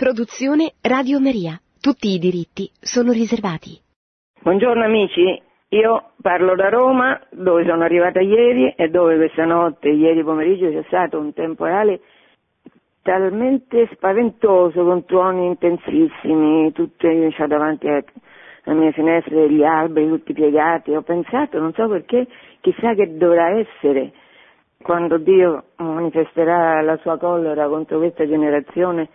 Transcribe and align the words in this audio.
Produzione 0.00 0.72
Radio 0.80 1.20
Maria. 1.20 1.60
Tutti 1.78 2.08
i 2.08 2.18
diritti 2.18 2.70
sono 2.80 3.12
riservati. 3.12 3.76
Buongiorno 4.40 4.82
amici, 4.82 5.38
io 5.68 6.12
parlo 6.22 6.54
da 6.56 6.70
Roma 6.70 7.20
dove 7.28 7.66
sono 7.66 7.84
arrivata 7.84 8.18
ieri 8.18 8.72
e 8.78 8.88
dove 8.88 9.16
questa 9.16 9.44
notte, 9.44 9.90
ieri 9.90 10.24
pomeriggio, 10.24 10.70
c'è 10.70 10.84
stato 10.86 11.18
un 11.18 11.34
temporale 11.34 12.00
talmente 13.02 13.90
spaventoso 13.92 14.82
con 14.84 15.04
tuoni 15.04 15.44
intensissimi, 15.44 16.72
tutte 16.72 17.06
io 17.06 17.28
ho 17.36 17.46
davanti 17.46 17.86
alle 17.86 18.78
mie 18.78 18.92
finestre 18.92 19.34
degli 19.34 19.62
alberi 19.62 20.08
tutti 20.08 20.32
piegati, 20.32 20.94
ho 20.94 21.02
pensato, 21.02 21.58
non 21.58 21.74
so 21.74 21.86
perché, 21.88 22.26
chissà 22.62 22.94
che 22.94 23.18
dovrà 23.18 23.50
essere 23.50 24.12
quando 24.80 25.18
Dio 25.18 25.64
manifesterà 25.76 26.80
la 26.80 26.96
sua 27.02 27.18
collera 27.18 27.68
contro 27.68 27.98
questa 27.98 28.26
generazione 28.26 29.10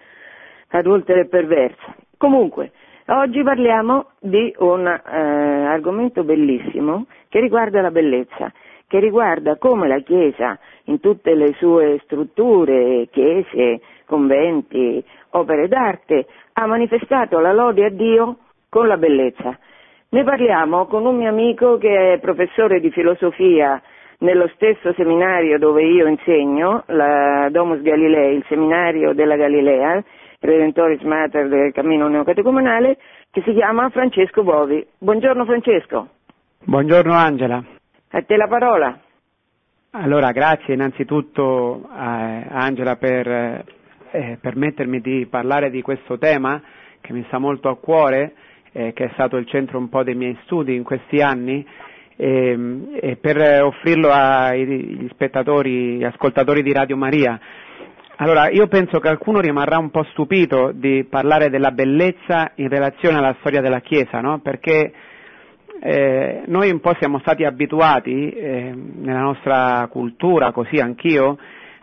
adultera 0.78 1.20
e 1.20 1.28
perversa. 1.28 1.96
Comunque, 2.18 2.72
oggi 3.08 3.44
parliamo 3.44 4.08
di 4.20 4.54
un 4.60 4.88
eh, 4.88 5.66
argomento 5.66 6.24
bellissimo 6.24 7.06
che 7.30 7.40
riguarda 7.40 7.82
la 7.82 7.92
bellezza, 7.92 8.52
che 8.88 9.00
riguarda 9.00 9.58
come 9.58 9.88
la 9.88 10.00
Chiesa 10.00 10.58
in 10.86 11.00
tutte 11.00 11.34
le 11.34 11.54
sue 11.58 12.00
strutture, 12.04 13.08
chiese, 13.12 13.82
conventi, 14.06 15.04
opere 15.32 15.68
d'arte, 15.68 16.28
ha 16.54 16.66
manifestato 16.66 17.40
la 17.40 17.52
lode 17.52 17.86
a 17.86 17.90
Dio 17.90 18.38
con 18.70 18.88
la 18.88 18.98
bellezza. 18.98 19.58
Ne 20.10 20.24
parliamo 20.24 20.86
con 20.86 21.06
un 21.06 21.18
mio 21.18 21.30
amico 21.30 21.78
che 21.78 22.14
è 22.14 22.20
professore 22.20 22.80
di 22.80 22.92
filosofia 22.92 23.82
nello 24.20 24.48
stesso 24.54 24.94
seminario 24.94 25.58
dove 25.60 25.84
io 25.84 26.08
insegno, 26.08 26.84
la 26.88 27.50
Domus 27.50 27.82
Galilei, 27.82 28.38
il 28.38 28.46
seminario 28.48 29.14
della 29.14 29.36
Galilea, 29.36 30.04
Redentoris 30.40 31.02
Mater 31.02 31.48
del 31.48 31.72
Cammino 31.72 32.08
Neocatecumenale, 32.08 32.98
che 33.32 33.42
si 33.44 33.54
chiama 33.54 33.90
Francesco 33.90 34.44
Bovi. 34.44 34.86
Buongiorno 34.98 35.46
Francesco. 35.46 36.10
Buongiorno 36.64 37.14
Angela. 37.14 37.64
A 38.12 38.22
te 38.22 38.36
la 38.38 38.48
parola. 38.48 39.00
Allora, 39.92 40.32
grazie 40.32 40.74
innanzitutto 40.74 41.88
a 41.90 42.42
Angela 42.50 42.98
per 42.98 43.28
eh, 44.12 44.38
permettermi 44.42 45.00
di 45.00 45.26
parlare 45.30 45.70
di 45.70 45.82
questo 45.82 46.18
tema 46.18 46.62
che 47.02 47.14
mi 47.14 47.24
sta 47.28 47.38
molto 47.38 47.70
a 47.70 47.78
cuore, 47.78 48.34
eh, 48.72 48.94
che 48.94 49.06
è 49.06 49.10
stato 49.14 49.38
il 49.38 49.48
centro 49.48 49.78
un 49.78 49.90
po' 49.90 50.04
dei 50.04 50.16
miei 50.16 50.38
studi 50.44 50.76
in 50.76 50.84
questi 50.84 51.22
anni 51.22 51.66
e, 52.16 52.58
e 53.00 53.16
per 53.18 53.64
offrirlo 53.64 54.10
agli 54.12 55.08
spettatori, 55.12 55.96
agli 55.96 56.04
ascoltatori 56.04 56.62
di 56.62 56.74
Radio 56.74 56.98
Maria. 56.98 57.40
Allora, 58.18 58.50
io 58.50 58.68
penso 58.68 58.94
che 58.94 59.08
qualcuno 59.10 59.42
rimarrà 59.42 59.78
un 59.78 59.92
po' 59.92 60.06
stupito 60.12 60.72
di 60.74 61.04
parlare 61.04 61.50
della 61.50 61.72
bellezza 61.72 62.52
in 62.56 62.70
relazione 62.70 63.18
alla 63.18 63.36
storia 63.40 63.60
della 63.60 63.82
Chiesa, 63.82 64.22
no? 64.22 64.40
Perché 64.40 64.94
eh, 65.82 66.44
noi 66.46 66.72
un 66.72 66.80
po' 66.80 66.96
siamo 66.98 67.20
stati 67.20 67.44
abituati 67.44 68.30
eh, 68.30 68.74
nella 68.74 69.20
nostra 69.20 69.86
cultura, 69.92 70.54
così 70.54 70.78
anch'io, 70.78 71.38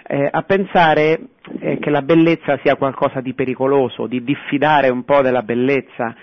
eh, 0.07 0.27
a 0.31 0.43
pensare 0.43 1.21
eh, 1.61 1.79
che 1.79 1.91
la 1.91 2.01
bellezza 2.01 2.59
sia 2.63 2.77
qualcosa 2.77 3.21
di 3.21 3.35
pericoloso, 3.35 4.07
di 4.07 4.25
diffidare 4.25 4.89
un 4.89 5.05
po' 5.05 5.21
della 5.21 5.43
bellezza, 5.43 6.17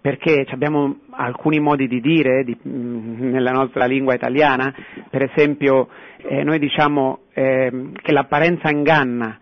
perché 0.00 0.46
abbiamo 0.52 1.00
alcuni 1.10 1.60
modi 1.60 1.86
di 1.86 2.00
dire 2.00 2.44
di, 2.44 2.56
mm, 2.66 3.30
nella 3.30 3.50
nostra 3.52 3.84
lingua 3.84 4.14
italiana, 4.14 4.74
per 5.10 5.30
esempio 5.30 5.88
eh, 6.16 6.42
noi 6.44 6.58
diciamo 6.58 7.24
eh, 7.34 7.90
che 8.00 8.12
l'apparenza 8.12 8.70
inganna, 8.70 9.38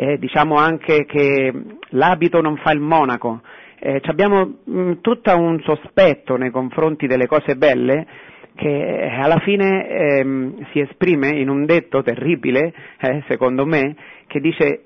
eh, 0.00 0.18
diciamo 0.18 0.54
anche 0.54 1.04
che 1.04 1.52
l'abito 1.90 2.40
non 2.40 2.56
fa 2.56 2.72
il 2.72 2.80
monaco, 2.80 3.42
eh, 3.78 4.00
abbiamo 4.04 4.60
mh, 4.64 4.92
tutto 5.02 5.36
un 5.38 5.60
sospetto 5.60 6.36
nei 6.36 6.50
confronti 6.50 7.06
delle 7.06 7.26
cose 7.26 7.54
belle 7.56 8.06
che 8.54 8.66
eh, 8.66 9.20
alla 9.20 9.40
fine 9.40 9.88
ehm, 9.88 10.66
si 10.72 10.80
esprime 10.80 11.28
in 11.28 11.50
un 11.50 11.66
detto 11.66 12.02
terribile, 12.02 12.72
eh, 12.98 13.22
secondo 13.28 13.66
me, 13.66 13.94
che 14.26 14.40
dice 14.40 14.84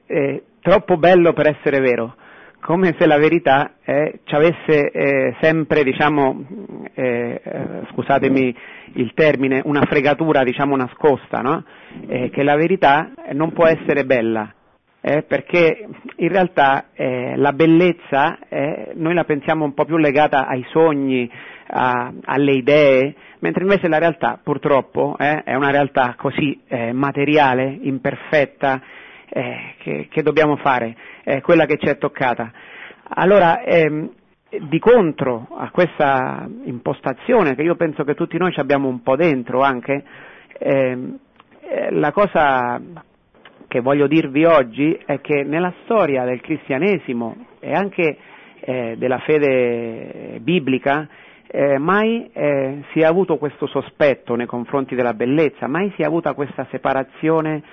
troppo 0.60 0.96
bello 0.96 1.32
per 1.32 1.46
essere 1.46 1.78
vero 1.78 2.16
come 2.58 2.94
se 2.98 3.06
la 3.06 3.18
verità 3.18 3.74
eh, 3.84 4.20
ci 4.24 4.34
avesse 4.34 4.90
eh, 4.90 5.34
sempre, 5.42 5.84
diciamo, 5.84 6.46
eh, 6.94 7.40
eh 7.44 7.66
scusatemi 7.92 8.56
il 8.94 9.12
termine, 9.12 9.60
una 9.66 9.82
fregatura, 9.82 10.42
diciamo, 10.42 10.74
nascosta, 10.74 11.40
no? 11.42 11.62
Eh, 12.06 12.30
che 12.30 12.42
la 12.42 12.56
verità 12.56 13.10
non 13.32 13.52
può 13.52 13.66
essere 13.66 14.06
bella, 14.06 14.50
eh, 15.06 15.22
perché 15.22 15.86
in 16.16 16.28
realtà 16.28 16.86
la 16.96 17.52
bellezza 17.52 18.38
noi 18.94 19.12
la 19.12 19.24
pensiamo 19.24 19.64
un 19.64 19.74
po' 19.74 19.84
più 19.84 19.98
legata 19.98 20.46
ai 20.46 20.64
sogni, 20.70 21.30
a, 21.66 22.10
alle 22.24 22.52
idee, 22.52 23.14
mentre 23.40 23.64
invece 23.64 23.88
la 23.88 23.98
realtà 23.98 24.40
purtroppo 24.42 25.16
è 25.18 25.54
una 25.54 25.70
realtà 25.70 26.14
così 26.16 26.58
materiale, 26.92 27.78
imperfetta, 27.82 28.80
eh, 29.28 29.74
che, 29.78 30.06
che, 30.10 30.22
dobbiamo 30.22 30.56
fare, 30.56 30.96
eh, 31.24 31.40
quella 31.40 31.66
che 31.66 31.76
ci 31.76 31.86
è 31.86 31.98
toccata. 31.98 32.52
Allora, 33.16 33.62
ehm, 33.62 34.08
di 34.68 34.78
contro 34.78 35.48
a 35.58 35.70
questa 35.70 36.48
impostazione 36.64 37.56
che 37.56 37.62
io 37.62 37.74
penso 37.74 38.04
che 38.04 38.14
tutti 38.14 38.38
noi 38.38 38.52
abbiamo 38.56 38.86
un 38.86 39.02
po' 39.02 39.16
dentro 39.16 39.62
anche, 39.62 40.04
ehm, 40.58 41.18
eh, 41.62 41.90
la 41.90 42.12
cosa 42.12 42.80
che 43.74 43.80
voglio 43.80 44.06
dirvi 44.06 44.44
oggi 44.44 44.96
è 45.04 45.20
che 45.20 45.42
nella 45.42 45.74
storia 45.82 46.22
del 46.24 46.40
cristianesimo 46.40 47.46
e 47.58 47.72
anche 47.72 48.16
eh, 48.60 48.94
della 48.96 49.18
fede 49.18 50.38
biblica 50.40 51.08
eh, 51.48 51.76
mai 51.78 52.30
eh, 52.32 52.84
si 52.92 53.00
è 53.00 53.04
avuto 53.04 53.36
questo 53.36 53.66
sospetto 53.66 54.36
nei 54.36 54.46
confronti 54.46 54.94
della 54.94 55.12
bellezza, 55.12 55.66
mai 55.66 55.92
si 55.96 56.02
è 56.02 56.04
avuta 56.04 56.34
questa 56.34 56.68
separazione 56.70 57.64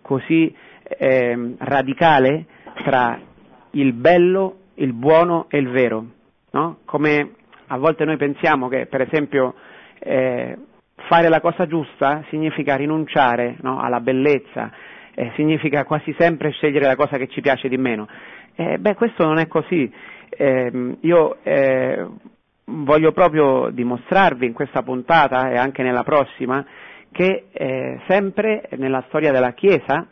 così 0.00 0.50
eh, 0.82 1.54
radicale 1.58 2.46
tra 2.82 3.20
il 3.72 3.92
bello, 3.92 4.60
il 4.76 4.94
buono 4.94 5.44
e 5.50 5.58
il 5.58 5.68
vero, 5.68 6.06
no? 6.52 6.78
Come 6.86 7.32
a 7.66 7.76
volte 7.76 8.06
noi 8.06 8.16
pensiamo 8.16 8.68
che, 8.68 8.86
per 8.86 9.02
esempio, 9.02 9.52
eh, 9.98 10.56
fare 11.06 11.28
la 11.28 11.42
cosa 11.42 11.66
giusta 11.66 12.24
significa 12.30 12.76
rinunciare 12.76 13.56
no, 13.60 13.78
alla 13.78 14.00
bellezza, 14.00 14.70
eh, 15.20 15.32
significa 15.34 15.84
quasi 15.84 16.14
sempre 16.18 16.50
scegliere 16.50 16.86
la 16.86 16.96
cosa 16.96 17.18
che 17.18 17.28
ci 17.28 17.42
piace 17.42 17.68
di 17.68 17.76
meno. 17.76 18.08
Eh, 18.54 18.78
beh, 18.78 18.94
questo 18.94 19.26
non 19.26 19.36
è 19.38 19.46
così. 19.48 19.92
Ehm, 20.30 20.96
io 21.00 21.36
eh, 21.42 22.06
voglio 22.64 23.12
proprio 23.12 23.68
dimostrarvi 23.70 24.46
in 24.46 24.54
questa 24.54 24.82
puntata 24.82 25.50
e 25.50 25.58
anche 25.58 25.82
nella 25.82 26.04
prossima 26.04 26.64
che 27.12 27.48
eh, 27.52 28.00
sempre 28.08 28.66
nella 28.78 29.04
storia 29.08 29.30
della 29.30 29.52
Chiesa, 29.52 30.06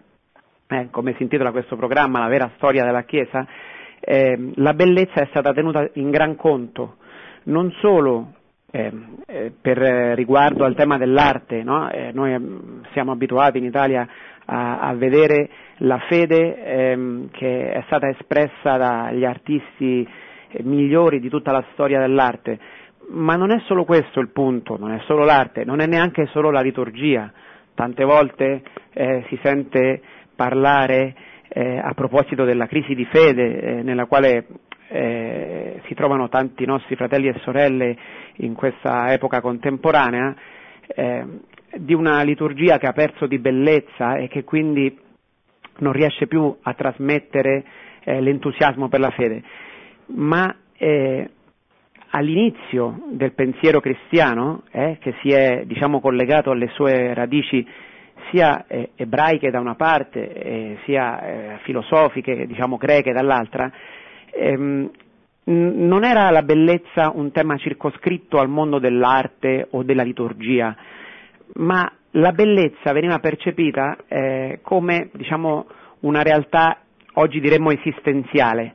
eh, 0.66 0.88
come 0.91 1.14
si 1.16 1.22
intitola 1.22 1.52
questo 1.52 1.76
programma, 1.76 2.18
la 2.18 2.28
vera 2.28 2.50
storia 2.56 2.84
della 2.84 3.04
Chiesa, 3.04 3.47
eh, 4.00 4.50
la 4.56 4.74
bellezza 4.74 5.22
è 5.22 5.26
stata 5.30 5.54
tenuta 5.54 5.88
in 5.94 6.10
gran 6.10 6.36
conto, 6.36 6.97
non 7.44 7.72
solo 7.80 8.34
eh, 8.70 8.92
eh 9.26 9.52
per 9.60 9.78
riguardo 10.14 10.64
al 10.64 10.74
tema 10.74 10.98
dell'arte, 10.98 11.62
no? 11.62 11.90
Eh, 11.90 12.10
noi 12.12 12.38
mm, 12.38 12.82
siamo 12.92 13.12
abituati 13.12 13.58
in 13.58 13.64
Italia 13.64 14.06
a, 14.44 14.80
a 14.80 14.94
vedere 14.94 15.48
la 15.78 15.98
fede 16.08 16.64
ehm, 16.64 17.30
che 17.30 17.70
è 17.70 17.82
stata 17.86 18.08
espressa 18.08 18.76
dagli 18.76 19.24
artisti 19.24 20.06
eh, 20.48 20.62
migliori 20.62 21.20
di 21.20 21.28
tutta 21.28 21.52
la 21.52 21.64
storia 21.72 22.00
dell'arte, 22.00 22.58
ma 23.10 23.36
non 23.36 23.50
è 23.50 23.60
solo 23.66 23.84
questo 23.84 24.20
il 24.20 24.28
punto, 24.30 24.76
non 24.78 24.92
è 24.92 25.00
solo 25.06 25.24
l'arte, 25.24 25.64
non 25.64 25.80
è 25.80 25.86
neanche 25.86 26.26
solo 26.26 26.50
la 26.50 26.60
liturgia. 26.60 27.32
Tante 27.74 28.04
volte 28.04 28.62
eh, 28.92 29.24
si 29.28 29.38
sente 29.42 30.02
parlare 30.34 31.14
a 31.50 31.92
proposito 31.94 32.44
della 32.44 32.66
crisi 32.66 32.94
di 32.94 33.06
fede 33.06 33.82
nella 33.82 34.04
quale 34.04 34.44
eh, 34.88 35.80
si 35.86 35.95
trovano 35.95 36.28
tanti 36.28 36.65
nostri 36.65 36.97
fratelli 36.97 37.28
e 37.28 37.39
sorelle 37.42 37.97
in 38.36 38.54
questa 38.54 39.12
epoca 39.12 39.41
contemporanea, 39.41 40.34
eh, 40.86 41.24
di 41.77 41.95
una 41.95 42.22
liturgia 42.22 42.78
che 42.78 42.86
ha 42.86 42.92
perso 42.92 43.27
di 43.27 43.39
bellezza 43.39 44.16
e 44.16 44.28
che 44.28 44.45
quindi 44.45 44.98
non 45.78 45.92
riesce 45.92 46.27
più 46.27 46.57
a 46.62 46.74
trasmettere 46.74 47.65
eh, 48.04 48.21
l'entusiasmo 48.21 48.89
per 48.89 49.01
la 49.01 49.10
fede. 49.10 49.42
Ma 50.07 50.54
eh, 50.77 51.30
all'inizio 52.10 53.03
del 53.10 53.33
pensiero 53.33 53.80
cristiano, 53.80 54.62
che 54.71 55.15
si 55.21 55.30
è 55.30 55.65
diciamo, 55.66 56.01
collegato 56.01 56.51
alle 56.51 56.68
sue 56.68 57.12
radici 57.12 57.66
sia 58.30 58.66
eh, 58.66 58.91
ebraiche 58.97 59.51
da 59.51 59.60
una 59.60 59.74
parte, 59.74 60.33
eh, 60.33 60.78
sia 60.84 61.21
eh, 61.21 61.59
filosofiche, 61.62 62.47
diciamo 62.47 62.77
greche 62.77 63.12
dall'altra, 63.12 63.71
ehm, 64.30 64.91
non 65.45 66.04
era 66.04 66.30
la 66.30 66.42
bellezza 66.42 67.10
un 67.15 67.30
tema 67.33 67.57
circoscritto 67.57 68.39
al 68.39 68.48
mondo 68.48 68.78
dell'arte 68.78 69.69
o 69.71 69.83
della 69.83 70.03
liturgia, 70.03 70.77
ma 71.54 71.91
la 72.13 72.33
bellezza 72.33 72.92
veniva 72.92 73.19
percepita 73.19 73.97
eh, 74.09 74.60
come 74.63 75.09
diciamo, 75.13 75.66
una 76.01 76.22
realtà, 76.22 76.78
oggi 77.15 77.41
diremmo 77.41 77.71
esistenziale, 77.71 78.75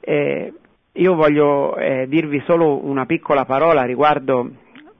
Eh, 0.00 0.52
io 0.94 1.14
voglio 1.14 1.76
eh, 1.76 2.06
dirvi 2.08 2.42
solo 2.46 2.84
una 2.84 3.04
piccola 3.06 3.44
parola 3.44 3.82
riguardo 3.82 4.50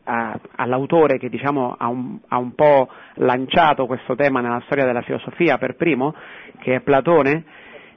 a, 0.05 0.38
all'autore 0.56 1.19
che 1.19 1.29
diciamo, 1.29 1.75
ha, 1.76 1.88
un, 1.88 2.19
ha, 2.29 2.38
un, 2.38 2.55
po' 2.55 2.88
lanciato 3.15 3.87
questo 3.87 4.15
tema 4.15 4.41
nella 4.41 4.62
storia 4.67 4.85
della 4.85 5.03
filosofia 5.03 5.59
per 5.59 5.76
primo, 5.76 6.15
che 6.61 6.76
è 6.76 6.81
Platone, 6.81 7.44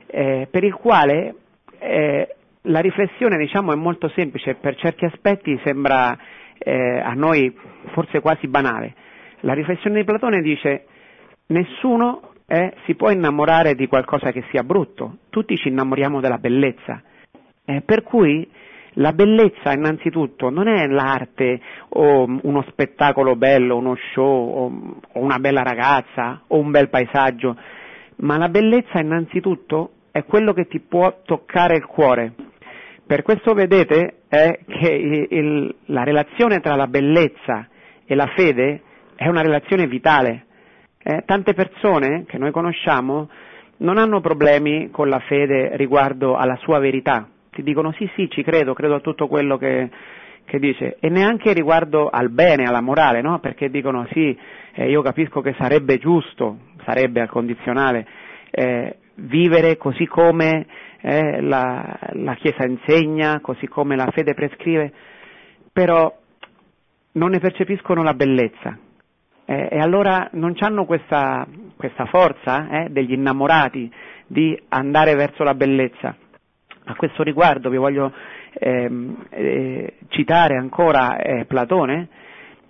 eh, 0.08 0.48
per 0.50 0.64
il 0.64 0.74
quale 0.74 1.36
eh, 1.84 2.36
la 2.64 2.80
riflessione 2.80 3.38
diciamo, 3.38 3.74
è 3.74 3.76
molto 3.76 4.10
semplice, 4.10 4.56
per 4.56 4.76
certi 4.76 5.06
aspetti 5.06 5.60
sembra 5.64 6.18
eh, 6.58 7.00
a 7.00 7.14
noi 7.14 7.54
forse 7.92 8.22
quasi 8.22 8.48
banale. 8.48 8.96
La 9.42 9.54
riflessione 9.54 9.98
di 9.98 10.06
Platone 10.06 10.42
dice 10.42 10.86
nessuno 11.48 12.32
eh, 12.48 12.74
si 12.86 12.96
può 12.96 13.10
innamorare 13.10 13.76
di 13.76 13.88
qualcosa 13.88 14.32
che 14.32 14.44
sia 14.50 14.64
brutto, 14.64 15.18
tutti 15.30 15.58
ci 15.58 15.68
innamoriamo 15.68 16.22
della 16.22 16.38
bellezza. 16.38 17.02
Eh, 17.66 17.82
per 17.82 18.04
cui 18.04 18.50
la 18.98 19.12
bellezza 19.12 19.74
innanzitutto 19.74 20.50
non 20.50 20.68
è 20.68 20.88
l'arte 20.88 21.60
o 21.90 22.26
uno 22.42 22.64
spettacolo 22.70 23.36
bello, 23.36 23.76
uno 23.78 23.96
show 24.14 24.24
o, 24.26 24.66
o 25.14 25.20
una 25.20 25.40
bella 25.40 25.64
ragazza 25.64 26.44
o 26.48 26.60
un 26.60 26.72
bel 26.72 26.90
paesaggio, 26.90 27.58
ma 28.18 28.38
la 28.38 28.50
bellezza 28.50 29.00
innanzitutto 29.00 29.92
è 30.14 30.26
quello 30.26 30.54
che 30.54 30.68
ti 30.68 30.80
può 30.80 31.22
toccare 31.26 31.76
il 31.76 31.88
cuore. 31.88 32.34
Per 33.04 33.24
questo 33.24 33.56
vedete 33.56 34.20
eh, 34.30 34.60
che 34.68 34.92
il, 34.92 35.76
la 35.86 36.04
relazione 36.04 36.60
tra 36.60 36.76
la 36.76 36.86
bellezza 36.86 37.68
e 38.06 38.14
la 38.14 38.28
fede 38.28 38.82
è 39.16 39.28
una 39.28 39.42
relazione 39.42 39.88
vitale. 39.88 40.46
Eh, 41.02 41.24
tante 41.26 41.56
persone 41.56 42.26
che 42.28 42.38
noi 42.38 42.52
conosciamo 42.52 43.28
non 43.78 43.98
hanno 43.98 44.22
problemi 44.22 44.92
con 44.92 45.10
la 45.10 45.18
fede 45.18 45.76
riguardo 45.78 46.36
alla 46.36 46.58
sua 46.58 46.78
verità, 46.78 47.28
ti 47.50 47.64
dicono 47.64 47.92
sì 47.94 48.08
sì 48.16 48.30
ci 48.30 48.44
credo, 48.44 48.74
credo 48.74 48.96
a 48.96 49.00
tutto 49.00 49.28
quello 49.28 49.58
che, 49.58 49.90
che 50.46 50.60
dice 50.60 50.98
e 51.00 51.10
neanche 51.10 51.54
riguardo 51.54 52.08
al 52.08 52.30
bene, 52.30 52.66
alla 52.66 52.82
morale, 52.82 53.22
no? 53.22 53.40
perché 53.40 53.72
dicono 53.72 54.08
sì, 54.12 54.38
eh, 54.76 54.90
io 54.90 55.02
capisco 55.02 55.42
che 55.42 55.56
sarebbe 55.58 55.98
giusto, 55.98 56.60
sarebbe 56.86 57.20
al 57.20 57.30
condizionale, 57.30 58.08
eh, 58.52 58.98
vivere 59.16 59.78
così 59.78 60.06
come 60.06 60.66
eh, 61.02 61.42
la, 61.42 61.98
la 62.14 62.34
Chiesa 62.36 62.66
insegna, 62.66 63.40
così 63.42 63.68
come 63.68 63.96
la 63.96 64.10
fede 64.12 64.34
prescrive, 64.34 64.92
però 65.72 66.16
non 67.14 67.30
ne 67.32 67.40
percepiscono 67.40 68.04
la 68.04 68.14
bellezza. 68.14 68.78
Eh, 69.46 69.68
e 69.72 69.80
allora 69.80 70.30
non 70.34 70.56
hanno 70.60 70.86
questa, 70.86 71.46
questa 71.76 72.06
forza 72.06 72.70
eh, 72.70 72.90
degli 72.90 73.12
innamorati 73.12 73.92
di 74.26 74.60
andare 74.70 75.16
verso 75.16 75.44
la 75.44 75.54
bellezza. 75.54 76.16
A 76.86 76.96
questo 76.96 77.24
riguardo 77.24 77.70
vi 77.70 77.78
voglio 77.78 78.12
ehm, 78.54 79.26
eh, 79.30 79.94
citare 80.10 80.58
ancora 80.58 81.18
eh, 81.18 81.46
Platone 81.46 82.08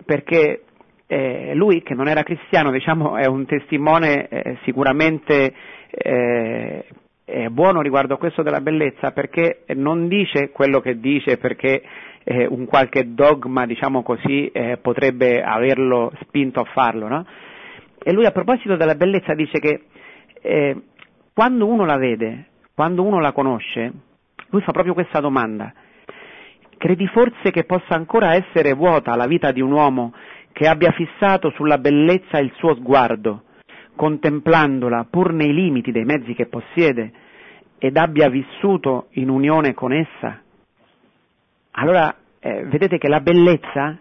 perché 0.04 0.64
eh, 1.06 1.52
lui 1.54 1.82
che 1.82 1.94
non 1.94 2.08
era 2.08 2.22
cristiano 2.22 2.70
diciamo, 2.70 3.16
è 3.16 3.26
un 3.26 3.44
testimone 3.46 4.28
eh, 4.28 4.58
sicuramente 4.64 5.52
eh, 5.90 6.84
buono 7.50 7.80
riguardo 7.80 8.14
a 8.14 8.18
questo 8.18 8.42
della 8.42 8.60
bellezza 8.60 9.12
perché 9.12 9.64
non 9.74 10.08
dice 10.08 10.50
quello 10.50 10.80
che 10.80 10.98
dice 11.00 11.38
perché 11.38 11.82
eh, 12.24 12.46
un 12.46 12.64
qualche 12.64 13.14
dogma, 13.14 13.66
diciamo 13.66 14.02
così, 14.02 14.48
eh, 14.48 14.78
potrebbe 14.78 15.42
averlo 15.42 16.12
spinto 16.22 16.60
a 16.60 16.64
farlo, 16.64 17.06
no? 17.06 17.26
E 18.02 18.12
lui 18.12 18.26
a 18.26 18.32
proposito 18.32 18.76
della 18.76 18.94
bellezza 18.94 19.34
dice 19.34 19.58
che 19.58 19.82
eh, 20.40 20.76
quando 21.32 21.66
uno 21.66 21.84
la 21.84 21.96
vede, 21.96 22.46
quando 22.74 23.02
uno 23.02 23.20
la 23.20 23.32
conosce, 23.32 23.92
lui 24.48 24.62
fa 24.62 24.72
proprio 24.72 24.94
questa 24.94 25.20
domanda. 25.20 25.72
Credi 26.76 27.06
forse 27.06 27.50
che 27.50 27.64
possa 27.64 27.94
ancora 27.94 28.34
essere 28.34 28.74
vuota 28.74 29.16
la 29.16 29.26
vita 29.26 29.52
di 29.52 29.60
un 29.60 29.72
uomo 29.72 30.12
che 30.54 30.68
abbia 30.68 30.92
fissato 30.92 31.50
sulla 31.50 31.78
bellezza 31.78 32.38
il 32.38 32.52
suo 32.54 32.76
sguardo, 32.76 33.42
contemplandola 33.96 35.08
pur 35.10 35.32
nei 35.32 35.52
limiti 35.52 35.90
dei 35.90 36.04
mezzi 36.04 36.32
che 36.32 36.46
possiede, 36.46 37.12
ed 37.78 37.96
abbia 37.96 38.28
vissuto 38.28 39.08
in 39.14 39.28
unione 39.28 39.74
con 39.74 39.92
essa? 39.92 40.40
Allora, 41.72 42.14
eh, 42.38 42.64
vedete 42.66 42.98
che 42.98 43.08
la 43.08 43.20
bellezza 43.20 43.98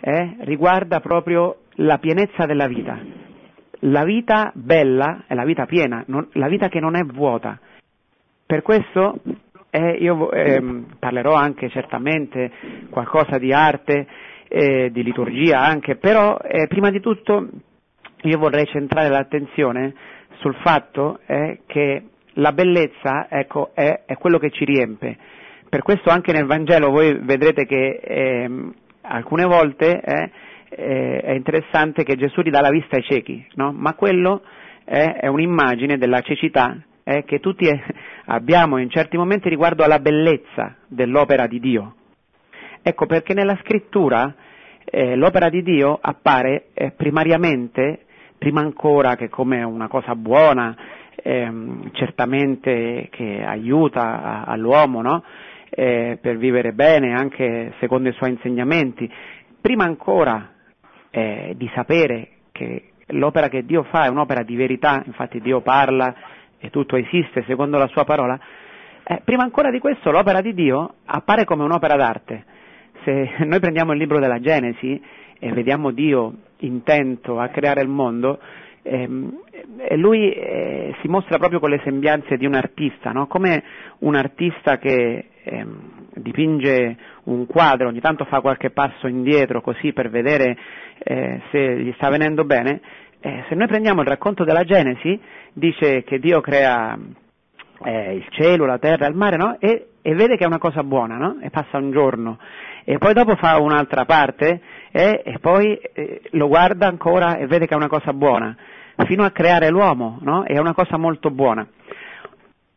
eh, 0.00 0.36
riguarda 0.40 0.98
proprio 0.98 1.58
la 1.76 1.98
pienezza 1.98 2.44
della 2.44 2.66
vita. 2.66 2.98
La 3.86 4.02
vita 4.02 4.50
bella 4.52 5.24
è 5.28 5.34
la 5.34 5.44
vita 5.44 5.64
piena, 5.64 6.02
non, 6.08 6.26
la 6.32 6.48
vita 6.48 6.68
che 6.68 6.80
non 6.80 6.96
è 6.96 7.04
vuota. 7.04 7.58
Per 8.44 8.62
questo 8.62 9.20
eh, 9.70 9.92
io 9.92 10.30
ehm, 10.32 10.96
parlerò 10.98 11.34
anche 11.34 11.68
certamente 11.68 12.50
qualcosa 12.90 13.38
di 13.38 13.52
arte, 13.52 14.06
eh, 14.56 14.90
di 14.92 15.02
liturgia 15.02 15.58
anche, 15.58 15.96
però 15.96 16.38
eh, 16.38 16.68
prima 16.68 16.90
di 16.90 17.00
tutto 17.00 17.48
io 18.22 18.38
vorrei 18.38 18.64
centrare 18.66 19.08
l'attenzione 19.08 19.92
sul 20.38 20.54
fatto 20.62 21.18
eh, 21.26 21.62
che 21.66 22.04
la 22.34 22.52
bellezza 22.52 23.26
ecco, 23.28 23.72
è, 23.74 24.02
è, 24.06 24.16
quello 24.16 24.38
che 24.38 24.50
ci 24.50 24.64
riempie. 24.64 25.16
Per 25.68 25.82
questo 25.82 26.10
anche 26.10 26.32
nel 26.32 26.46
Vangelo 26.46 26.90
voi 26.90 27.18
vedrete 27.20 27.66
che 27.66 28.00
ehm, 28.00 28.72
alcune 29.02 29.44
volte 29.44 30.00
eh, 30.00 30.30
eh, 30.68 31.20
è 31.20 31.32
interessante 31.32 32.04
che 32.04 32.14
Gesù 32.14 32.40
ridà 32.40 32.60
la 32.60 32.70
vista 32.70 32.94
ai 32.94 33.02
ciechi, 33.02 33.44
no? 33.54 33.72
ma 33.72 33.94
quello 33.94 34.42
è 34.84 35.26
un'immagine 35.26 35.96
della 35.96 36.20
cecità 36.20 36.76
eh, 37.02 37.24
che 37.24 37.40
tutti 37.40 37.66
eh, 37.66 37.82
abbiamo 38.26 38.76
in 38.76 38.90
certi 38.90 39.16
momenti 39.16 39.48
riguardo 39.48 39.82
alla 39.82 39.98
bellezza 39.98 40.76
dell'opera 40.86 41.48
di 41.48 41.58
Dio. 41.58 41.94
Ecco 42.82 43.06
perché 43.06 43.32
nella 43.32 43.58
scrittura 43.62 44.34
eh, 44.84 45.16
l'opera 45.16 45.48
di 45.48 45.62
Dio 45.62 45.98
appare 46.00 46.66
eh, 46.74 46.90
primariamente, 46.92 48.04
prima 48.38 48.60
ancora 48.60 49.16
che 49.16 49.28
come 49.28 49.62
una 49.62 49.88
cosa 49.88 50.14
buona, 50.14 50.76
ehm, 51.16 51.90
certamente 51.92 53.08
che 53.10 53.42
aiuta 53.44 54.22
a, 54.22 54.42
all'uomo 54.44 55.00
no? 55.02 55.24
Eh, 55.70 56.18
per 56.20 56.36
vivere 56.36 56.72
bene 56.72 57.14
anche 57.14 57.72
secondo 57.80 58.08
i 58.08 58.12
suoi 58.12 58.30
insegnamenti, 58.30 59.10
prima 59.60 59.84
ancora 59.84 60.52
eh, 61.10 61.54
di 61.56 61.68
sapere 61.74 62.28
che 62.52 62.90
l'opera 63.08 63.48
che 63.48 63.64
Dio 63.64 63.82
fa 63.84 64.04
è 64.04 64.08
un'opera 64.08 64.42
di 64.42 64.54
verità, 64.54 65.02
infatti 65.04 65.40
Dio 65.40 65.62
parla 65.62 66.14
e 66.58 66.70
tutto 66.70 66.96
esiste 66.96 67.42
secondo 67.46 67.76
la 67.76 67.88
sua 67.88 68.04
parola, 68.04 68.38
eh, 69.02 69.20
prima 69.24 69.42
ancora 69.42 69.70
di 69.70 69.78
questo 69.78 70.10
l'opera 70.10 70.40
di 70.40 70.54
Dio 70.54 70.94
appare 71.04 71.44
come 71.44 71.64
un'opera 71.64 71.96
d'arte. 71.96 72.44
Se 73.04 73.34
noi 73.44 73.60
prendiamo 73.60 73.92
il 73.92 73.98
libro 73.98 74.18
della 74.18 74.40
Genesi 74.40 75.00
e 75.38 75.52
vediamo 75.52 75.90
Dio 75.90 76.32
intento 76.58 77.38
a 77.38 77.48
creare 77.48 77.82
il 77.82 77.88
mondo, 77.88 78.38
ehm, 78.82 79.40
lui 79.96 80.32
eh, 80.32 80.94
si 81.00 81.08
mostra 81.08 81.38
proprio 81.38 81.60
con 81.60 81.70
le 81.70 81.80
sembianze 81.84 82.36
di 82.36 82.46
un 82.46 82.54
artista, 82.54 83.10
no? 83.10 83.26
come 83.26 83.62
un 84.00 84.14
artista 84.14 84.78
che 84.78 85.26
ehm, 85.42 86.06
dipinge 86.14 86.96
un 87.24 87.46
quadro, 87.46 87.88
ogni 87.88 88.00
tanto 88.00 88.24
fa 88.24 88.40
qualche 88.40 88.70
passo 88.70 89.06
indietro 89.06 89.60
così 89.60 89.92
per 89.92 90.10
vedere 90.10 90.56
eh, 90.98 91.40
se 91.50 91.78
gli 91.80 91.92
sta 91.96 92.08
venendo 92.08 92.44
bene, 92.44 92.80
eh, 93.20 93.44
se 93.48 93.54
noi 93.54 93.66
prendiamo 93.66 94.02
il 94.02 94.08
racconto 94.08 94.44
della 94.44 94.64
Genesi, 94.64 95.18
dice 95.52 96.04
che 96.04 96.18
Dio 96.18 96.40
crea 96.40 96.96
eh, 97.84 98.14
il 98.14 98.26
cielo, 98.30 98.66
la 98.66 98.78
terra, 98.78 99.06
il 99.06 99.14
mare, 99.14 99.36
no? 99.36 99.56
e, 99.58 99.88
e, 100.02 100.14
vede 100.14 100.36
che 100.36 100.44
è 100.44 100.46
una 100.46 100.58
cosa 100.58 100.82
buona, 100.82 101.16
no? 101.16 101.38
E 101.40 101.50
passa 101.50 101.78
un 101.78 101.90
giorno. 101.90 102.38
E 102.84 102.98
poi 102.98 103.14
dopo 103.14 103.34
fa 103.36 103.58
un'altra 103.58 104.04
parte 104.04 104.60
eh, 104.90 105.22
e 105.24 105.38
poi 105.40 105.74
eh, 105.74 106.20
lo 106.32 106.48
guarda 106.48 106.86
ancora 106.86 107.36
e 107.36 107.46
vede 107.46 107.66
che 107.66 107.72
è 107.72 107.76
una 107.76 107.88
cosa 107.88 108.12
buona, 108.12 108.54
fino 109.06 109.24
a 109.24 109.30
creare 109.30 109.70
l'uomo, 109.70 110.18
no? 110.20 110.44
È 110.44 110.58
una 110.58 110.74
cosa 110.74 110.96
molto 110.98 111.30
buona. 111.30 111.66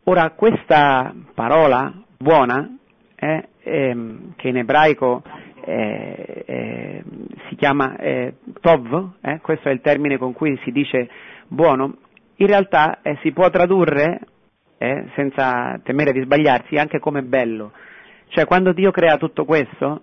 Ora, 0.06 0.30
questa 0.32 1.14
parola 1.34 1.94
buona, 2.18 2.78
eh, 3.16 3.50
ehm, 3.62 4.34
che 4.38 4.48
in 4.48 4.58
ebraico 4.58 5.22
eh, 5.66 6.44
eh, 6.46 7.04
si 7.50 7.56
chiama 7.56 7.98
eh, 7.98 8.36
tov, 8.62 9.10
eh, 9.20 9.40
questo 9.42 9.68
è 9.68 9.74
il 9.74 9.82
termine 9.82 10.18
con 10.18 10.32
cui 10.32 10.58
si 10.64 10.72
dice 10.72 11.10
buono, 11.50 11.98
in 12.38 12.48
realtà 12.48 13.00
eh, 13.02 13.18
si 13.22 13.34
può 13.34 13.50
tradurre, 13.50 14.22
eh, 14.78 15.10
senza 15.16 15.78
temere 15.84 16.14
di 16.14 16.22
sbagliarsi, 16.22 16.76
anche 16.76 17.00
come 17.00 17.24
bello. 17.24 17.74
Cioè 18.30 18.46
quando 18.46 18.74
Dio 18.74 18.92
crea 18.92 19.18
tutto 19.18 19.46
questo, 19.46 20.02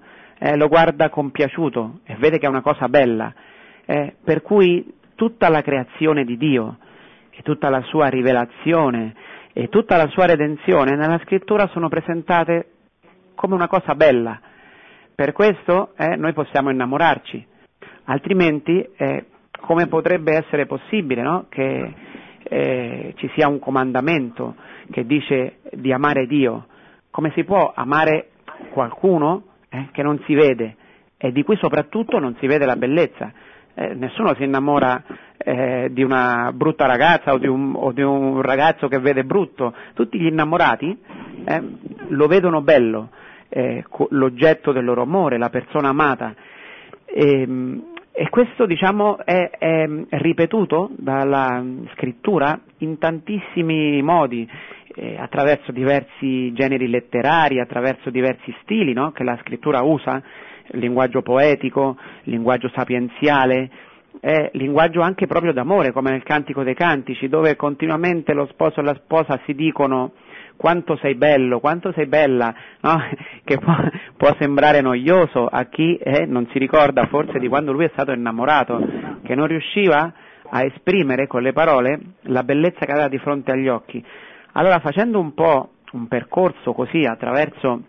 lo 0.57 0.69
guarda 0.69 1.09
compiaciuto 1.11 2.01
e 2.05 2.17
vede 2.17 2.39
che 2.39 2.47
è 2.47 2.49
una 2.49 2.61
cosa 2.61 2.89
bella, 2.89 3.33
per 3.85 4.43
cui 4.43 4.93
tutta 5.15 5.49
la 5.49 5.63
creazione 5.63 6.25
di 6.25 6.37
Dio 6.37 6.79
e 7.31 7.43
tutta 7.43 7.69
la 7.71 7.81
sua 7.83 8.09
rivelazione 8.09 9.15
e 9.53 9.69
tutta 9.69 9.97
la 9.97 10.09
sua 10.09 10.27
redenzione 10.27 10.97
nella 10.97 11.21
scrittura 11.25 11.69
sono 11.69 11.89
presentate 11.89 12.71
come 13.35 13.55
una 13.55 13.69
cosa 13.69 13.95
bella, 13.95 14.41
per 15.15 15.33
questo 15.33 15.93
eh, 15.97 16.17
noi 16.17 16.33
possiamo 16.33 16.71
innamorarci, 16.71 17.47
altrimenti 18.05 18.85
eh, 18.97 19.27
come 19.61 19.87
potrebbe 19.87 20.35
essere 20.35 20.67
possibile 20.67 21.23
no? 21.23 21.47
che 21.49 21.95
eh, 22.43 23.13
ci 23.17 23.31
sia 23.35 23.47
un 23.49 23.59
comandamento 23.59 24.57
che 24.91 25.07
dice 25.07 25.59
di 25.73 25.93
amare 25.93 26.27
Dio, 26.27 26.67
come 27.15 27.31
si 27.37 27.45
può 27.45 27.73
amare 27.73 28.31
qualcuno 28.71 29.45
eh, 29.69 29.87
che 29.93 30.03
non 30.03 30.21
si 30.27 30.35
vede 30.35 30.75
e 31.17 31.31
di 31.31 31.45
cui 31.45 31.57
soprattutto 31.59 32.19
non 32.19 32.35
si 32.41 32.49
vede 32.49 32.67
la 32.67 32.75
bellezza? 32.75 33.33
Eh, 33.73 33.95
nessuno 33.95 34.35
si 34.35 34.43
innamora 34.43 35.01
eh, 35.37 35.91
di 35.93 36.03
una 36.03 36.51
brutta 36.53 36.87
ragazza 36.87 37.33
o 37.33 37.39
di, 37.39 37.47
un, 37.47 37.75
o 37.77 37.93
di, 37.93 38.03
un, 38.03 38.43
ragazzo 38.43 38.89
che 38.89 38.99
vede 38.99 39.23
brutto, 39.23 39.73
tutti 39.95 40.19
gli 40.19 40.27
innamorati 40.27 40.99
eh, 41.45 41.63
lo 42.09 42.27
vedono 42.27 42.63
bello, 42.63 43.11
eh, 43.49 43.85
l'oggetto 44.09 44.73
del 44.73 44.85
loro 44.85 45.03
amore, 45.03 45.39
la 45.39 45.51
persona 45.51 45.91
amata. 45.91 46.35
E, 47.05 47.43
ehm, 47.43 47.93
e 48.17 48.29
questo 48.29 48.65
diciamo, 48.65 49.19
è, 49.25 49.51
è, 49.51 49.89
ripetuto 50.09 50.91
dalla 50.97 51.65
scrittura 51.95 52.57
in 52.79 52.97
tantissimi 52.99 54.01
modi, 54.03 54.49
eh, 54.95 55.17
attraverso 55.19 55.73
diversi 55.73 56.53
generi 56.53 56.89
letterari, 56.89 57.61
attraverso 57.61 58.11
diversi 58.11 58.55
stili 58.63 58.93
no? 58.93 59.13
che 59.13 59.25
la 59.25 59.39
scrittura 59.41 59.83
usa, 59.83 60.23
linguaggio 60.73 61.23
poetico, 61.23 61.97
linguaggio 62.25 62.71
sapienziale, 62.75 63.71
è 64.21 64.51
linguaggio 64.55 65.01
anche 65.01 65.27
proprio 65.27 65.53
d'amore, 65.53 65.93
come 65.93 66.11
nel 66.11 66.23
Cantico 66.23 66.63
dei 66.63 66.75
Cantici, 66.75 67.29
dove 67.29 67.57
continuamente 67.57 68.33
lo 68.33 68.47
sposo 68.47 68.81
e 68.81 68.85
la 68.85 68.95
sposa 68.95 69.41
si 69.45 69.55
dicono 69.55 70.13
quanto 70.57 70.97
sei 70.97 71.15
bello, 71.17 71.59
quanto 71.59 71.93
sei 71.93 72.07
bella, 72.07 72.55
no? 72.81 73.03
che 73.45 73.59
può, 73.59 73.75
può, 74.17 74.35
sembrare 74.39 74.81
noioso 74.81 75.47
a 75.47 75.65
chi 75.65 75.97
eh, 75.97 76.27
non 76.27 76.47
si 76.53 76.59
ricorda 76.59 77.07
forse 77.07 77.39
di 77.39 77.49
quando 77.49 77.73
lui 77.73 77.85
è 77.85 77.91
stato 77.93 78.13
innamorato, 78.13 78.81
che 79.25 79.35
non 79.35 79.47
riusciva 79.47 80.13
a 80.49 80.63
esprimere 80.63 81.27
con 81.27 81.43
le 81.43 81.53
parole 81.53 81.99
la 82.23 82.45
bellezza 82.45 82.85
che 82.85 82.93
aveva 82.93 83.09
di 83.09 83.19
fronte 83.19 83.51
agli 83.51 83.69
occhi. 83.69 84.05
Allora 84.57 84.79
facendo 84.79 85.19
un 85.19 85.35
po' 85.35 85.71
un 85.93 86.07
percorso 86.07 86.73
così 86.73 87.05
attraverso 87.05 87.83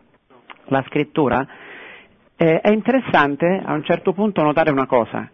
la 0.65 0.83
scrittura, 0.87 1.45
eh, 2.35 2.59
è 2.59 2.71
interessante 2.71 3.61
a 3.63 3.73
un 3.73 3.83
certo 3.83 4.13
punto 4.13 4.41
notare 4.41 4.71
una 4.71 4.87
cosa, 4.87 5.29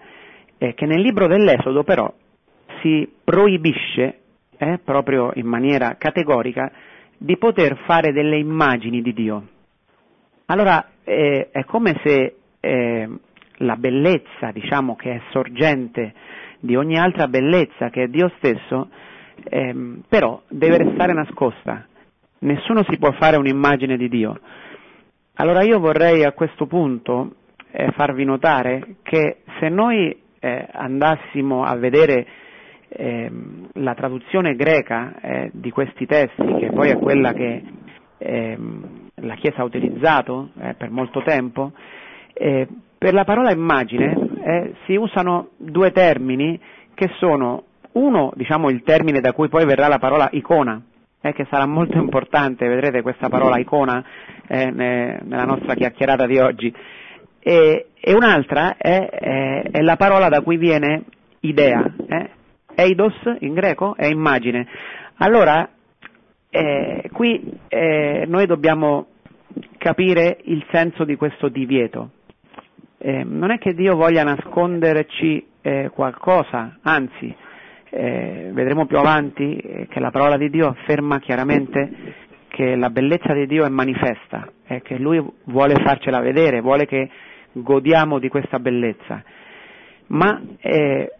eh, 0.57 0.73
che 0.73 0.85
nel 0.85 0.99
libro 0.99 1.27
dell'Esodo 1.27 1.83
però 1.83 2.13
si 2.81 3.09
proibisce, 3.23 4.19
eh, 4.57 4.79
proprio 4.83 5.31
in 5.35 5.45
maniera 5.45 5.95
categorica, 5.97 6.69
di 7.17 7.37
poter 7.37 7.77
fare 7.85 8.11
delle 8.11 8.37
immagini 8.37 9.01
di 9.01 9.13
Dio. 9.13 9.47
Allora 10.47 10.85
eh, 11.05 11.47
è 11.49 11.63
come 11.63 11.97
se 12.03 12.35
eh, 12.59 13.09
la 13.57 13.75
bellezza, 13.77 14.51
diciamo, 14.51 14.97
che 14.97 15.11
è 15.13 15.21
sorgente 15.31 16.13
di 16.59 16.75
ogni 16.75 16.97
altra 16.97 17.29
bellezza, 17.29 17.89
che 17.89 18.03
è 18.03 18.07
Dio 18.07 18.29
stesso, 18.37 18.89
ehm, 19.43 20.03
però 20.07 20.41
deve 20.47 20.77
restare 20.77 21.13
nascosta. 21.13 21.85
Nessuno 22.39 22.83
si 22.89 22.97
può 22.97 23.11
fare 23.13 23.37
un'immagine 23.37 23.97
di 23.97 24.09
Dio. 24.09 24.39
Allora 25.35 25.63
io 25.63 25.79
vorrei 25.79 26.23
a 26.23 26.33
questo 26.33 26.65
punto 26.65 27.35
eh, 27.71 27.91
farvi 27.91 28.25
notare 28.25 28.95
che 29.03 29.37
se 29.59 29.69
noi 29.69 30.15
eh, 30.39 30.67
andassimo 30.71 31.63
a 31.63 31.75
vedere 31.75 32.25
eh, 32.89 33.31
la 33.73 33.93
traduzione 33.93 34.55
greca 34.55 35.19
eh, 35.21 35.49
di 35.53 35.71
questi 35.71 36.05
testi, 36.05 36.55
che 36.59 36.71
poi 36.73 36.89
è 36.89 36.97
quella 36.97 37.31
che 37.33 37.63
ehm, 38.17 39.09
la 39.15 39.35
Chiesa 39.35 39.61
ha 39.61 39.65
utilizzato 39.65 40.49
eh, 40.59 40.73
per 40.73 40.89
molto 40.89 41.21
tempo, 41.23 41.71
eh, 42.33 42.67
per 42.97 43.13
la 43.13 43.23
parola 43.23 43.51
immagine 43.51 44.29
si 44.85 44.95
usano 44.95 45.49
due 45.57 45.91
termini 45.91 46.59
che 46.93 47.09
sono 47.17 47.63
uno, 47.93 48.31
diciamo, 48.35 48.69
il 48.69 48.83
termine 48.83 49.19
da 49.19 49.33
cui 49.33 49.49
poi 49.49 49.65
verrà 49.65 49.87
la 49.87 49.99
parola 49.99 50.29
icona, 50.31 50.81
eh, 51.21 51.33
che 51.33 51.45
sarà 51.49 51.65
molto 51.65 51.97
importante, 51.97 52.67
vedrete 52.67 53.01
questa 53.01 53.29
parola 53.29 53.59
icona 53.59 54.03
eh, 54.47 54.71
nella 54.71 55.45
nostra 55.45 55.75
chiacchierata 55.75 56.25
di 56.25 56.37
oggi, 56.39 56.73
e, 57.39 57.87
e 57.99 58.13
un'altra 58.13 58.77
è, 58.77 59.09
è, 59.09 59.61
è, 59.71 59.81
la 59.81 59.95
parola 59.95 60.29
da 60.29 60.41
cui 60.41 60.57
viene 60.57 61.05
idea, 61.41 61.83
eh? 62.07 62.29
eidos 62.75 63.15
in 63.39 63.53
greco 63.53 63.95
è 63.95 64.05
immagine. 64.05 64.67
Allora, 65.17 65.67
eh, 66.49 67.09
qui 67.11 67.59
eh, 67.67 68.25
noi 68.27 68.45
dobbiamo 68.45 69.07
capire 69.77 70.37
il 70.43 70.65
senso 70.71 71.03
di 71.03 71.15
questo 71.15 71.49
divieto. 71.49 72.11
Eh, 72.97 73.23
non 73.23 73.51
è 73.51 73.57
che 73.57 73.73
Dio 73.73 73.95
voglia 73.95 74.23
nasconderci 74.23 75.47
eh, 75.61 75.89
qualcosa, 75.93 76.77
anzi, 76.83 77.35
eh, 77.91 78.49
vedremo 78.53 78.85
più 78.85 78.97
avanti 78.97 79.57
eh, 79.57 79.87
che 79.87 79.99
la 79.99 80.11
parola 80.11 80.37
di 80.37 80.49
Dio 80.49 80.67
afferma 80.67 81.19
chiaramente 81.19 81.89
che 82.47 82.75
la 82.75 82.89
bellezza 82.89 83.33
di 83.33 83.45
Dio 83.47 83.65
è 83.65 83.69
manifesta 83.69 84.49
e 84.65 84.81
che 84.81 84.97
Lui 84.97 85.23
vuole 85.45 85.75
farcela 85.83 86.19
vedere, 86.19 86.61
vuole 86.61 86.85
che 86.85 87.09
godiamo 87.51 88.19
di 88.19 88.29
questa 88.29 88.59
bellezza. 88.59 89.23
Ma 90.07 90.41
eh, 90.59 91.11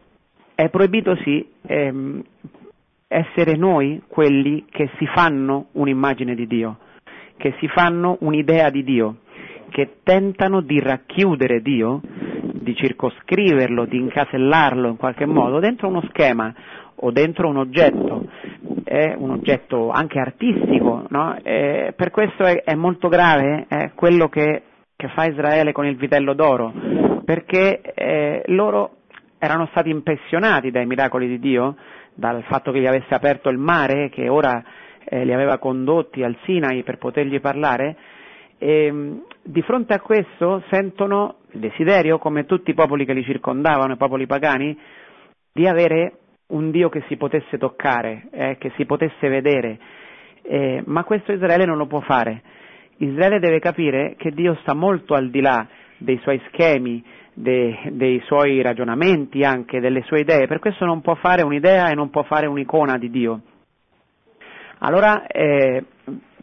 è 0.55 0.69
proibito 0.69 1.15
sì 1.17 1.45
ehm, 1.65 2.23
essere 3.07 3.55
noi 3.55 4.01
quelli 4.07 4.65
che 4.69 4.89
si 4.97 5.05
fanno 5.07 5.67
un'immagine 5.73 6.35
di 6.35 6.47
Dio, 6.47 6.77
che 7.35 7.53
si 7.59 7.67
fanno 7.67 8.17
un'idea 8.21 8.69
di 8.69 8.83
Dio, 8.83 9.17
che 9.69 9.97
tentano 10.03 10.61
di 10.61 10.79
racchiudere 10.79 11.61
Dio, 11.61 12.01
di 12.61 12.75
circoscriverlo, 12.75 13.85
di 13.85 13.97
incasellarlo 13.97 14.87
in 14.87 14.97
qualche 14.97 15.25
modo 15.25 15.59
dentro 15.59 15.87
uno 15.87 16.01
schema 16.09 16.53
o 17.03 17.11
dentro 17.11 17.47
un 17.47 17.57
oggetto, 17.57 18.27
è 18.83 19.15
un 19.17 19.31
oggetto 19.31 19.89
anche 19.89 20.19
artistico, 20.19 21.05
no? 21.09 21.35
per 21.41 22.11
questo 22.11 22.43
è, 22.43 22.63
è 22.63 22.75
molto 22.75 23.07
grave 23.07 23.65
eh, 23.67 23.91
quello 23.95 24.29
che, 24.29 24.61
che, 24.95 25.07
fa 25.09 25.25
Israele 25.25 25.71
con 25.71 25.85
il 25.85 25.95
vitello 25.95 26.33
d'oro, 26.33 26.71
perché 27.25 27.81
eh, 27.81 28.43
loro 28.47 28.97
erano 29.39 29.67
stati 29.71 29.89
impressionati 29.89 30.69
dai 30.69 30.85
miracoli 30.85 31.27
di 31.27 31.39
Dio, 31.39 31.75
dal 32.13 32.43
fatto 32.43 32.71
che 32.71 32.79
gli 32.79 32.85
avesse 32.85 33.15
aperto 33.15 33.49
il 33.49 33.57
mare, 33.57 34.09
che 34.09 34.29
ora 34.29 34.63
eh, 35.03 35.25
li 35.25 35.33
aveva 35.33 35.57
condotti 35.57 36.21
al 36.21 36.37
Sinai 36.43 36.83
per 36.83 36.99
potergli 36.99 37.39
parlare, 37.39 37.95
e, 38.59 39.23
di 39.43 39.61
fronte 39.61 39.93
a 39.93 39.99
questo 39.99 40.63
sentono 40.69 41.37
il 41.51 41.59
desiderio, 41.59 42.17
come 42.17 42.45
tutti 42.45 42.71
i 42.71 42.75
popoli 42.75 43.05
che 43.05 43.13
li 43.13 43.23
circondavano, 43.23 43.93
i 43.93 43.97
popoli 43.97 44.25
pagani, 44.25 44.77
di 45.51 45.67
avere 45.67 46.13
un 46.47 46.71
Dio 46.71 46.89
che 46.89 47.03
si 47.07 47.17
potesse 47.17 47.57
toccare, 47.57 48.27
eh, 48.31 48.57
che 48.59 48.71
si 48.75 48.85
potesse 48.85 49.27
vedere, 49.27 49.79
eh, 50.43 50.83
ma 50.85 51.03
questo 51.03 51.31
Israele 51.31 51.65
non 51.65 51.77
lo 51.77 51.87
può 51.87 52.01
fare. 52.01 52.41
Israele 52.97 53.39
deve 53.39 53.59
capire 53.59 54.15
che 54.17 54.31
Dio 54.31 54.55
sta 54.61 54.73
molto 54.73 55.15
al 55.15 55.29
di 55.29 55.41
là 55.41 55.67
dei 55.97 56.19
suoi 56.19 56.41
schemi, 56.47 57.03
de, 57.33 57.77
dei 57.91 58.21
suoi 58.25 58.61
ragionamenti, 58.61 59.43
anche 59.43 59.79
delle 59.79 60.01
sue 60.03 60.21
idee, 60.21 60.47
per 60.47 60.59
questo 60.59 60.85
non 60.85 61.01
può 61.01 61.15
fare 61.15 61.41
un'idea 61.41 61.89
e 61.89 61.95
non 61.95 62.09
può 62.09 62.23
fare 62.23 62.47
un'icona 62.47 62.97
di 62.97 63.09
Dio. 63.09 63.41
Allora 64.83 65.27
eh, 65.27 65.83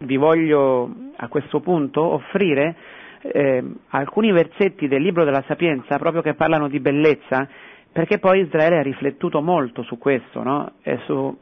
vi 0.03 0.17
voglio 0.17 0.95
a 1.17 1.27
questo 1.27 1.59
punto 1.59 2.01
offrire 2.03 2.77
eh, 3.23 3.65
alcuni 3.89 4.31
versetti 4.31 4.87
del 4.87 5.03
libro 5.03 5.25
della 5.25 5.43
Sapienza 5.49 5.99
proprio 5.99 6.23
che 6.23 6.35
parlano 6.35 6.69
di 6.69 6.79
bellezza, 6.79 7.49
perché 7.91 8.21
poi 8.21 8.43
Israele 8.43 8.79
ha 8.79 8.83
riflettuto 8.83 9.43
molto 9.43 9.83
su 9.83 9.99
questo, 9.99 10.45
no? 10.45 10.71
su 11.07 11.37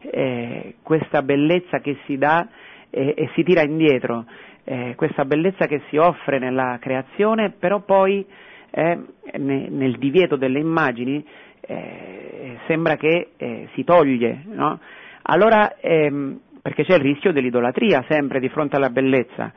eh, 0.00 0.74
questa 0.82 1.22
bellezza 1.22 1.78
che 1.78 1.96
si 2.04 2.18
dà 2.18 2.46
e 2.90 3.28
si 3.34 3.42
tira 3.42 3.62
indietro, 3.62 4.26
eh, 4.64 4.92
questa 4.96 5.24
bellezza 5.24 5.66
che 5.66 5.80
si 5.88 5.96
offre 5.96 6.38
nella 6.38 6.76
creazione, 6.78 7.54
però 7.58 7.80
poi 7.80 8.24
eh, 8.70 8.98
nel 9.38 9.96
divieto 9.96 10.36
delle 10.36 10.60
immagini 10.60 11.24
eh, 11.62 12.58
sembra 12.66 12.96
che 12.96 13.30
si 13.72 13.82
toglie, 13.82 14.42
no? 14.44 14.78
Allora, 15.26 15.76
ehm, 15.78 16.40
perché 16.60 16.84
c'è 16.84 16.94
il 16.94 17.00
rischio 17.00 17.32
dell'idolatria 17.32 18.04
sempre 18.08 18.40
di 18.40 18.48
fronte 18.48 18.76
alla 18.76 18.90
bellezza, 18.90 19.52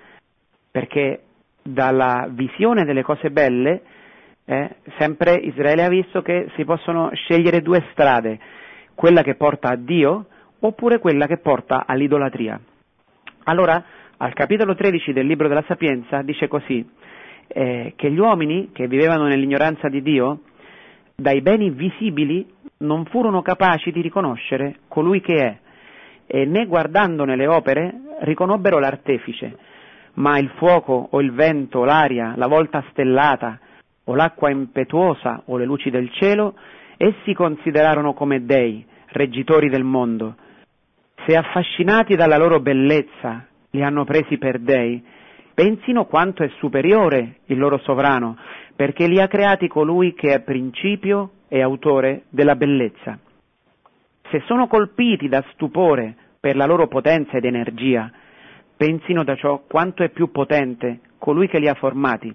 perché 0.72 1.24
dalla 1.62 2.28
visione 2.30 2.86
delle 2.86 3.04
cose 3.04 3.30
belle 3.32 3.82
eh, 4.46 4.76
sempre 4.98 5.34
Israele 5.36 5.84
ha 5.84 5.90
visto 5.90 6.22
che 6.22 6.50
si 6.56 6.64
possono 6.64 7.10
scegliere 7.14 7.62
due 7.62 7.86
strade, 7.92 8.40
quella 8.96 9.22
che 9.24 9.36
porta 9.36 9.70
a 9.70 9.76
Dio 9.76 10.28
oppure 10.60 11.00
quella 11.00 11.28
che 11.28 11.38
porta 11.38 11.86
all'idolatria. 11.86 12.60
Allora, 13.44 13.84
al 14.18 14.34
capitolo 14.34 14.74
13 14.74 15.12
del 15.12 15.28
libro 15.28 15.50
della 15.50 15.66
Sapienza 15.68 16.22
dice 16.22 16.48
così, 16.48 16.88
eh, 17.48 17.94
che 17.96 18.12
gli 18.12 18.20
uomini 18.20 18.70
che 18.72 18.88
vivevano 18.88 19.28
nell'ignoranza 19.28 19.90
di 19.90 20.02
Dio, 20.02 20.42
dai 21.16 21.42
beni 21.42 21.70
visibili 21.72 22.46
non 22.80 23.06
furono 23.06 23.42
capaci 23.42 23.92
di 23.92 24.02
riconoscere 24.02 24.80
colui 24.88 25.22
che 25.22 25.36
è, 25.36 25.58
e 26.28 26.46
né 26.46 26.66
guardandone 26.66 27.36
le 27.36 27.48
opere 27.48 27.94
riconobbero 28.20 28.80
l'artefice, 28.80 29.58
ma 30.16 30.38
il 30.38 30.50
fuoco 30.58 31.08
o 31.12 31.22
il 31.22 31.32
vento, 31.32 31.84
l'aria, 31.84 32.34
la 32.36 32.48
volta 32.48 32.84
stellata, 32.90 33.60
o 34.06 34.16
l'acqua 34.16 34.50
impetuosa 34.50 35.44
o 35.46 35.58
le 35.58 35.66
luci 35.66 35.90
del 35.90 36.10
cielo, 36.12 36.56
essi 36.98 37.34
considerarono 37.34 38.14
come 38.14 38.46
dei, 38.46 38.86
reggitori 39.08 39.70
del 39.70 39.84
mondo. 39.84 40.36
Se 41.26 41.36
affascinati 41.36 42.16
dalla 42.16 42.38
loro 42.38 42.60
bellezza 42.60 43.46
li 43.72 43.84
hanno 43.84 44.06
presi 44.06 44.38
per 44.38 44.60
dei, 44.60 45.04
pensino 45.54 46.06
quanto 46.06 46.44
è 46.44 46.50
superiore 46.58 47.40
il 47.46 47.58
loro 47.58 47.80
sovrano, 47.80 48.38
perché 48.76 49.08
li 49.08 49.20
ha 49.20 49.28
creati 49.28 49.68
colui 49.68 50.14
che 50.14 50.34
è 50.34 50.42
principio 50.42 51.32
e 51.48 51.62
autore 51.62 52.24
della 52.30 52.56
bellezza. 52.56 53.18
Se 54.30 54.42
sono 54.46 54.68
colpiti 54.68 55.28
da 55.30 55.44
stupore 55.54 56.16
per 56.40 56.56
la 56.56 56.66
loro 56.66 56.88
potenza 56.88 57.38
ed 57.38 57.46
energia, 57.46 58.12
pensino 58.76 59.24
da 59.24 59.36
ciò 59.36 59.64
quanto 59.68 60.04
è 60.04 60.10
più 60.10 60.32
potente 60.32 61.00
colui 61.18 61.48
che 61.48 61.60
li 61.60 61.68
ha 61.68 61.74
formati. 61.74 62.34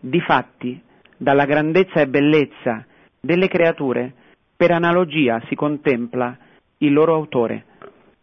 Difatti, 0.00 0.80
dalla 1.16 1.44
grandezza 1.44 2.00
e 2.00 2.08
bellezza 2.08 2.84
delle 3.20 3.48
creature, 3.48 4.12
per 4.56 4.70
analogia 4.72 5.40
si 5.48 5.54
contempla 5.54 6.36
il 6.78 6.92
loro 6.92 7.14
autore. 7.14 7.64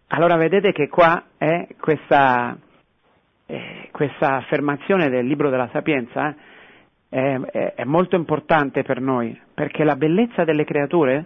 Allora 0.08 0.36
vedete 0.36 0.72
che 0.72 0.88
qua 0.90 1.24
è 1.38 1.68
questa, 1.80 2.58
eh, 3.46 3.90
questa 3.92 4.36
affermazione 4.36 5.10
del 5.10 5.26
libro 5.26 5.50
della 5.50 5.70
Sapienza 5.72 6.36
eh, 7.10 7.40
è, 7.52 7.74
è, 7.76 7.84
molto 7.86 8.16
importante 8.16 8.84
per 8.84 9.02
noi, 9.02 9.38
perché 9.62 9.84
la 9.84 9.96
bellezza 9.96 10.44
delle 10.44 10.66
creature 10.66 11.24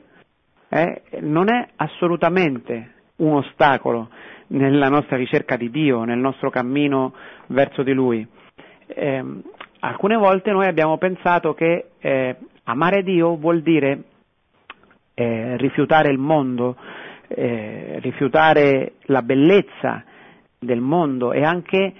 eh, 0.67 1.03
non 1.21 1.47
è 1.49 1.69
assolutamente 1.77 2.91
un 3.19 3.35
ostacolo 3.35 4.09
nella 4.47 4.89
nostra 4.89 5.15
ricerca 5.15 5.55
di 5.55 5.69
Dio, 5.69 6.03
nel 6.03 6.17
nostro 6.17 6.49
cammino 6.49 7.13
verso 7.47 7.81
di 7.81 7.93
Lui. 7.93 8.27
Eh, 8.87 9.23
alcune 9.79 10.17
volte 10.17 10.51
noi 10.51 10.67
abbiamo 10.67 10.97
pensato 10.97 11.53
che 11.53 11.91
eh, 11.97 12.35
amare 12.65 13.03
Dio 13.03 13.37
vuol 13.37 13.61
dire 13.61 14.03
eh, 15.13 15.55
rifiutare 15.55 16.11
il 16.11 16.17
mondo, 16.17 16.75
eh, 17.29 17.99
rifiutare 18.01 18.95
la 19.03 19.21
bellezza 19.21 20.03
del 20.59 20.81
mondo 20.81 21.31
e 21.31 21.41
anche 21.41 21.93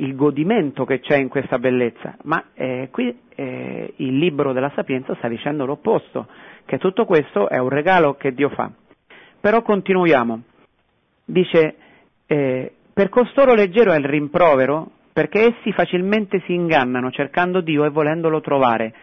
il 0.00 0.14
godimento 0.14 0.84
che 0.84 1.00
c'è 1.00 1.16
in 1.16 1.28
questa 1.28 1.58
bellezza, 1.58 2.16
ma 2.24 2.50
eh, 2.54 2.88
qui 2.90 3.16
eh, 3.34 3.92
il 3.96 4.18
libro 4.18 4.52
della 4.52 4.72
Sapienza 4.74 5.14
sta 5.16 5.28
dicendo 5.28 5.64
l'opposto, 5.64 6.26
che 6.64 6.78
tutto 6.78 7.04
questo 7.04 7.48
è 7.48 7.58
un 7.58 7.68
regalo 7.68 8.14
che 8.14 8.32
Dio 8.32 8.48
fa. 8.50 8.70
Però 9.40 9.62
continuiamo. 9.62 10.42
Dice, 11.24 11.74
eh, 12.26 12.72
per 12.92 13.08
costoro 13.08 13.54
leggero 13.54 13.92
è 13.92 13.96
il 13.96 14.04
rimprovero, 14.04 14.90
perché 15.12 15.54
essi 15.56 15.72
facilmente 15.72 16.42
si 16.46 16.54
ingannano 16.54 17.10
cercando 17.10 17.60
Dio 17.60 17.84
e 17.84 17.90
volendolo 17.90 18.40
trovare. 18.40 18.94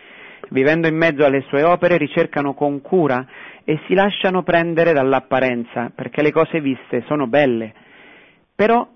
Vivendo 0.49 0.87
in 0.87 0.95
mezzo 0.95 1.25
alle 1.25 1.41
sue 1.47 1.63
opere 1.63 1.97
ricercano 1.97 2.53
con 2.53 2.81
cura 2.81 3.25
e 3.63 3.79
si 3.87 3.93
lasciano 3.95 4.43
prendere 4.43 4.93
dall'apparenza, 4.93 5.91
perché 5.93 6.21
le 6.21 6.31
cose 6.31 6.61
viste 6.61 7.03
sono 7.07 7.27
belle. 7.27 7.73
Però 8.55 8.87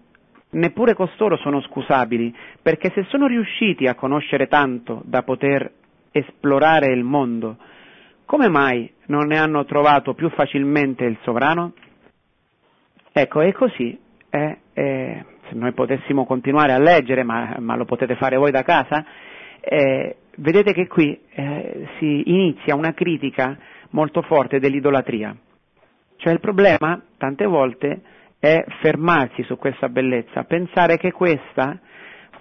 neppure 0.51 0.94
costoro 0.94 1.38
sono 1.38 1.62
scusabili, 1.62 2.34
perché 2.62 2.91
se 2.94 3.03
sono 3.10 3.27
riusciti 3.27 3.88
a 3.88 3.96
conoscere 3.96 4.48
tanto 4.48 5.01
da 5.06 5.24
poter 5.24 5.72
esplorare 6.12 6.88
il 6.94 7.03
mondo, 7.03 7.58
come 8.25 8.48
mai 8.48 8.91
non 9.08 9.27
ne 9.27 9.38
hanno 9.38 9.65
trovato 9.65 10.13
più 10.13 10.29
facilmente 10.29 11.06
il 11.06 11.18
sovrano? 11.24 11.74
Ecco, 13.12 13.41
è 13.41 13.51
così. 13.51 13.98
Eh, 14.29 14.58
eh, 14.74 15.25
se 15.50 15.56
noi 15.56 15.74
potessimo 15.74 16.25
continuare 16.25 16.74
a 16.74 16.79
leggere, 16.79 17.24
ma, 17.24 17.56
ma 17.60 17.75
lo 17.75 17.86
potete 17.86 18.15
fare 18.15 18.38
voi 18.38 18.51
da 18.51 18.62
casa, 18.63 19.03
eh, 19.60 20.15
vedete 20.38 20.74
che 20.74 20.88
qui 20.88 21.20
eh, 21.32 21.88
si 21.98 22.29
inizia 22.29 22.75
una 22.75 22.94
critica 22.94 23.58
molto 23.91 24.22
forte 24.22 24.60
dell'idolatria. 24.60 25.36
Cioè 26.18 26.34
il 26.34 26.39
problema, 26.39 27.01
tante 27.18 27.46
volte, 27.46 28.01
è 28.39 28.63
fermarsi 28.79 29.43
su 29.43 29.58
questa 29.58 29.89
bellezza, 29.89 30.43
pensare 30.46 30.98
che 30.98 31.12
questa 31.12 31.77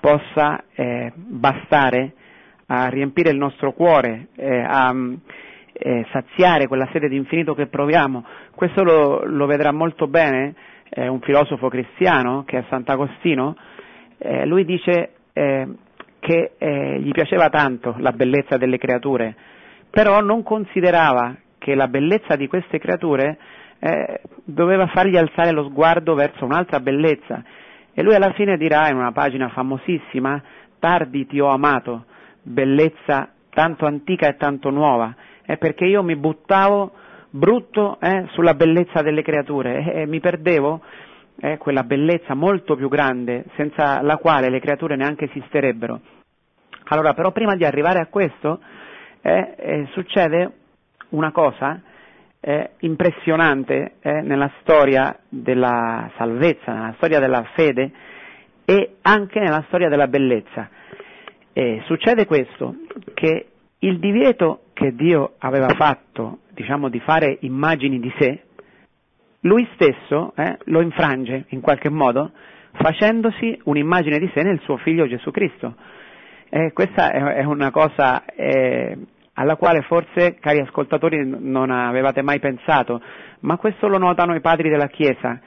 possa 0.01 0.63
eh, 0.75 1.13
bastare 1.15 2.13
a 2.67 2.89
riempire 2.89 3.31
il 3.31 3.37
nostro 3.37 3.73
cuore, 3.73 4.29
eh, 4.37 4.61
a 4.61 4.95
eh, 5.73 6.07
saziare 6.13 6.69
quella 6.69 6.89
sede 6.93 7.09
di 7.09 7.17
infinito 7.17 7.55
che 7.55 7.67
proviamo. 7.67 8.25
Questo 8.55 8.85
lo, 8.85 9.25
lo 9.25 9.47
vedrà 9.47 9.73
molto 9.73 10.07
bene 10.07 10.55
eh, 10.91 11.09
un 11.09 11.21
filosofo 11.21 11.69
cristiano 11.69 12.45
che 12.45 12.59
è 12.59 12.65
Sant'Agostino. 12.69 13.57
Eh, 14.19 14.47
lui 14.47 14.65
dice 14.65 15.13
eh, 15.33 15.67
che 16.21 16.53
gli 17.01 17.13
piaceva 17.13 17.49
tanto 17.49 17.95
la 17.99 18.11
bellezza 18.11 18.57
delle 18.57 18.77
creature, 18.77 19.35
però 19.89 20.21
non 20.21 20.43
considerava 20.43 21.35
che 21.59 21.75
la 21.75 21.87
bellezza 21.87 22.35
di 22.35 22.49
queste 22.49 22.79
creature 22.79 23.39
eh, 23.81 24.21
doveva 24.45 24.87
fargli 24.89 25.17
alzare 25.17 25.51
lo 25.53 25.65
sguardo 25.65 26.15
verso 26.15 26.45
un'altra 26.45 26.81
bellezza. 26.81 27.43
E 27.93 28.03
lui 28.03 28.15
alla 28.15 28.33
fine 28.33 28.57
dirà 28.57 28.89
in 28.89 28.97
una 28.97 29.13
pagina 29.13 29.49
famosissima, 29.49 30.43
tardi 30.79 31.27
ti 31.27 31.41
ho 31.41 31.49
amato, 31.49 32.05
bellezza 32.43 33.31
tanto 33.51 33.87
antica 33.87 34.29
e 34.29 34.37
tanto 34.37 34.71
nuova, 34.71 35.15
è 35.43 35.57
perché 35.57 35.85
io 35.85 36.03
mi 36.03 36.15
buttavo 36.17 36.93
brutto 37.31 37.99
eh, 38.01 38.27
sulla 38.31 38.55
bellezza 38.55 39.03
delle 39.03 39.23
creature 39.23 39.79
e, 39.93 40.01
e 40.03 40.07
mi 40.07 40.21
perdevo 40.21 40.81
eh, 41.41 41.57
quella 41.59 41.83
bellezza 41.83 42.35
molto 42.35 42.77
più 42.77 42.89
grande 42.89 43.45
senza 43.57 44.01
la 44.03 44.17
quale 44.17 44.49
le 44.49 44.61
creature 44.61 44.97
neanche 44.97 45.25
esisterebbero. 45.27 46.01
Allora, 46.91 47.13
però 47.15 47.33
prima 47.33 47.55
di 47.55 47.65
arrivare 47.65 48.01
a 48.01 48.07
questo 48.07 48.61
eh, 49.21 49.55
eh 49.57 49.89
succede 49.93 50.53
una 51.11 51.33
cosa 51.33 51.81
eh, 52.41 52.71
impressionante 52.81 53.95
eh, 54.01 54.21
nella 54.23 54.51
storia 54.61 55.19
della 55.29 56.11
salvezza, 56.17 56.73
nella 56.73 56.95
storia 56.97 57.19
della 57.19 57.45
fede 57.55 57.91
e 58.65 58.97
anche 59.03 59.41
nella 59.41 59.65
storia 59.69 59.89
della 59.89 60.09
bellezza. 60.09 60.69
Eh, 61.53 61.83
succede 61.87 62.27
questo, 62.27 62.77
che 63.15 63.47
il 63.81 63.99
divieto 63.99 64.63
che 64.73 64.95
Dio 64.95 65.35
aveva 65.39 65.69
fatto, 65.77 66.41
diciamo, 66.53 66.89
di 66.89 67.01
fare 67.01 67.39
immagini 67.41 67.99
di 68.01 68.13
sé, 68.19 68.43
lui 69.41 69.67
stesso 69.75 70.33
eh, 70.37 70.59
lo 70.65 70.81
infrange 70.81 71.45
in 71.49 71.61
qualche 71.61 71.91
modo 71.91 72.33
facendosi 72.73 73.61
un'immagine 73.65 74.19
di 74.19 74.31
sé 74.35 74.43
nel 74.43 74.61
suo 74.61 74.77
figlio 74.79 75.07
Gesù 75.07 75.31
Cristo. 75.31 75.75
Eh, 76.49 76.73
questa 76.73 77.11
è, 77.11 77.21
è, 77.21 77.45
una 77.45 77.71
cosa 77.71 78.25
eh, 78.25 78.97
alla 79.39 79.55
quale 79.55 79.83
forse, 79.83 80.35
cari 80.41 80.59
ascoltatori, 80.59 81.25
non 81.25 81.71
avevate 81.71 82.23
mai 82.23 82.41
pensato, 82.41 83.01
ma 83.41 83.57
questo 83.57 83.87
lo 83.87 83.97
notano 83.97 84.35
i 84.35 84.41
padri 84.41 84.69
della 84.69 84.89
Chiesa, 84.89 85.41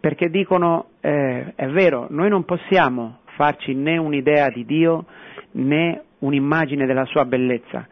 perché 0.00 0.28
dicono, 0.28 0.88
eh, 1.00 1.52
è 1.54 1.68
vero, 1.68 2.08
noi 2.10 2.28
non 2.28 2.44
possiamo 2.44 3.20
farci 3.36 3.74
né 3.74 3.96
un'idea 3.96 4.48
di 4.48 4.64
Dio 4.64 5.06
né 5.52 6.02
un'immagine 6.18 6.84
della 6.84 7.04
sua 7.04 7.24
bellezza, 7.26 7.86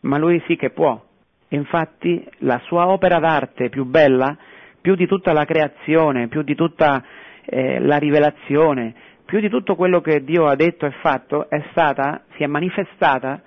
ma 0.00 0.18
lui 0.18 0.42
sì 0.46 0.56
che 0.56 0.68
può. 0.68 1.02
Infatti 1.48 2.22
la 2.40 2.60
sua 2.64 2.88
opera 2.88 3.18
d'arte 3.18 3.70
più 3.70 3.86
bella, 3.86 4.36
più 4.82 4.96
di 4.96 5.06
tutta 5.06 5.32
la 5.32 5.46
creazione, 5.46 6.28
più 6.28 6.42
di 6.42 6.54
tutta 6.54 7.02
eh, 7.46 7.80
la 7.80 7.96
rivelazione, 7.96 8.94
più 9.24 9.40
di 9.40 9.48
tutto 9.48 9.76
quello 9.76 10.02
che 10.02 10.22
Dio 10.24 10.46
ha 10.46 10.56
detto 10.56 10.84
e 10.84 10.90
fatto, 11.00 11.48
è 11.48 11.62
stata, 11.70 12.24
si 12.36 12.42
è 12.42 12.46
manifestata 12.46 13.40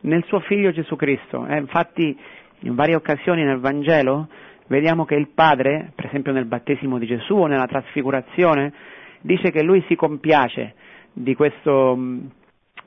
nel 0.00 0.24
suo 0.24 0.40
figlio 0.40 0.72
Gesù 0.72 0.96
Cristo. 0.96 1.46
Eh, 1.46 1.58
infatti 1.58 2.16
in 2.60 2.74
varie 2.74 2.94
occasioni 2.94 3.42
nel 3.42 3.58
Vangelo 3.58 4.28
vediamo 4.66 5.04
che 5.04 5.14
il 5.14 5.28
Padre, 5.28 5.92
per 5.94 6.06
esempio 6.06 6.32
nel 6.32 6.44
battesimo 6.44 6.98
di 6.98 7.06
Gesù 7.06 7.34
o 7.34 7.46
nella 7.46 7.66
trasfigurazione, 7.66 8.72
dice 9.20 9.50
che 9.50 9.62
lui 9.62 9.84
si 9.88 9.96
compiace 9.96 10.74
di 11.12 11.34
questo, 11.34 11.98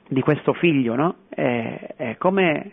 di 0.08 0.20
questo 0.20 0.52
figlio, 0.54 0.94
no? 0.94 1.16
eh, 1.28 1.78
è 1.96 2.16
come 2.16 2.72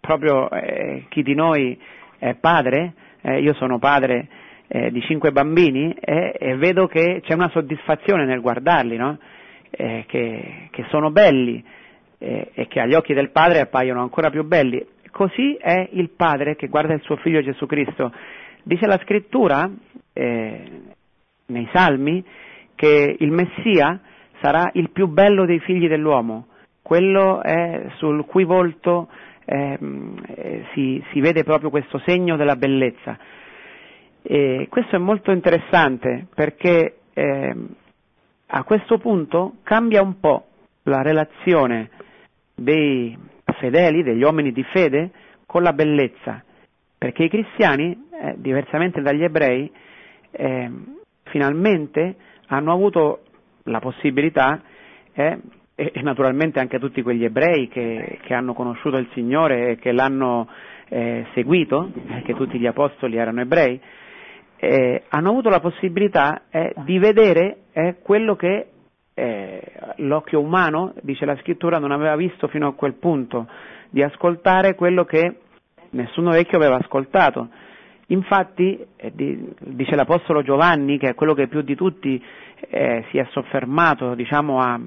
proprio 0.00 0.50
eh, 0.50 1.06
chi 1.08 1.22
di 1.22 1.34
noi 1.34 1.78
è 2.18 2.34
padre, 2.34 2.94
eh, 3.22 3.40
io 3.40 3.54
sono 3.54 3.78
padre 3.78 4.28
eh, 4.68 4.90
di 4.90 5.00
cinque 5.02 5.32
bambini 5.32 5.92
e 5.92 6.56
vedo 6.56 6.86
che 6.86 7.20
c'è 7.22 7.34
una 7.34 7.50
soddisfazione 7.50 8.24
nel 8.24 8.40
guardarli, 8.40 8.96
no? 8.96 9.18
Eh, 9.70 10.04
che, 10.06 10.68
che 10.70 10.84
sono 10.88 11.10
belli, 11.10 11.62
eh, 12.22 12.50
e 12.54 12.68
che 12.68 12.80
agli 12.80 12.94
occhi 12.94 13.14
del 13.14 13.30
Padre 13.30 13.60
appaiono 13.60 14.00
ancora 14.00 14.30
più 14.30 14.44
belli. 14.44 14.84
Così 15.10 15.56
è 15.60 15.88
il 15.92 16.10
Padre 16.10 16.54
che 16.54 16.68
guarda 16.68 16.94
il 16.94 17.02
suo 17.02 17.16
Figlio 17.16 17.42
Gesù 17.42 17.66
Cristo. 17.66 18.12
Dice 18.62 18.86
la 18.86 18.98
Scrittura, 19.02 19.68
eh, 20.12 20.64
nei 21.46 21.68
Salmi, 21.72 22.24
che 22.76 23.16
il 23.18 23.30
Messia 23.32 24.00
sarà 24.40 24.70
il 24.74 24.90
più 24.90 25.08
bello 25.08 25.44
dei 25.44 25.58
figli 25.60 25.88
dell'uomo, 25.88 26.46
quello 26.80 27.40
sul 27.96 28.24
cui 28.26 28.44
volto 28.44 29.08
eh, 29.44 29.78
si, 30.72 31.02
si, 31.12 31.20
vede 31.20 31.44
proprio 31.44 31.70
questo 31.70 31.98
segno 32.06 32.36
della 32.36 32.56
bellezza. 32.56 33.18
E 34.22 34.66
questo 34.70 34.96
è 34.96 34.98
molto 34.98 35.32
interessante 35.32 36.26
perché 36.34 36.98
eh, 37.12 37.54
a 38.46 38.64
questo 38.64 38.98
punto 38.98 39.56
cambia 39.62 40.02
un 40.02 40.18
po' 40.20 40.46
la 40.84 41.02
relazione 41.02 41.90
dei 42.54 43.16
fedeli, 43.58 44.02
degli 44.02 44.22
uomini 44.22 44.52
di 44.52 44.62
fede, 44.64 45.10
con 45.46 45.62
la 45.62 45.72
bellezza, 45.72 46.42
perché 46.96 47.24
i 47.24 47.28
cristiani, 47.28 48.08
eh, 48.22 48.34
diversamente 48.38 49.00
dagli 49.02 49.22
ebrei, 49.22 49.70
eh, 50.30 50.70
finalmente 51.24 52.16
hanno 52.46 52.72
avuto 52.72 53.22
la 53.64 53.78
possibilità 53.80 54.62
eh, 55.12 55.38
e, 55.74 55.92
naturalmente 56.02 56.58
anche 56.58 56.78
tutti 56.78 57.02
quegli 57.02 57.24
ebrei 57.24 57.68
che, 57.68 58.18
che, 58.22 58.34
hanno 58.34 58.54
conosciuto 58.54 58.96
il 58.96 59.08
Signore 59.12 59.70
e 59.70 59.76
che 59.76 59.92
l'hanno 59.92 60.48
eh, 60.88 61.26
seguito, 61.34 61.90
perché 62.06 62.34
tutti 62.34 62.58
gli 62.58 62.66
apostoli 62.66 63.16
erano 63.16 63.40
ebrei, 63.40 63.80
eh, 64.56 65.02
hanno 65.08 65.30
avuto 65.30 65.48
la 65.48 65.60
possibilità 65.60 66.42
eh, 66.50 66.72
di 66.84 66.98
vedere 66.98 67.56
quello 68.02 68.36
che 68.36 68.66
eh, 69.14 69.62
l'occhio 69.96 70.40
umano, 70.40 70.94
dice 71.02 71.24
la 71.24 71.36
scrittura, 71.36 71.78
non 71.78 71.92
aveva 71.92 72.16
visto 72.16 72.48
fino 72.48 72.68
a 72.68 72.74
quel 72.74 72.94
punto, 72.94 73.48
di 73.90 74.02
ascoltare 74.02 74.74
quello 74.74 75.04
che 75.04 75.40
nessuno 75.90 76.30
vecchio 76.30 76.58
aveva 76.58 76.76
ascoltato. 76.76 77.48
Infatti, 78.08 78.78
eh, 78.96 79.12
dice 79.14 79.94
l'Apostolo 79.94 80.42
Giovanni, 80.42 80.98
che 80.98 81.10
è 81.10 81.14
quello 81.14 81.34
che 81.34 81.48
più 81.48 81.62
di 81.62 81.74
tutti 81.74 82.22
eh, 82.68 83.04
si 83.10 83.18
è 83.18 83.26
soffermato, 83.30 84.14
diciamo, 84.14 84.58
ha 84.60 84.80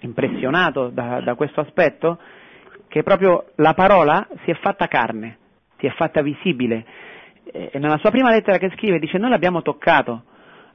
impressionato 0.00 0.88
da, 0.88 1.20
da 1.20 1.34
questo 1.34 1.60
aspetto, 1.60 2.18
che 2.88 3.02
proprio 3.02 3.46
la 3.56 3.74
parola 3.74 4.26
si 4.44 4.50
è 4.50 4.54
fatta 4.54 4.86
carne, 4.86 5.38
si 5.78 5.86
è 5.86 5.90
fatta 5.90 6.22
visibile. 6.22 6.84
E 7.50 7.78
nella 7.78 7.98
sua 7.98 8.10
prima 8.10 8.30
lettera 8.30 8.58
che 8.58 8.70
scrive 8.76 8.98
dice 8.98 9.18
noi 9.18 9.30
l'abbiamo 9.30 9.62
toccato, 9.62 10.24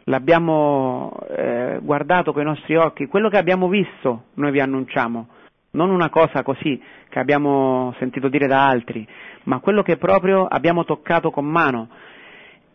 l'abbiamo 0.05 1.11
eh, 1.29 1.79
guardato 1.81 2.33
con 2.33 2.41
i 2.41 2.45
nostri 2.45 2.75
occhi, 2.75 3.07
quello 3.07 3.29
che 3.29 3.37
abbiamo 3.37 3.67
visto 3.67 4.25
noi 4.35 4.51
vi 4.51 4.59
annunciamo, 4.59 5.27
non 5.71 5.89
una 5.89 6.09
cosa 6.09 6.43
così 6.43 6.81
che 7.09 7.19
abbiamo 7.19 7.93
sentito 7.99 8.27
dire 8.27 8.47
da 8.47 8.67
altri, 8.67 9.07
ma 9.43 9.59
quello 9.59 9.81
che 9.81 9.97
proprio 9.97 10.45
abbiamo 10.45 10.83
toccato 10.83 11.31
con 11.31 11.45
mano. 11.45 11.89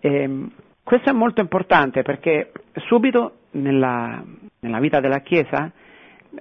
E, 0.01 0.47
questo 0.83 1.11
è 1.11 1.13
molto 1.13 1.41
importante 1.41 2.03
perché 2.03 2.51
subito 2.87 3.41
nella, 3.53 4.23
nella 4.61 4.79
vita 4.81 5.01
della 5.01 5.21
Chiesa 5.21 5.71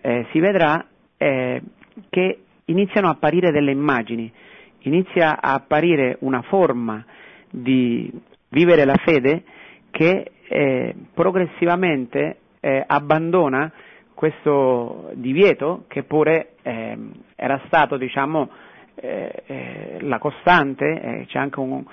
eh, 0.02 0.26
si 0.32 0.39
vedrà 0.39 0.86
eh, 1.17 1.62
che 2.10 2.39
iniziano 2.65 3.08
a 3.08 3.12
apparire 3.12 3.52
delle 3.52 3.71
immagini, 3.71 4.32
inizia 4.80 5.41
a 5.41 5.54
apparire 5.54 6.17
una 6.21 6.41
forma 6.43 7.04
di 7.50 8.12
vivere 8.50 8.86
la 8.86 8.95
fede 9.04 9.43
che 9.91 10.32
eh, 10.48 10.96
progressivamente 11.14 12.38
eh, 12.60 12.84
abbandona 12.86 13.72
questo 14.14 15.12
divieto 15.14 15.84
che 15.88 16.04
pure 16.04 16.54
eh, 16.64 16.98
era 17.36 17.62
stato 17.68 17.98
diciamo, 17.98 18.50
eh, 18.96 19.44
eh, 19.46 19.98
la 20.02 20.18
costante, 20.18 20.86
eh, 20.86 21.26
c'è 21.28 21.38
anche 21.38 21.60
un, 21.60 21.84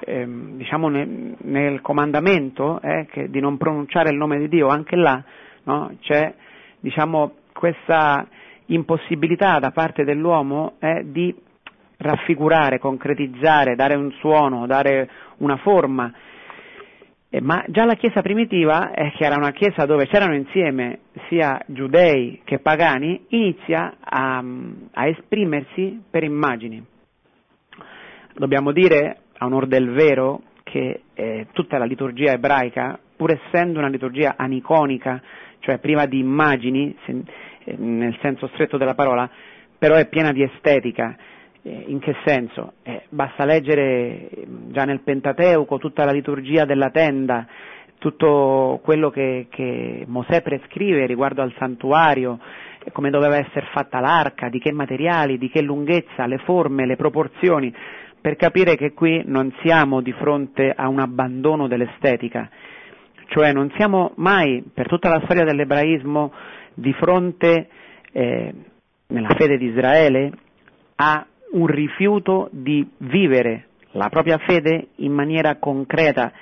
ehm, 0.00 0.56
diciamo 0.56 0.88
nel, 0.88 1.36
nel 1.42 1.80
comandamento 1.80 2.80
di 3.28 3.38
non 3.40 3.58
pronunciare 3.58 4.10
il 4.10 4.16
nome 4.16 4.38
di 4.38 4.48
Dio, 4.48 4.66
anche 4.66 4.96
là 4.96 5.22
no, 5.64 5.94
c'è 6.00 6.34
diciamo, 6.80 7.34
questa 7.52 8.26
impossibilità 8.66 9.60
da 9.60 9.70
parte 9.70 10.02
dell'uomo 10.02 10.74
di 11.04 11.32
raffigurare, 11.98 12.80
concretizzare, 12.80 13.76
dare 13.76 13.94
un 13.94 14.10
suono, 14.18 14.66
dare 14.66 15.08
una 15.38 15.56
forma 15.58 16.12
eh, 17.34 17.40
ma 17.40 17.64
già 17.68 17.86
la 17.86 17.94
Chiesa 17.94 18.20
primitiva, 18.20 18.92
eh, 18.92 19.10
che 19.16 19.24
era 19.24 19.36
una 19.36 19.52
Chiesa 19.52 19.86
dove 19.86 20.06
c'erano 20.06 20.34
insieme 20.34 20.98
sia 21.28 21.58
giudei 21.64 22.42
che 22.44 22.58
pagani, 22.58 23.24
inizia 23.28 23.94
a, 23.98 24.44
a 24.92 25.06
esprimersi 25.06 26.02
per 26.10 26.24
immagini. 26.24 26.84
Dobbiamo 28.34 28.70
dire, 28.70 29.20
a 29.38 29.46
onore 29.46 29.66
del 29.66 29.92
vero, 29.92 30.42
che 30.62 31.04
eh, 31.14 31.46
tutta 31.52 31.78
la 31.78 31.86
liturgia 31.86 32.32
ebraica, 32.32 32.98
pur 33.16 33.30
essendo 33.30 33.78
una 33.78 33.88
liturgia 33.88 34.34
aniconica, 34.36 35.22
cioè 35.60 35.78
priva 35.78 36.04
di 36.04 36.18
immagini, 36.18 36.94
se, 37.06 37.22
eh, 37.64 37.76
nel 37.78 38.14
senso 38.20 38.46
stretto 38.48 38.76
della 38.76 38.94
parola, 38.94 39.26
però 39.78 39.94
è 39.94 40.06
piena 40.06 40.32
di 40.32 40.42
estetica 40.42 41.16
in 41.62 42.00
che 42.00 42.14
senso? 42.24 42.74
Eh, 42.82 43.02
basta 43.08 43.44
leggere 43.44 44.28
già 44.70 44.84
nel 44.84 45.00
Pentateuco 45.00 45.78
tutta 45.78 46.04
la 46.04 46.12
liturgia 46.12 46.64
della 46.64 46.90
tenda, 46.90 47.46
tutto 47.98 48.80
quello 48.82 49.10
che, 49.10 49.46
che 49.48 50.04
Mosè 50.06 50.42
prescrive 50.42 51.06
riguardo 51.06 51.40
al 51.40 51.54
santuario, 51.58 52.40
come 52.90 53.10
doveva 53.10 53.36
essere 53.36 53.66
fatta 53.72 54.00
l'arca, 54.00 54.48
di 54.48 54.58
che 54.58 54.72
materiali, 54.72 55.38
di 55.38 55.48
che 55.48 55.62
lunghezza, 55.62 56.26
le 56.26 56.38
forme, 56.38 56.84
le 56.84 56.96
proporzioni, 56.96 57.72
per 58.20 58.34
capire 58.34 58.76
che 58.76 58.92
qui 58.92 59.22
non 59.26 59.54
siamo 59.62 60.00
di 60.00 60.12
fronte 60.12 60.72
a 60.74 60.88
un 60.88 60.98
abbandono 60.98 61.68
dell'estetica, 61.68 62.50
cioè 63.26 63.52
non 63.52 63.70
siamo 63.76 64.12
mai, 64.16 64.64
per 64.74 64.88
tutta 64.88 65.08
la 65.08 65.20
storia 65.24 65.44
dell'ebraismo, 65.44 66.32
di 66.74 66.92
fronte, 66.94 67.68
eh, 68.10 68.54
nella 69.06 69.34
fede 69.36 69.58
di 69.58 69.66
Israele, 69.66 70.32
a 70.96 71.26
un 71.52 71.66
rifiuto 71.66 72.48
di 72.52 72.86
vivere 72.98 73.66
la 73.92 74.08
propria 74.08 74.38
fede 74.38 74.88
in 74.96 75.12
maniera 75.12 75.56
concreta, 75.56 76.32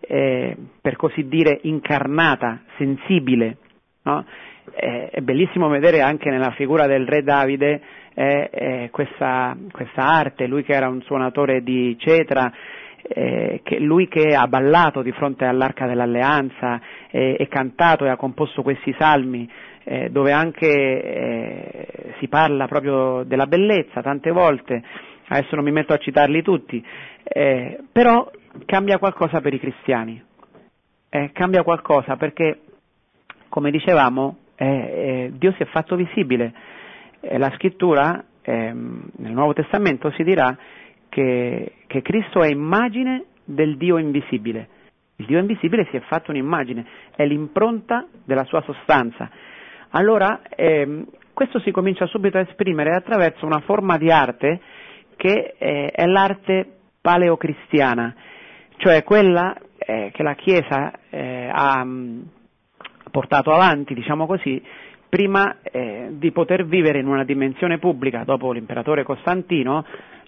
eh, 0.00 0.56
per 0.80 0.96
così 0.96 1.26
dire 1.28 1.58
incarnata, 1.62 2.62
sensibile. 2.76 3.58
No? 4.02 4.24
Eh, 4.74 5.08
è 5.10 5.20
bellissimo 5.20 5.68
vedere 5.68 6.00
anche 6.00 6.30
nella 6.30 6.50
figura 6.52 6.86
del 6.86 7.06
re 7.06 7.22
Davide 7.22 7.80
eh, 8.14 8.88
questa, 8.90 9.56
questa, 9.70 10.02
arte, 10.02 10.46
lui 10.46 10.64
che 10.64 10.72
era 10.72 10.88
un 10.88 11.00
suonatore 11.02 11.62
di 11.62 11.96
cetra, 11.98 12.52
eh, 13.02 13.60
che 13.62 13.78
lui 13.78 14.08
che 14.08 14.34
ha 14.34 14.46
ballato 14.46 15.02
di 15.02 15.12
fronte 15.12 15.46
all'arca 15.46 15.86
dell'alleanza 15.86 16.80
e 17.10 17.46
cantato 17.48 18.04
e 18.04 18.10
ha 18.10 18.16
composto 18.16 18.62
questi 18.62 18.94
salmi, 18.98 19.48
eh, 19.90 20.10
dove 20.10 20.32
anche 20.32 20.66
eh, 20.68 22.14
si 22.18 22.28
parla 22.28 22.66
proprio 22.66 23.22
della 23.24 23.46
bellezza 23.46 24.02
tante 24.02 24.30
volte, 24.30 24.82
adesso 25.28 25.54
non 25.56 25.64
mi 25.64 25.72
metto 25.72 25.94
a 25.94 25.96
citarli 25.96 26.42
tutti, 26.42 26.84
eh, 27.22 27.78
però 27.90 28.30
cambia 28.66 28.98
qualcosa 28.98 29.40
per 29.40 29.54
i 29.54 29.58
cristiani, 29.58 30.22
eh, 31.08 31.30
cambia 31.32 31.62
qualcosa 31.62 32.16
perché, 32.16 32.60
come 33.48 33.70
dicevamo, 33.70 34.36
eh, 34.56 34.66
eh, 34.66 35.32
Dio 35.32 35.52
si 35.52 35.62
è 35.62 35.66
fatto 35.66 35.96
visibile, 35.96 36.52
la 37.20 37.50
scrittura 37.54 38.22
ehm, 38.42 39.08
nel 39.16 39.32
Nuovo 39.32 39.54
Testamento 39.54 40.10
si 40.10 40.22
dirà 40.22 40.54
che, 41.08 41.72
che 41.86 42.02
Cristo 42.02 42.42
è 42.42 42.48
immagine 42.48 43.24
del 43.42 43.78
Dio 43.78 43.96
invisibile. 43.96 44.68
Il 45.16 45.24
Dio 45.24 45.38
invisibile 45.38 45.86
si 45.90 45.96
è 45.96 46.00
fatto 46.00 46.30
un'immagine, 46.30 46.86
è 47.16 47.24
l'impronta 47.24 48.06
della 48.24 48.44
sua 48.44 48.60
sostanza 48.62 49.30
allora 49.90 50.40
ehm, 50.48 51.06
questo 51.32 51.60
si 51.60 51.70
comincia 51.70 52.06
subito 52.06 52.36
a 52.38 52.40
esprimere 52.42 52.94
attraverso 52.94 53.46
una 53.46 53.60
forma 53.60 53.96
di 53.96 54.10
arte 54.10 54.60
che 55.16 55.54
eh, 55.56 55.86
è 55.86 56.04
l'arte 56.06 56.66
paleocristiana, 57.00 58.14
cioè 58.76 59.04
quella 59.04 59.56
eh, 59.78 60.10
che 60.12 60.22
la 60.22 60.34
Chiesa 60.34 60.92
eh, 61.10 61.48
ha 61.52 61.84
mh, 61.84 62.28
portato 63.10 63.52
avanti, 63.52 63.94
diciamo 63.94 64.26
così, 64.26 64.62
prima 65.08 65.58
eh, 65.62 66.08
di 66.12 66.30
poter 66.32 66.66
vivere 66.66 66.98
in 66.98 67.06
una 67.06 67.24
dimensione 67.24 67.78
pubblica 67.78 68.24
dopo 68.24 68.52
l'imperatore 68.52 69.04
Costantino, 69.04 69.84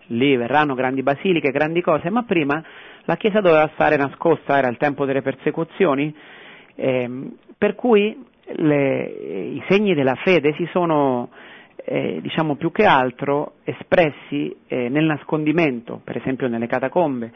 lì 0.07 0.37
verranno 0.37 0.75
grandi 0.75 1.03
basiliche, 1.03 1.51
grandi 1.51 1.83
cose, 1.83 2.09
ma 2.09 2.23
prima 2.23 2.63
la 3.05 3.17
Chiesa 3.17 3.41
doveva 3.41 3.69
stare 3.75 3.97
nascosta, 3.97 4.57
era 4.57 4.69
il 4.69 4.77
tempo 4.77 5.05
delle 5.05 5.23
persecuzioni, 5.23 6.15
ehm, 6.77 7.37
per 7.59 7.75
cui 7.75 8.17
le, 8.57 9.05
i 9.55 9.63
segni 9.69 9.95
della 9.95 10.15
fede 10.17 10.55
si 10.55 10.67
sono, 10.73 11.31
eh, 11.85 12.19
diciamo 12.21 12.57
più 12.57 12.71
che 12.73 12.85
altro, 12.85 13.55
espressi 13.65 14.55
eh, 14.67 14.89
nel 14.89 15.05
nascondimento, 15.05 16.01
per 16.03 16.17
esempio 16.17 16.49
nelle 16.49 16.67
catacombe. 16.67 17.33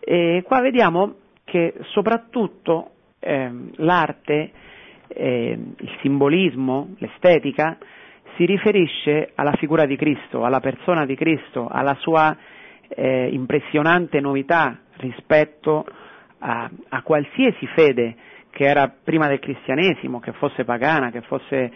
E 0.00 0.42
qua 0.44 0.60
vediamo 0.60 1.14
che 1.44 1.74
soprattutto 1.92 2.90
eh, 3.20 3.50
l'arte, 3.76 4.50
ehm, 5.08 5.74
il 5.78 5.96
simbolismo, 6.00 6.94
l'estetica, 6.98 7.78
si 8.36 8.44
riferisce 8.44 9.30
alla 9.34 9.52
figura 9.54 9.86
di 9.86 9.96
Cristo, 9.96 10.44
alla 10.44 10.60
persona 10.60 11.06
di 11.06 11.14
Cristo, 11.14 11.68
alla 11.68 11.94
sua 12.00 12.36
eh, 12.88 13.28
impressionante 13.32 14.20
novità 14.20 14.78
rispetto 14.98 15.84
a, 16.38 16.70
a 16.90 17.02
qualsiasi 17.02 17.66
fede 17.68 18.14
che 18.56 18.64
era 18.64 18.88
prima 18.88 19.28
del 19.28 19.38
cristianesimo, 19.38 20.18
che 20.18 20.32
fosse 20.32 20.64
pagana, 20.64 21.10
che 21.10 21.20
fosse 21.20 21.70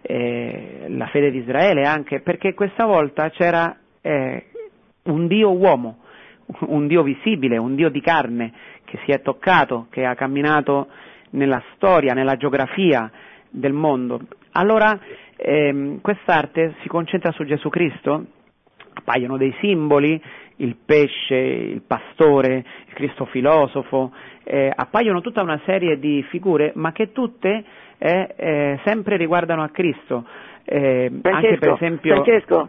eh, 0.00 0.86
la 0.88 1.06
fede 1.08 1.30
di 1.30 1.36
Israele 1.36 1.82
anche, 1.82 2.20
perché 2.20 2.54
questa 2.54 2.86
volta 2.86 3.28
c'era 3.28 3.76
eh, 4.00 4.46
un 5.02 5.26
Dio 5.26 5.54
uomo, 5.54 5.98
un 6.60 6.86
Dio 6.86 7.02
visibile, 7.02 7.58
un 7.58 7.74
Dio 7.74 7.90
di 7.90 8.00
carne, 8.00 8.54
che 8.86 8.98
si 9.04 9.10
è 9.10 9.20
toccato, 9.20 9.88
che 9.90 10.06
ha 10.06 10.14
camminato 10.14 10.88
nella 11.32 11.62
storia, 11.74 12.14
nella 12.14 12.38
geografia 12.38 13.10
del 13.50 13.74
mondo. 13.74 14.22
Allora 14.52 14.98
ehm, 15.36 16.00
quest'arte 16.00 16.76
si 16.80 16.88
concentra 16.88 17.32
su 17.32 17.44
Gesù 17.44 17.68
Cristo, 17.68 18.24
appaiono 18.94 19.36
dei 19.36 19.54
simboli, 19.60 20.18
il 20.56 20.76
pesce, 20.84 21.34
il 21.34 21.82
pastore, 21.86 22.64
il 22.86 22.94
Cristo 22.94 23.24
filosofo, 23.26 24.12
eh, 24.44 24.72
appaiono 24.74 25.20
tutta 25.20 25.42
una 25.42 25.60
serie 25.64 25.98
di 25.98 26.22
figure, 26.28 26.72
ma 26.74 26.92
che 26.92 27.12
tutte 27.12 27.64
eh, 27.98 28.34
eh, 28.36 28.80
sempre 28.84 29.16
riguardano 29.16 29.62
a 29.62 29.68
Cristo. 29.68 30.24
Eh, 30.64 31.10
Francesco, 31.20 31.28
anche 31.46 31.58
per 31.58 31.72
esempio... 31.72 32.14
Francesco, 32.14 32.68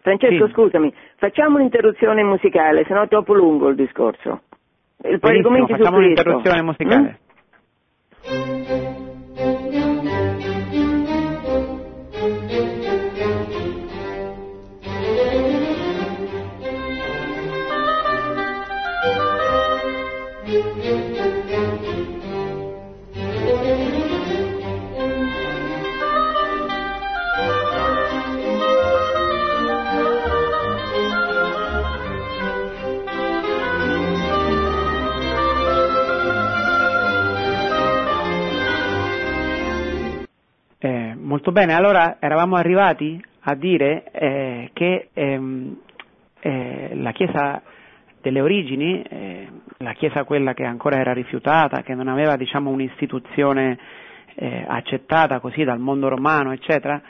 Francesco 0.00 0.46
Sì. 0.46 0.52
scusami, 0.52 0.92
facciamo 1.16 1.56
un'interruzione 1.56 2.22
musicale, 2.22 2.84
se 2.86 2.94
no 2.94 3.02
è 3.02 3.08
troppo 3.08 3.34
lungo 3.34 3.68
il 3.68 3.76
discorso. 3.76 4.42
Poi 5.00 5.32
ricominci 5.32 5.72
su 5.72 5.78
facciamo 5.78 5.98
un'interruzione 5.98 6.62
musicale. 6.62 7.18
Eh, 8.22 8.57
molto 41.48 41.52
bene, 41.52 41.72
allora 41.74 42.16
eravamo 42.20 42.56
arrivati 42.56 43.22
a 43.40 43.54
dire 43.54 44.04
eh, 44.12 44.70
che 44.74 45.08
ehm, 45.14 45.76
eh, 46.40 46.90
la 46.94 47.12
Chiesa 47.12 47.62
delle 48.20 48.40
origini, 48.42 49.00
eh, 49.02 49.48
la 49.78 49.94
Chiesa 49.94 50.24
quella 50.24 50.52
che 50.52 50.64
ancora 50.64 50.98
era 50.98 51.12
rifiutata, 51.14 51.82
che 51.82 51.94
non 51.94 52.08
aveva 52.08 52.36
diciamo, 52.36 52.68
un'istituzione 52.70 53.78
eh, 54.34 54.64
accettata 54.68 55.40
così 55.40 55.64
dal 55.64 55.78
mondo 55.78 56.08
romano, 56.08 56.52
eccetera, 56.52 57.00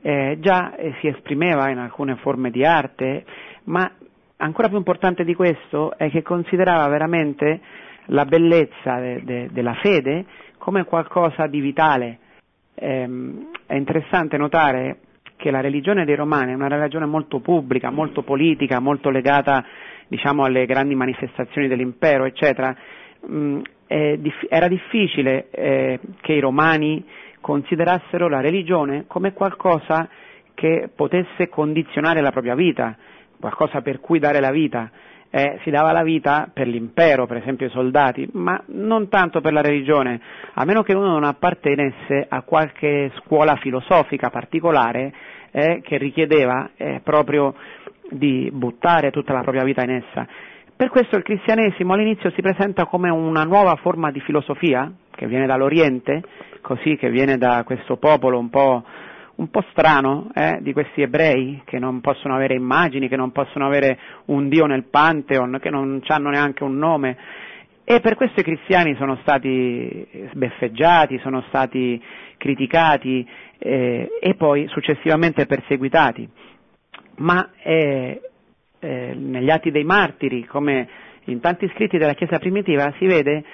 eh, 0.00 0.38
già 0.40 0.74
eh, 0.76 0.94
si 1.00 1.08
esprimeva 1.08 1.68
in 1.68 1.76
alcune 1.78 2.16
forme 2.16 2.50
di 2.50 2.64
arte, 2.64 3.24
ma 3.64 3.90
ancora 4.38 4.68
più 4.68 4.78
importante 4.78 5.24
di 5.24 5.34
questo 5.34 5.96
è 5.98 6.08
che 6.10 6.22
considerava 6.22 6.88
veramente 6.88 7.60
la 8.06 8.24
bellezza 8.24 8.98
de- 8.98 9.22
de- 9.24 9.48
della 9.52 9.74
fede 9.74 10.24
come 10.56 10.84
qualcosa 10.84 11.46
di 11.46 11.60
vitale. 11.60 12.18
Ehm, 12.76 13.52
è 13.74 13.76
interessante 13.76 14.36
notare 14.36 14.98
che 15.36 15.50
la 15.50 15.60
religione 15.60 16.04
dei 16.04 16.14
romani 16.14 16.52
è 16.52 16.54
una 16.54 16.68
religione 16.68 17.06
molto 17.06 17.40
pubblica, 17.40 17.90
molto 17.90 18.22
politica, 18.22 18.78
molto 18.78 19.10
legata 19.10 19.64
diciamo, 20.06 20.44
alle 20.44 20.64
grandi 20.64 20.94
manifestazioni 20.94 21.66
dell'impero, 21.66 22.24
eccetera. 22.24 22.74
Mm, 23.28 23.60
era 23.86 24.68
difficile 24.68 25.50
eh, 25.50 26.00
che 26.20 26.32
i 26.32 26.40
romani 26.40 27.04
considerassero 27.40 28.28
la 28.28 28.40
religione 28.40 29.04
come 29.06 29.32
qualcosa 29.32 30.08
che 30.54 30.88
potesse 30.94 31.48
condizionare 31.48 32.20
la 32.20 32.30
propria 32.30 32.54
vita, 32.54 32.96
qualcosa 33.40 33.82
per 33.82 33.98
cui 34.00 34.18
dare 34.20 34.38
la 34.40 34.50
vita. 34.52 34.88
Eh, 35.36 35.58
si 35.64 35.70
dava 35.70 35.90
la 35.90 36.04
vita 36.04 36.48
per 36.52 36.68
l'impero, 36.68 37.26
per 37.26 37.38
esempio 37.38 37.66
i 37.66 37.70
soldati, 37.70 38.28
ma 38.34 38.62
non 38.66 39.08
tanto 39.08 39.40
per 39.40 39.52
la 39.52 39.62
religione, 39.62 40.20
a 40.52 40.64
meno 40.64 40.84
che 40.84 40.94
uno 40.94 41.08
non 41.08 41.24
appartenesse 41.24 42.24
a 42.28 42.42
qualche 42.42 43.10
scuola 43.16 43.56
filosofica 43.56 44.30
particolare 44.30 45.12
eh, 45.50 45.80
che 45.82 45.98
richiedeva 45.98 46.70
eh, 46.76 47.00
proprio 47.02 47.52
di 48.10 48.48
buttare 48.52 49.10
tutta 49.10 49.32
la 49.32 49.40
propria 49.40 49.64
vita 49.64 49.82
in 49.82 49.90
essa. 49.90 50.24
Per 50.76 50.88
questo 50.88 51.16
il 51.16 51.24
cristianesimo 51.24 51.94
all'inizio 51.94 52.30
si 52.30 52.40
presenta 52.40 52.84
come 52.86 53.10
una 53.10 53.42
nuova 53.42 53.74
forma 53.74 54.12
di 54.12 54.20
filosofia 54.20 54.88
che 55.10 55.26
viene 55.26 55.46
dall'Oriente, 55.46 56.22
così 56.60 56.94
che 56.96 57.10
viene 57.10 57.38
da 57.38 57.64
questo 57.64 57.96
popolo 57.96 58.38
un 58.38 58.50
po', 58.50 58.84
un 59.36 59.50
po 59.50 59.64
strano 59.70 60.30
eh, 60.34 60.58
di 60.60 60.72
questi 60.72 61.02
ebrei 61.02 61.62
che 61.64 61.78
non 61.78 62.00
possono 62.00 62.34
avere 62.34 62.54
immagini, 62.54 63.08
che 63.08 63.16
non 63.16 63.32
possono 63.32 63.66
avere 63.66 63.98
un 64.26 64.48
Dio 64.48 64.66
nel 64.66 64.84
Pantheon, 64.84 65.58
che 65.60 65.70
non 65.70 66.00
hanno 66.06 66.30
neanche 66.30 66.62
un 66.62 66.76
nome. 66.76 67.16
E 67.84 68.00
per 68.00 68.14
questo 68.14 68.40
i 68.40 68.44
cristiani 68.44 68.94
sono 68.96 69.18
stati 69.22 70.06
sbeffeggiati, 70.32 71.18
sono 71.18 71.42
stati 71.48 72.00
criticati 72.38 73.26
eh, 73.58 74.08
e 74.20 74.34
poi 74.34 74.66
successivamente 74.68 75.46
perseguitati. 75.46 76.28
Ma 77.16 77.50
eh, 77.62 78.20
eh, 78.78 79.14
negli 79.14 79.50
atti 79.50 79.70
dei 79.70 79.84
martiri, 79.84 80.44
come 80.46 80.88
in 81.24 81.40
tanti 81.40 81.68
scritti 81.74 81.98
della 81.98 82.14
Chiesa 82.14 82.38
primitiva, 82.38 82.92
si 82.98 83.06
vede 83.06 83.44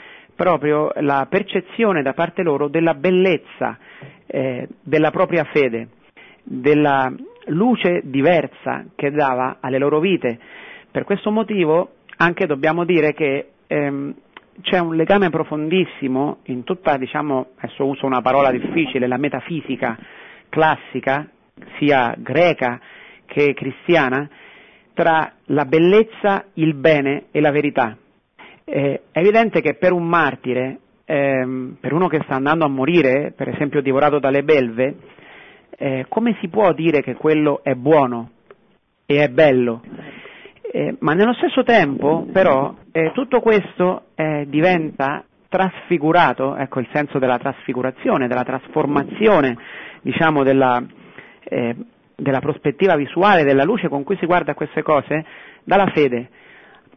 proprio 0.41 0.91
la 1.01 1.27
percezione 1.29 2.01
da 2.01 2.15
parte 2.15 2.43
loro 2.43 2.69
della 2.69 2.95
bellezza 2.95 3.77
eh, 4.25 4.67
della 4.83 5.11
propria 5.11 5.45
fede, 5.45 5.89
della 6.43 7.13
luce 7.49 8.01
diversa 8.05 8.87
che 8.95 9.11
dava 9.11 9.59
alle 9.61 9.77
loro 9.77 10.01
vite. 10.01 10.39
Per 10.91 11.05
questo 11.05 11.31
motivo 11.31 11.91
anche 12.17 12.47
dobbiamo 12.47 12.87
dire 12.87 13.13
che 13.13 13.51
ehm, 13.67 14.15
c'è 14.63 14.79
un 14.79 14.97
legame 14.97 15.29
profondissimo 15.29 16.39
in 16.45 16.65
tutta, 16.65 16.97
diciamo, 16.97 17.49
adesso 17.59 17.85
uso 17.85 18.07
una 18.07 18.23
parola 18.23 18.51
difficile, 18.51 19.07
la 19.07 19.19
metafisica 19.19 19.99
classica, 20.49 21.29
sia 21.79 22.15
greca 22.17 22.81
che 23.27 23.53
cristiana, 23.53 24.27
tra 24.95 25.35
la 25.49 25.67
bellezza, 25.67 26.47
il 26.55 26.73
bene 26.73 27.25
e 27.31 27.43
la 27.43 27.51
verità. 27.51 27.95
Eh, 28.65 29.03
è 29.11 29.19
evidente 29.19 29.61
che 29.61 29.75
per 29.75 29.93
un 29.93 30.07
martire, 30.07 30.79
ehm, 31.05 31.77
per 31.81 31.93
uno 31.93 32.09
che 32.09 32.21
sta 32.25 32.35
andando 32.35 32.65
a 32.65 32.69
morire, 32.69 33.33
per 33.35 33.49
esempio 33.49 33.81
divorato 33.81 34.19
dalle 34.19 34.43
belve, 34.43 34.97
eh, 35.71 36.07
come 36.09 36.37
si 36.41 36.49
può 36.49 36.73
dire 36.73 37.03
che 37.03 37.15
quello 37.15 37.61
è 37.63 37.75
buono 37.75 38.31
e 39.07 39.23
è 39.23 39.29
bello? 39.29 39.83
Eh, 40.73 40.97
ma 41.01 41.15
nello 41.15 41.33
stesso 41.35 41.65
tempo, 41.65 42.27
però, 42.33 42.75
eh, 42.93 43.11
tutto 43.13 43.41
questo 43.41 44.05
eh, 44.15 44.47
diventa 44.49 45.25
trasfigurato, 45.49 46.55
ecco 46.55 46.79
il 46.79 46.89
senso 46.93 47.19
della 47.19 47.39
trasfigurazione, 47.39 48.29
della 48.29 48.45
trasformazione, 48.45 49.57
diciamo, 50.01 50.45
della, 50.45 50.81
eh, 51.43 51.75
della 52.15 52.39
prospettiva 52.39 52.95
visuale, 52.95 53.43
della 53.43 53.65
luce 53.65 53.89
con 53.89 54.05
cui 54.05 54.17
si 54.19 54.27
guarda 54.27 54.55
queste 54.55 54.83
cose, 54.83 55.25
dalla 55.65 55.89
fede. 55.89 56.29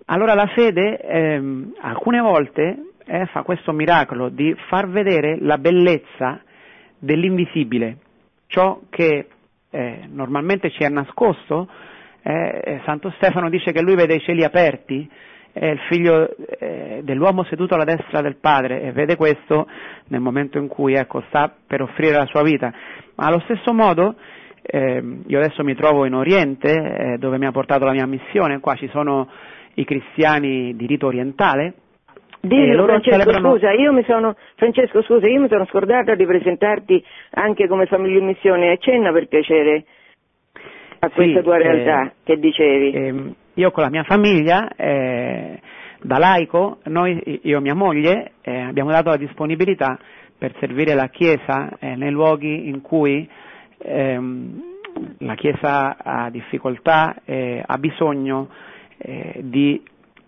Allora 0.06 0.34
la 0.34 0.48
fede 0.48 0.98
ehm, 0.98 1.76
alcune 1.80 2.20
volte 2.20 2.92
eh, 3.06 3.26
fa 3.28 3.44
questo 3.44 3.72
miracolo 3.72 4.30
di 4.30 4.54
far 4.68 4.90
vedere 4.90 5.38
la 5.40 5.58
bellezza 5.58 6.42
dell'invisibile, 7.00 7.98
ciò 8.48 8.82
che 8.90 9.28
eh, 9.70 10.00
normalmente 10.10 10.70
ci 10.72 10.84
è 10.84 10.90
nascosto. 10.90 11.70
Eh, 12.22 12.82
Santo 12.86 13.12
Stefano 13.18 13.50
dice 13.50 13.72
che 13.72 13.82
lui 13.82 13.96
vede 13.96 14.16
i 14.16 14.22
cieli 14.22 14.44
aperti, 14.44 15.10
è 15.54 15.68
il 15.68 15.80
figlio 15.90 16.36
eh, 16.36 17.02
dell'uomo 17.04 17.44
seduto 17.46 17.76
alla 17.76 17.84
destra 17.84 18.22
del 18.22 18.38
Padre 18.38 18.82
e 18.82 18.92
vede 18.92 19.16
questo 19.16 19.68
nel 20.08 20.22
momento 20.22 20.58
in 20.58 20.68
cui 20.68 20.96
ecco, 20.96 21.24
sta 21.28 21.54
per 21.66 21.82
offrire 21.82 22.18
la 22.18 22.26
sua 22.26 22.44
vita. 22.44 22.74
Ma 23.16 23.26
allo 23.26 23.40
stesso 23.42 23.74
modo 23.74 24.16
eh, 24.62 25.04
io 25.28 25.38
adesso 25.38 25.64
mi 25.64 25.76
trovo 25.76 26.06
in 26.06 26.14
Oriente 26.14 26.72
eh, 26.72 27.18
dove 27.18 27.38
mi 27.38 27.46
ha 27.46 27.52
portato 27.52 27.86
la 27.86 27.92
mia 27.92 28.08
missione, 28.08 28.60
qua 28.60 28.76
ci 28.76 28.88
sono 28.90 29.30
i 29.76 29.86
cristiani 29.86 30.76
di 30.76 30.86
rito 30.86 31.08
orientale. 31.08 31.74
Dillo 32.40 32.84
Francesco, 32.84 33.12
celebrano... 33.12 33.54
scusa, 33.54 33.72
io 33.72 33.94
mi 33.94 34.04
sono, 34.04 34.36
Francesco, 34.56 35.02
scusa, 35.04 35.30
io 35.30 35.40
mi 35.40 35.48
sono 35.48 35.66
scordata 35.66 36.14
di 36.16 36.26
presentarti 36.26 37.02
anche 37.32 37.68
come 37.68 37.86
famiglia 37.86 38.20
in 38.20 38.26
missione. 38.26 38.72
Accenna 38.72 39.14
per 39.14 39.28
piacere 39.28 39.86
a 41.00 41.10
questa 41.10 41.40
sì, 41.40 41.44
tua 41.44 41.58
realtà 41.58 42.08
eh, 42.08 42.12
che 42.24 42.40
dicevi. 42.40 42.92
Eh, 42.92 43.34
io 43.54 43.72
con 43.72 43.84
la 43.84 43.90
mia 43.90 44.04
famiglia, 44.04 44.70
eh, 44.76 45.60
da 46.02 46.18
laico, 46.18 46.80
noi, 46.86 47.40
io 47.44 47.58
e 47.58 47.62
mia 47.62 47.76
moglie, 47.76 48.34
eh, 48.42 48.60
abbiamo 48.60 48.92
dato 48.92 49.10
la 49.10 49.18
disponibilità 49.18 49.98
per 50.38 50.54
servire 50.60 50.96
la 50.96 51.08
Chiesa 51.08 51.72
eh, 51.80 51.96
nei 51.96 52.12
luoghi 52.12 52.68
in 52.68 52.82
cui 52.82 53.26
ehm, 53.78 54.64
la 55.20 55.36
Chiesa 55.36 55.96
ha 55.98 56.30
difficoltà, 56.30 57.16
ha 57.26 57.78
bisogno 57.78 58.50
di 58.98 59.82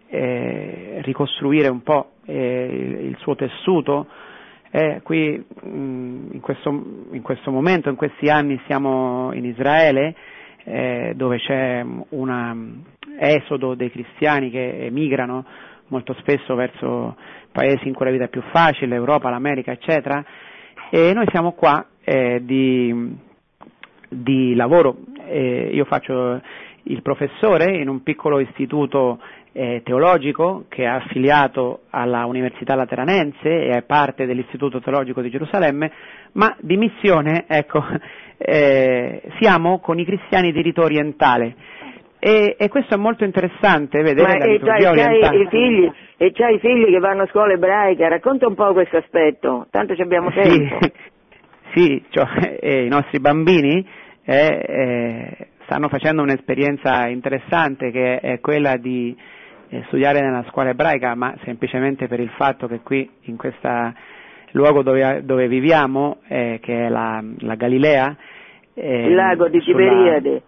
eh, 0.08 1.02
ricostruire 1.02 1.68
un 1.68 1.82
po' 1.84 2.12
eh, 2.26 3.08
il 3.10 3.18
suo 3.20 3.36
tessuto. 3.36 4.08
Eh, 4.72 5.02
qui 5.04 5.44
mh, 5.62 5.68
in, 6.32 6.40
questo, 6.42 6.70
in, 7.12 7.22
questo, 7.22 7.52
momento, 7.52 7.90
in 7.90 7.96
questi 7.96 8.30
anni 8.30 8.60
siamo 8.68 9.32
in 9.34 9.46
Israele 9.46 10.16
dove 10.66 11.38
c'è 11.38 11.86
un 12.10 12.82
esodo 13.20 13.76
dei 13.76 13.92
cristiani 13.92 14.50
che 14.50 14.86
emigrano 14.88 15.46
molto 15.90 16.16
spesso 16.16 16.56
verso 16.56 17.16
paesi 17.52 17.88
in 17.88 17.94
cui 17.94 18.04
la 18.06 18.12
vita 18.12 18.24
è 18.24 18.30
più 18.30 18.42
facile, 18.52 18.88
l'Europa, 18.88 19.30
l'America, 19.30 19.72
eccetera, 19.72 20.26
e 20.90 21.14
noi 21.14 21.28
siamo 21.30 21.52
qua 21.52 21.86
di, 22.04 23.16
di 24.10 24.56
lavoro, 24.56 24.98
io 25.30 25.86
faccio 25.86 26.42
il 26.86 27.02
professore 27.02 27.78
in 27.78 27.88
un 27.88 28.04
piccolo 28.04 28.40
istituto 28.40 29.20
eh, 29.58 29.82
teologico 29.86 30.66
che 30.68 30.84
è 30.84 30.88
affiliato 30.88 31.84
alla 31.92 32.26
Università 32.26 32.76
Lateranense 32.76 33.48
e 33.50 33.70
è 33.70 33.84
parte 33.84 34.26
dell'Istituto 34.26 34.82
Teologico 34.82 35.22
di 35.22 35.30
Gerusalemme, 35.30 35.92
ma 36.34 36.56
di 36.60 36.76
missione, 36.76 37.46
ecco, 37.48 37.84
eh, 38.38 39.22
siamo 39.40 39.80
con 39.80 39.98
i 39.98 40.06
cristiani 40.06 40.52
di 40.52 40.62
rito 40.62 40.82
orientale. 40.82 41.56
E, 42.20 42.56
e, 42.58 42.70
questo 42.70 42.96
è 42.96 42.98
molto 42.98 43.24
interessante 43.24 44.02
vedere 44.02 44.28
Ma 44.28 44.38
la 44.38 44.46
liturgia 44.46 44.90
orientale. 44.90 45.44
i 45.44 45.48
figli, 45.48 45.92
e 46.18 46.32
c'hai 46.32 46.56
i 46.56 46.60
figli 46.60 46.90
che 46.90 47.00
vanno 47.00 47.24
a 47.24 47.28
scuola 47.28 47.54
ebraica, 47.54 48.08
racconta 48.08 48.48
un 48.48 48.56
po' 48.56 48.74
questo 48.74 48.98
aspetto, 48.98 49.68
tanto 49.70 49.96
ci 49.96 50.02
abbiamo 50.02 50.32
tempo. 50.32 50.80
Sì, 50.82 50.92
sì 51.76 52.04
cioè, 52.10 52.58
eh, 52.60 52.86
i 52.86 52.90
nostri 52.90 53.20
bambini 53.20 53.88
eh, 54.26 54.66
eh, 54.68 55.48
stanno 55.66 55.90
facendo 55.90 56.22
un'esperienza 56.22 57.08
interessante 57.08 57.92
che 57.92 58.20
è 58.20 58.40
quella 58.40 58.78
di 58.78 59.16
eh, 59.70 59.84
studiare 59.88 60.22
nella 60.22 60.46
scuola 60.50 60.70
ebraica, 60.70 61.16
ma 61.16 61.36
semplicemente 61.44 62.08
per 62.08 62.20
il 62.20 62.30
fatto 62.38 62.68
che 62.68 62.80
qui 62.82 63.10
in 63.24 63.36
questo 63.36 63.70
luogo 64.52 64.84
dove, 64.84 65.24
dove 65.26 65.48
viviamo, 65.48 66.18
eh, 66.28 66.60
che 66.62 66.86
è 66.86 66.90
la, 66.90 67.22
la 67.40 67.56
Galilea, 67.56 68.16
eh, 68.74 69.08
Il 69.08 69.16
lago 69.16 69.48
di 69.50 69.60
sulla- 69.62 69.78
Tiberiade. 69.78 70.42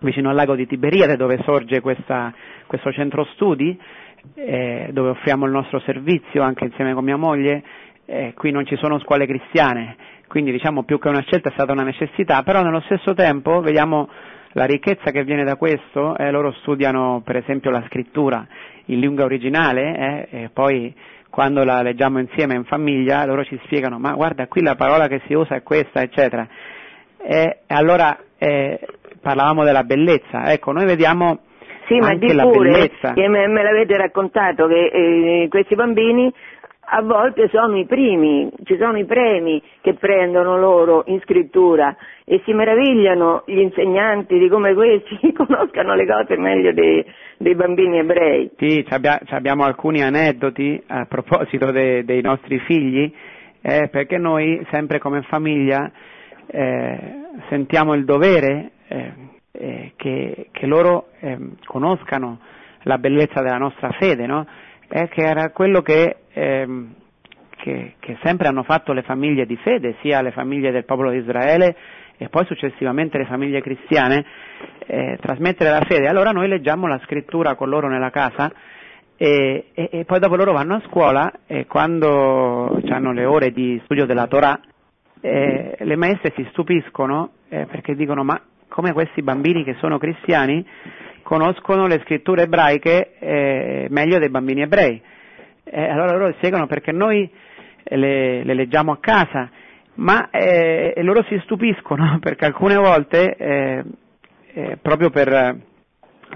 vicino 0.00 0.30
al 0.30 0.34
lago 0.34 0.54
di 0.54 0.66
Tiberiade 0.66 1.16
dove 1.16 1.38
sorge 1.44 1.80
questa- 1.80 2.32
questo 2.66 2.90
centro 2.92 3.24
studi, 3.34 3.78
eh, 4.34 4.88
dove 4.92 5.10
offriamo 5.10 5.44
il 5.46 5.52
nostro 5.52 5.78
servizio 5.80 6.42
anche 6.42 6.64
insieme 6.64 6.94
con 6.94 7.04
mia 7.04 7.16
moglie, 7.16 7.62
eh, 8.06 8.32
qui 8.34 8.50
non 8.50 8.66
ci 8.66 8.76
sono 8.76 8.98
scuole 8.98 9.26
cristiane, 9.26 9.96
quindi 10.26 10.50
diciamo 10.50 10.82
più 10.84 10.98
che 10.98 11.08
una 11.08 11.22
scelta 11.22 11.50
è 11.50 11.52
stata 11.52 11.72
una 11.72 11.84
necessità, 11.84 12.42
però 12.42 12.62
nello 12.62 12.80
stesso 12.80 13.14
tempo 13.14 13.60
vediamo 13.60 14.08
la 14.54 14.64
ricchezza 14.64 15.10
che 15.12 15.22
viene 15.24 15.44
da 15.44 15.56
questo, 15.56 16.16
eh, 16.16 16.30
loro 16.30 16.52
studiano 16.60 17.22
per 17.24 17.36
esempio 17.36 17.70
la 17.70 17.84
scrittura 17.86 18.46
in 18.86 18.98
lingua 19.00 19.24
originale 19.24 20.26
eh, 20.30 20.42
e 20.44 20.50
poi 20.52 20.92
quando 21.30 21.64
la 21.64 21.82
leggiamo 21.82 22.18
insieme 22.18 22.54
in 22.54 22.64
famiglia 22.64 23.24
loro 23.24 23.44
ci 23.44 23.58
spiegano 23.64 23.98
ma 23.98 24.12
guarda 24.12 24.46
qui 24.46 24.62
la 24.62 24.76
parola 24.76 25.08
che 25.08 25.20
si 25.26 25.34
usa 25.34 25.56
è 25.56 25.62
questa 25.62 26.00
eccetera 26.02 26.46
e 27.18 27.60
allora 27.68 28.16
eh, 28.38 28.78
parlavamo 29.20 29.64
della 29.64 29.82
bellezza, 29.84 30.52
ecco 30.52 30.70
noi 30.72 30.84
vediamo 30.84 31.38
Sì, 31.86 31.98
ma 31.98 32.08
anche 32.08 32.26
di 32.26 32.34
la 32.34 32.42
pure, 32.42 32.70
bellezza. 32.70 33.12
che 33.14 33.26
me, 33.28 33.46
me 33.48 33.62
l'avete 33.62 33.96
raccontato, 33.96 34.66
che 34.66 34.84
eh, 34.92 35.46
questi 35.48 35.74
bambini 35.74 36.30
a 36.86 37.02
volte 37.02 37.48
sono 37.48 37.76
i 37.76 37.86
primi, 37.86 38.50
ci 38.64 38.76
sono 38.78 38.98
i 38.98 39.04
premi 39.04 39.62
che 39.80 39.94
prendono 39.94 40.58
loro 40.58 41.04
in 41.06 41.20
scrittura 41.20 41.96
e 42.24 42.40
si 42.44 42.52
meravigliano 42.52 43.42
gli 43.46 43.58
insegnanti 43.58 44.38
di 44.38 44.48
come 44.48 44.74
questi 44.74 45.32
conoscano 45.34 45.94
le 45.94 46.06
cose 46.06 46.36
meglio 46.36 46.72
dei, 46.72 47.04
dei 47.38 47.54
bambini 47.54 47.98
ebrei. 47.98 48.50
Sì, 48.56 48.84
abbiamo 48.88 49.64
alcuni 49.64 50.02
aneddoti 50.02 50.82
a 50.86 51.06
proposito 51.06 51.70
de- 51.70 52.04
dei 52.04 52.22
nostri 52.22 52.58
figli, 52.60 53.12
eh, 53.60 53.88
perché 53.90 54.18
noi 54.18 54.64
sempre 54.70 54.98
come 54.98 55.22
famiglia 55.22 55.90
eh, 56.46 56.98
sentiamo 57.48 57.94
il 57.94 58.04
dovere 58.04 58.70
eh, 58.88 59.12
eh, 59.52 59.92
che, 59.96 60.48
che 60.52 60.66
loro 60.66 61.08
ehm, 61.20 61.56
conoscano 61.64 62.38
la 62.82 62.98
bellezza 62.98 63.40
della 63.40 63.56
nostra 63.56 63.90
fede, 63.92 64.26
no? 64.26 64.46
Eh, 64.96 65.08
che 65.08 65.22
era 65.22 65.50
quello 65.50 65.82
che, 65.82 66.18
ehm, 66.34 66.94
che- 67.56 67.94
che 67.98 68.16
sempre 68.22 68.46
hanno 68.46 68.62
fatto 68.62 68.92
le 68.92 69.02
famiglie 69.02 69.44
di 69.44 69.56
fede, 69.56 69.96
sia 70.00 70.22
le 70.22 70.30
famiglie 70.30 70.70
del 70.70 70.84
popolo 70.84 71.10
di 71.10 71.16
Israele 71.16 71.74
e 72.16 72.28
poi 72.28 72.44
successivamente 72.44 73.18
le 73.18 73.24
famiglie 73.24 73.60
cristiane, 73.60 74.24
eh, 74.86 75.18
trasmettere 75.20 75.70
la 75.70 75.84
fede. 75.84 76.06
Allora 76.06 76.30
noi 76.30 76.46
leggiamo 76.46 76.86
la 76.86 77.00
scrittura 77.06 77.56
con 77.56 77.68
loro 77.70 77.88
nella 77.88 78.10
casa 78.10 78.52
e, 79.16 79.70
e- 79.74 79.88
e 79.90 80.04
poi 80.04 80.20
dopo 80.20 80.36
loro 80.36 80.52
vanno 80.52 80.76
a 80.76 80.82
scuola 80.86 81.40
e 81.48 81.66
quando 81.66 82.80
hanno 82.88 83.12
le 83.12 83.24
ore 83.24 83.50
di 83.50 83.80
studio 83.86 84.06
della 84.06 84.28
Torah, 84.28 84.60
eh, 85.20 85.74
le 85.76 85.96
maestre 85.96 86.32
si 86.36 86.46
stupiscono 86.50 87.30
eh, 87.48 87.66
perché 87.66 87.96
dicono 87.96 88.22
ma 88.22 88.40
come 88.68 88.92
questi 88.92 89.22
bambini 89.22 89.64
che 89.64 89.74
sono 89.80 89.98
cristiani 89.98 90.64
conoscono 91.24 91.88
le 91.88 92.00
scritture 92.04 92.42
ebraiche 92.42 93.14
eh, 93.18 93.86
meglio 93.90 94.18
dei 94.20 94.28
bambini 94.28 94.62
ebrei. 94.62 95.02
Eh, 95.64 95.82
allora 95.88 96.16
loro 96.16 96.32
spiegano 96.34 96.66
perché 96.68 96.92
noi 96.92 97.28
le, 97.82 98.44
le 98.44 98.54
leggiamo 98.54 98.92
a 98.92 98.98
casa, 99.00 99.50
ma 99.94 100.30
eh, 100.30 100.94
loro 101.02 101.24
si 101.24 101.36
stupiscono 101.42 102.18
perché 102.22 102.44
alcune 102.44 102.76
volte, 102.76 103.34
eh, 103.36 103.84
eh, 104.54 104.78
proprio 104.80 105.10
per 105.10 105.28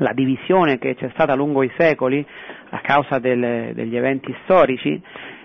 la 0.00 0.12
divisione 0.12 0.78
che 0.78 0.94
c'è 0.96 1.10
stata 1.12 1.34
lungo 1.34 1.62
i 1.62 1.70
secoli 1.76 2.24
a 2.70 2.80
causa 2.80 3.18
del- 3.18 3.72
degli 3.74 3.96
eventi 3.96 4.34
storici, 4.44 5.00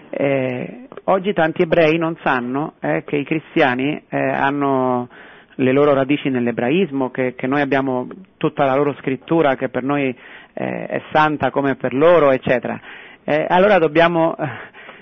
eh, 0.10 0.88
oggi 1.06 1.34
tanti 1.34 1.63
ebrei 1.63 1.97
non 1.97 2.15
sanno 2.23 2.73
eh, 2.79 3.03
che 3.06 3.17
i 3.17 3.23
cristiani 3.25 4.01
eh, 4.10 4.17
hanno 4.17 5.10
le 5.56 5.72
loro 5.72 5.94
radici 5.94 6.30
nell'ebraismo, 6.30 7.12
che, 7.12 7.36
che 7.36 7.48
noi 7.48 7.62
abbiamo 7.62 8.08
tutta 8.38 8.66
la 8.66 8.76
loro 8.76 8.96
scrittura 9.00 9.56
che 9.56 9.70
per 9.70 9.84
noi 9.84 10.16
eh, 10.54 10.86
è 10.86 11.02
santa 11.12 11.52
come 11.52 11.76
per 11.76 11.94
loro, 11.94 12.32
eccetera. 12.32 12.80
Eh, 13.24 13.46
allora 13.48 13.78
dobbiamo, 13.78 14.36
eh, 14.36 14.48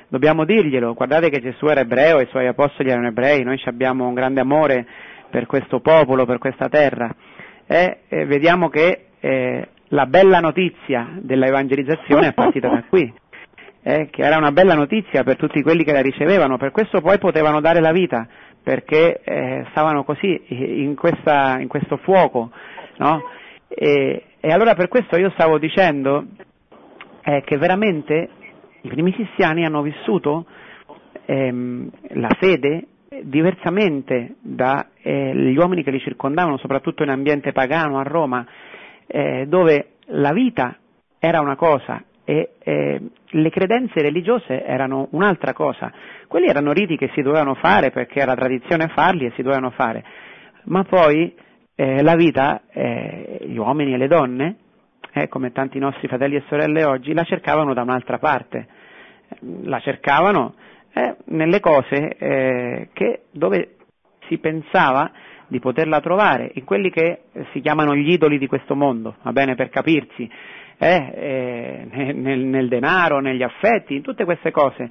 dobbiamo 0.08 0.46
dirglielo, 0.46 0.94
guardate 0.94 1.30
che 1.30 1.42
Gesù 1.42 1.68
era 1.68 1.82
ebreo, 1.82 2.20
i 2.20 2.28
suoi 2.28 2.48
apostoli 2.48 2.90
erano 2.90 3.08
ebrei, 3.08 3.44
noi 3.44 3.62
abbiamo 3.66 4.08
un 4.08 4.14
grande 4.14 4.42
amore 4.42 4.86
per 5.30 5.46
questo 5.46 5.80
popolo, 5.80 6.26
per 6.26 6.38
questa 6.38 6.68
terra. 6.68 7.14
Eh, 7.66 8.00
eh, 8.10 8.26
vediamo 8.26 8.70
che 8.70 9.06
eh, 9.20 9.68
la 9.90 10.06
bella 10.06 10.40
notizia 10.40 11.10
della 11.20 11.48
evangelizzazione 11.48 12.28
è 12.28 12.34
partita 12.34 12.70
da 12.70 12.84
qui, 12.88 13.12
eh, 13.84 14.10
che 14.12 14.22
era 14.22 14.38
una 14.38 14.52
bella 14.52 14.76
notizia 14.76 15.24
per 15.24 15.38
tutti 15.38 15.62
quelli 15.62 15.84
che 15.84 15.94
la 15.94 16.02
ricevevano, 16.02 16.58
per 16.58 16.72
questo 16.72 17.02
poi 17.02 17.18
potevano 17.18 17.62
dare 17.62 17.80
la 17.80 17.92
vita, 17.92 18.28
perché 18.64 19.22
eh, 19.24 19.66
stavano 19.72 20.04
così 20.04 20.40
in, 20.84 20.96
questa- 20.96 21.60
in 21.60 21.68
questo 21.68 21.98
fuoco, 21.98 22.52
no? 22.98 23.22
e, 23.68 24.24
e 24.40 24.52
allora 24.52 24.76
per 24.76 24.88
questo 24.88 25.18
io 25.18 25.30
stavo 25.32 25.58
dicendo 25.58 26.26
eh, 27.24 27.42
che 27.46 27.58
veramente 27.58 28.30
i 28.82 28.88
primi 28.90 29.14
cristiani 29.14 29.66
hanno 29.66 29.82
vissuto 29.82 30.46
ehm, 31.26 31.90
la 32.14 32.30
fede 32.40 32.86
diversamente 33.24 34.36
dagli 34.42 35.56
uomini 35.58 35.84
che 35.84 35.92
li 35.92 36.00
circondavano, 36.00 36.58
soprattutto 36.58 37.04
in 37.04 37.10
ambiente 37.10 37.52
pagano 37.52 38.00
a 38.00 38.04
Roma, 38.04 38.46
eh, 39.06 39.46
dove 39.48 39.92
la 40.08 40.32
vita 40.32 40.78
era 41.20 41.42
una 41.42 41.56
cosa 41.56 42.02
e 42.32 42.52
eh, 42.60 43.02
le 43.26 43.50
credenze 43.50 44.02
religiose 44.02 44.64
erano 44.64 45.10
un'altra 45.12 45.52
cosa. 45.52 45.92
Quelli 46.28 46.48
erano 46.48 46.72
riti 46.72 46.96
che 46.96 47.10
si 47.14 47.22
dovevano 47.22 47.56
fare 47.56 47.92
perché 47.92 48.20
era 48.20 48.36
tradizione 48.36 48.88
farli 48.88 49.26
e 49.26 49.34
si 49.36 49.42
dovevano 49.42 49.72
fare, 49.72 50.02
ma 50.66 50.86
poi 50.86 51.36
eh, 51.76 52.02
la 52.02 52.16
vita, 52.16 52.62
eh, 52.72 53.40
gli 53.48 53.58
uomini 53.58 53.94
e 53.94 53.98
le 53.98 54.08
donne, 54.08 54.56
eh, 55.12 55.28
come 55.28 55.52
tanti 55.52 55.78
nostri 55.78 56.08
fratelli 56.08 56.38
e 56.38 56.44
sorelle 56.48 56.86
oggi, 56.86 57.12
la 57.14 57.24
cercavano 57.24 57.74
da 57.74 57.82
un'altra 57.82 58.18
parte, 58.18 58.66
la 59.64 59.82
cercavano 59.82 60.54
eh, 60.94 61.18
nelle 61.26 61.60
cose 61.60 62.16
eh, 62.18 62.90
che, 62.94 63.24
dove 63.32 63.76
si 64.30 64.38
pensava 64.38 65.12
di 65.48 65.60
poterla 65.60 66.00
trovare, 66.00 66.50
in 66.54 66.64
quelli 66.64 66.90
che 66.92 67.24
si 67.52 67.60
chiamano 67.60 67.94
gli 67.94 68.10
idoli 68.10 68.38
di 68.38 68.48
questo 68.48 68.74
mondo, 68.74 69.18
va 69.22 69.34
bene, 69.34 69.56
per 69.56 69.68
capirsi, 69.68 70.30
eh, 70.82 71.86
eh, 71.94 72.14
nel, 72.16 72.40
nel 72.40 72.68
denaro, 72.68 73.20
negli 73.20 73.44
affetti, 73.44 73.96
in 73.96 74.02
tutte 74.02 74.26
queste 74.26 74.50
cose. 74.50 74.90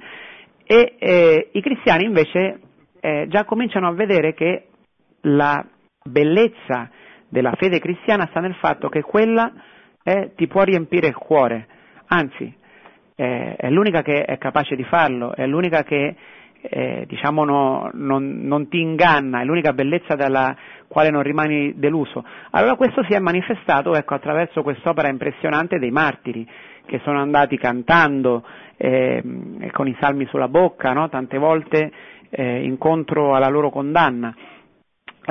E 0.63 0.95
eh, 0.97 1.49
i 1.51 1.61
cristiani 1.61 2.05
invece 2.05 2.59
eh, 3.01 3.25
già 3.27 3.43
cominciano 3.43 3.87
a 3.87 3.93
vedere 3.93 4.33
che 4.33 4.67
la 5.23 5.63
bellezza 6.03 6.89
della 7.27 7.53
fede 7.57 7.79
cristiana 7.79 8.27
sta 8.29 8.39
nel 8.39 8.55
fatto 8.55 8.87
che 8.87 9.01
quella 9.01 9.51
eh, 10.03 10.31
ti 10.35 10.47
può 10.47 10.63
riempire 10.63 11.07
il 11.07 11.15
cuore, 11.15 11.67
anzi 12.07 12.55
eh, 13.15 13.55
è 13.57 13.69
l'unica 13.69 14.01
che 14.01 14.23
è 14.23 14.37
capace 14.37 14.75
di 14.75 14.83
farlo, 14.85 15.35
è 15.35 15.45
l'unica 15.45 15.83
che 15.83 16.15
eh, 16.61 17.05
diciamo 17.07 17.43
no- 17.43 17.89
non, 17.93 18.41
non 18.43 18.67
ti 18.69 18.79
inganna, 18.79 19.41
è 19.41 19.45
l'unica 19.45 19.73
bellezza 19.73 20.15
dalla 20.15 20.55
quale 20.87 21.09
non 21.09 21.23
rimani 21.23 21.73
deluso. 21.77 22.23
Allora 22.51 22.75
questo 22.75 23.03
si 23.03 23.13
è 23.13 23.19
manifestato 23.19 23.95
ecco, 23.95 24.13
attraverso 24.13 24.61
quest'opera 24.61 25.09
impressionante 25.09 25.79
dei 25.79 25.91
martiri 25.91 26.47
che 26.85 26.99
sono 27.03 27.19
andati 27.21 27.57
cantando 27.57 28.43
eh, 28.77 29.23
con 29.71 29.87
i 29.87 29.95
salmi 29.99 30.25
sulla 30.25 30.47
bocca, 30.47 30.91
no? 30.91 31.07
tante 31.09 31.37
volte 31.37 31.91
eh, 32.29 32.63
incontro 32.63 33.35
alla 33.35 33.47
loro 33.47 33.69
condanna. 33.69 34.35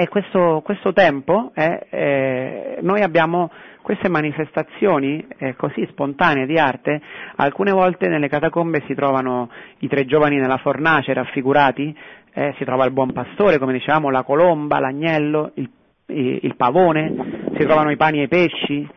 E 0.00 0.08
questo, 0.08 0.62
questo 0.64 0.94
tempo 0.94 1.52
eh, 1.54 1.86
eh, 1.90 2.78
noi 2.80 3.02
abbiamo 3.02 3.50
queste 3.82 4.08
manifestazioni 4.08 5.22
eh, 5.36 5.54
così 5.56 5.86
spontanee 5.90 6.46
di 6.46 6.56
arte, 6.58 7.02
alcune 7.36 7.70
volte 7.70 8.08
nelle 8.08 8.30
catacombe 8.30 8.82
si 8.86 8.94
trovano 8.94 9.50
i 9.80 9.88
tre 9.88 10.06
giovani 10.06 10.38
nella 10.38 10.56
fornace 10.56 11.12
raffigurati, 11.12 11.94
eh, 12.32 12.54
si 12.56 12.64
trova 12.64 12.86
il 12.86 12.92
buon 12.92 13.12
pastore, 13.12 13.58
come 13.58 13.74
dicevamo, 13.74 14.08
la 14.08 14.22
colomba, 14.22 14.80
l'agnello, 14.80 15.50
il, 15.56 15.68
il 16.06 16.56
pavone, 16.56 17.50
si 17.58 17.64
trovano 17.66 17.90
i 17.90 17.96
pani 17.98 18.20
e 18.20 18.22
i 18.22 18.28
pesci, 18.28 18.88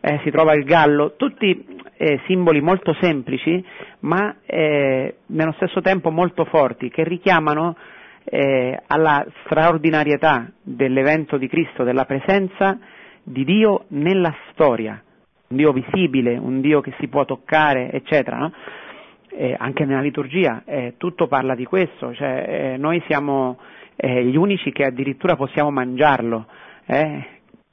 eh, 0.00 0.20
si 0.24 0.30
trova 0.30 0.54
il 0.54 0.64
gallo, 0.64 1.16
tutti 1.16 1.66
eh, 1.98 2.18
simboli 2.26 2.62
molto 2.62 2.96
semplici, 2.98 3.62
ma 4.00 4.34
nello 4.46 5.52
stesso 5.56 5.82
tempo 5.82 6.10
molto 6.10 6.46
forti, 6.46 6.88
che 6.88 7.04
richiamano 7.04 7.76
eh, 8.28 8.80
alla 8.88 9.24
straordinarietà 9.44 10.50
dell'evento 10.62 11.36
di 11.36 11.48
Cristo, 11.48 11.84
della 11.84 12.04
presenza 12.04 12.78
di 13.22 13.44
Dio 13.44 13.84
nella 13.88 14.34
storia, 14.50 15.00
un 15.48 15.56
Dio 15.56 15.72
visibile, 15.72 16.36
un 16.36 16.60
Dio 16.60 16.80
che 16.80 16.92
si 16.98 17.08
può 17.08 17.24
toccare, 17.24 17.90
eccetera. 17.92 18.36
No? 18.38 18.52
Eh, 19.28 19.54
anche 19.56 19.84
nella 19.84 20.00
liturgia 20.00 20.62
eh, 20.64 20.94
tutto 20.96 21.26
parla 21.26 21.54
di 21.54 21.64
questo, 21.64 22.14
cioè, 22.14 22.72
eh, 22.72 22.76
noi 22.78 23.02
siamo 23.06 23.58
eh, 23.94 24.24
gli 24.24 24.36
unici 24.36 24.72
che 24.72 24.84
addirittura 24.84 25.36
possiamo 25.36 25.70
mangiarlo, 25.70 26.46
eh? 26.86 27.26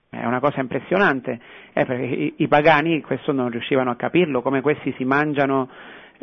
è 0.10 0.26
una 0.26 0.40
cosa 0.40 0.60
impressionante, 0.60 1.40
perché 1.74 2.04
i, 2.04 2.34
i, 2.38 2.48
pagani 2.48 3.02
questo 3.02 3.32
non 3.32 3.50
riuscivano 3.50 3.90
a 3.90 3.96
capirlo, 3.96 4.42
come 4.42 4.62
questi 4.62 4.94
si 4.98 5.06
mangiano 5.06 5.70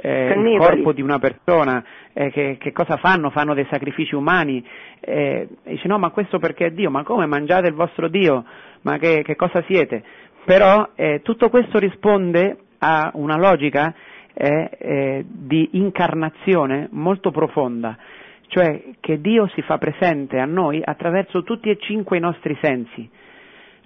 il 0.02 0.56
corpo 0.58 0.92
di 0.92 1.02
una 1.02 1.18
persona, 1.18 1.84
che, 2.12 2.56
che, 2.58 2.72
cosa 2.72 2.96
fanno? 2.96 3.30
Fanno 3.30 3.54
dei 3.54 3.66
sacrifici 3.70 4.14
umani, 4.14 4.64
dice 5.00 5.88
no 5.88 5.98
ma 5.98 6.10
questo 6.10 6.38
perché 6.38 6.66
è 6.66 6.70
Dio, 6.70 6.90
ma 6.90 7.02
come 7.02 7.26
mangiate 7.26 7.68
il 7.68 7.74
vostro 7.74 8.08
Dio? 8.08 8.44
Ma 8.82 8.98
che, 8.98 9.22
che 9.22 9.36
cosa 9.36 9.62
siete? 9.66 10.02
Però 10.44 10.88
tutto 11.22 11.50
questo 11.50 11.78
risponde 11.78 12.56
a 12.78 13.10
una 13.14 13.36
logica 13.36 13.94
eh, 14.32 15.24
di 15.26 15.70
incarnazione 15.72 16.88
molto 16.90 17.30
profonda 17.30 17.96
cioè 18.50 18.82
che 18.98 19.20
Dio 19.20 19.46
si 19.54 19.62
fa 19.62 19.78
presente 19.78 20.38
a 20.38 20.44
noi 20.44 20.82
attraverso 20.84 21.42
tutti 21.44 21.70
e 21.70 21.78
cinque 21.78 22.16
i 22.16 22.20
nostri 22.20 22.58
sensi. 22.60 23.08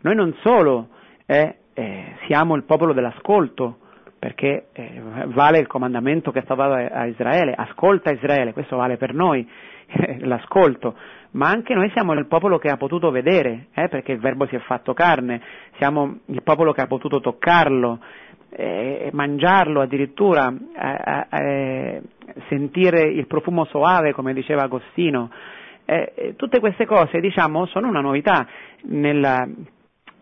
Noi 0.01 0.15
non 0.15 0.35
solo 0.43 0.89
eh, 1.27 1.57
eh, 1.75 2.17
siamo 2.27 2.57
il 2.57 2.65
popolo 2.65 2.95
dell'ascolto, 2.95 3.79
perché 4.25 4.69
eh, 4.73 5.03
vale 5.27 5.59
il 5.59 5.67
comandamento 5.67 6.31
che 6.33 6.39
è 6.39 6.43
stato 6.45 6.63
dato 6.63 6.95
a 6.95 7.05
Israele, 7.05 7.53
ascolta 7.55 8.11
Israele, 8.11 8.55
questo 8.55 8.77
vale 8.77 8.97
per 8.97 9.13
noi, 9.13 9.47
l'ascolto, 10.21 10.95
ma 11.33 11.51
anche 11.51 11.75
noi 11.75 11.91
siamo 11.91 12.15
il 12.15 12.27
popolo 12.27 12.57
che 12.57 12.71
ha 12.71 12.79
potuto 12.79 13.11
vedere, 13.11 13.67
eh, 13.75 13.89
perché 13.89 14.13
il 14.13 14.21
Verbo 14.21 14.47
si 14.47 14.57
è 14.57 14.61
fatto 14.61 14.95
carne, 14.95 15.43
siamo 15.77 16.21
il 16.29 16.43
popolo 16.43 16.73
che 16.73 16.81
ha 16.81 16.87
potuto 16.87 17.21
toccarlo, 17.21 17.99
eh, 18.49 19.11
mangiarlo 19.13 19.83
addirittura, 19.83 20.51
eh, 20.51 21.27
eh, 21.29 22.03
sentire 22.49 23.03
il 23.03 23.27
profumo 23.27 23.67
soave, 23.67 24.15
come 24.15 24.33
diceva 24.33 24.63
Agostino. 24.63 25.31
Eh, 25.85 26.13
eh, 26.15 26.35
tutte 26.37 26.61
queste 26.61 26.87
cose, 26.87 27.21
diciamo, 27.21 27.67
sono 27.67 27.89
una 27.89 28.01
novità 28.01 28.49
nella, 28.85 29.47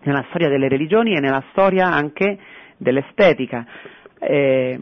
nella, 0.00 0.24
storia 0.30 0.48
delle 0.48 0.66
religioni 0.66 1.14
e 1.14 1.20
nella 1.20 1.44
storia 1.52 1.86
anche 1.86 2.36
dell'estetica. 2.82 3.64
Eh, 4.18 4.78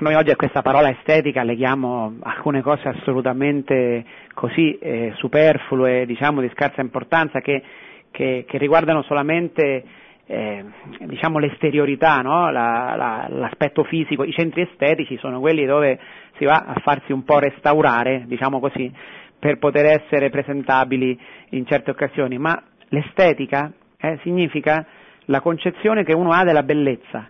noi 0.00 0.14
oggi 0.14 0.30
a 0.30 0.36
questa 0.36 0.60
parola 0.60 0.90
estetica 0.90 1.42
leghiamo 1.44 2.16
alcune 2.22 2.62
cose 2.62 2.88
assolutamente 2.88 4.04
così 4.34 4.76
superflue, 5.14 6.04
diciamo 6.04 6.40
di 6.40 6.50
scarsa 6.52 6.80
importanza, 6.80 7.40
che, 7.40 7.62
che, 8.10 8.44
che 8.46 8.58
riguardano 8.58 9.02
solamente 9.02 9.84
eh, 10.26 10.64
diciamo 11.00 11.38
l'esteriorità, 11.38 12.20
no? 12.20 12.50
la, 12.50 12.94
la, 12.96 13.26
l'aspetto 13.28 13.84
fisico, 13.84 14.24
i 14.24 14.32
centri 14.32 14.62
estetici 14.62 15.16
sono 15.18 15.40
quelli 15.40 15.66
dove 15.66 15.98
si 16.38 16.44
va 16.44 16.64
a 16.66 16.74
farsi 16.82 17.12
un 17.12 17.24
po' 17.24 17.38
restaurare, 17.38 18.24
diciamo 18.26 18.58
così, 18.60 18.90
per 19.38 19.58
poter 19.58 19.84
essere 19.86 20.30
presentabili 20.30 21.18
in 21.50 21.66
certe 21.66 21.90
occasioni, 21.90 22.38
ma 22.38 22.60
l'estetica 22.88 23.70
eh, 23.98 24.18
significa 24.22 24.84
la 25.26 25.40
concezione 25.40 26.04
che 26.04 26.14
uno 26.14 26.30
ha 26.30 26.44
della 26.44 26.62
bellezza. 26.62 27.28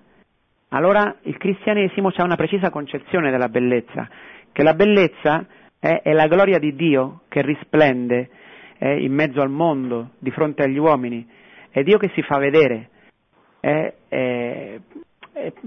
Allora 0.74 1.18
il 1.22 1.36
cristianesimo 1.38 2.10
ha 2.12 2.24
una 2.24 2.34
precisa 2.34 2.68
concezione 2.68 3.30
della 3.30 3.48
bellezza, 3.48 4.08
che 4.50 4.64
la 4.64 4.74
bellezza 4.74 5.46
eh, 5.78 6.00
è 6.02 6.12
la 6.12 6.26
gloria 6.26 6.58
di 6.58 6.74
Dio 6.74 7.20
che 7.28 7.42
risplende 7.42 8.28
eh, 8.78 9.00
in 9.00 9.12
mezzo 9.12 9.40
al 9.40 9.50
mondo, 9.50 10.10
di 10.18 10.32
fronte 10.32 10.64
agli 10.64 10.76
uomini, 10.76 11.24
è 11.70 11.84
Dio 11.84 11.96
che 11.96 12.10
si 12.14 12.22
fa 12.22 12.38
vedere. 12.38 12.88
Eh, 13.60 13.94
eh, 14.08 14.80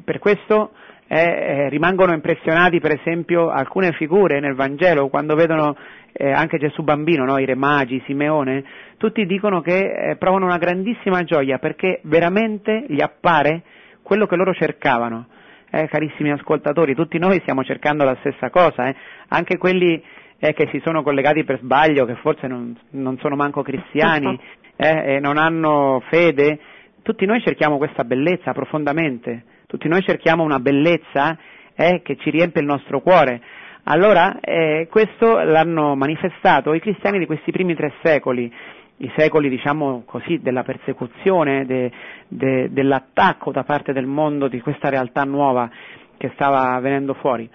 per 0.04 0.20
questo 0.20 0.72
rimangono 1.10 2.14
impressionati 2.14 2.82
per 2.82 2.92
esempio 2.92 3.50
alcune 3.50 3.94
figure 3.94 4.42
nel 4.42 4.56
Vangelo 4.56 5.08
quando 5.08 5.36
vedono 5.36 5.78
eh, 6.12 6.30
anche 6.30 6.58
Gesù 6.58 6.84
bambino, 6.84 7.24
no? 7.24 7.38
i 7.38 7.46
re 7.46 7.56
magi, 7.56 8.04
Simeone, 8.06 8.62
tutti 8.98 9.26
dicono 9.26 9.62
che 9.62 10.10
eh, 10.10 10.16
provano 10.18 10.44
una 10.44 10.58
grandissima 10.58 11.24
gioia 11.24 11.60
perché 11.60 12.02
veramente 12.04 12.84
gli 12.90 13.02
appare 13.02 13.64
quello 14.08 14.26
che 14.26 14.38
loro 14.38 14.54
cercavano. 14.54 15.28
Eh, 15.70 15.90
carissimi 15.90 16.32
ascoltatori, 16.32 16.96
tutti 16.96 17.18
noi 17.20 17.42
stiamo 17.42 17.62
cercando 17.62 18.06
la 18.06 18.16
stessa 18.22 18.50
cosa, 18.50 18.90
anche 19.28 19.58
quelli 19.58 20.02
che 20.40 20.70
si 20.72 20.82
sono 20.86 21.04
collegati 21.04 21.44
per 21.44 21.60
sbaglio, 21.60 22.06
che 22.06 22.16
forse 22.16 22.48
non, 22.48 22.74
non 22.92 23.18
sono 23.18 23.36
manco 23.36 23.64
cristiani, 23.64 24.40
eh, 24.78 25.16
e 25.16 25.20
non 25.20 25.38
hanno 25.38 26.02
fede, 26.10 26.58
tutti 27.02 27.26
noi 27.26 27.42
cerchiamo 27.42 27.78
questa 27.78 28.06
bellezza 28.06 28.54
profondamente, 28.54 29.44
tutti 29.68 29.90
noi 29.90 30.02
cerchiamo 30.04 30.44
una 30.44 30.60
bellezza 30.60 31.38
eh, 31.76 32.02
che 32.02 32.16
ci 32.16 32.30
riempie 32.30 32.62
il 32.62 32.68
nostro 32.68 33.02
cuore. 33.02 33.42
Allora, 33.90 34.40
eh, 34.40 34.88
questo 34.90 35.40
l'hanno 35.40 35.96
manifestato 35.96 36.74
i 36.74 36.80
cristiani 36.80 37.20
di 37.20 37.26
questi 37.26 37.52
primi 37.52 37.76
tre 37.76 37.92
secoli, 38.04 38.50
i 38.98 39.12
secoli, 39.16 39.50
diciamo 39.50 40.04
così, 40.06 40.40
della 40.40 40.64
persecuzione, 40.64 41.66
de, 41.66 41.92
de, 42.28 42.72
dell'attacco 42.72 43.52
da 43.52 43.64
parte 43.64 43.94
del 43.94 44.06
mondo 44.06 44.48
di 44.48 44.60
questa 44.60 44.90
realtà 44.90 45.24
nuova 45.24 45.70
che 46.18 46.32
stava 46.34 46.80
venendo 46.80 47.14
fuori. 47.14 47.48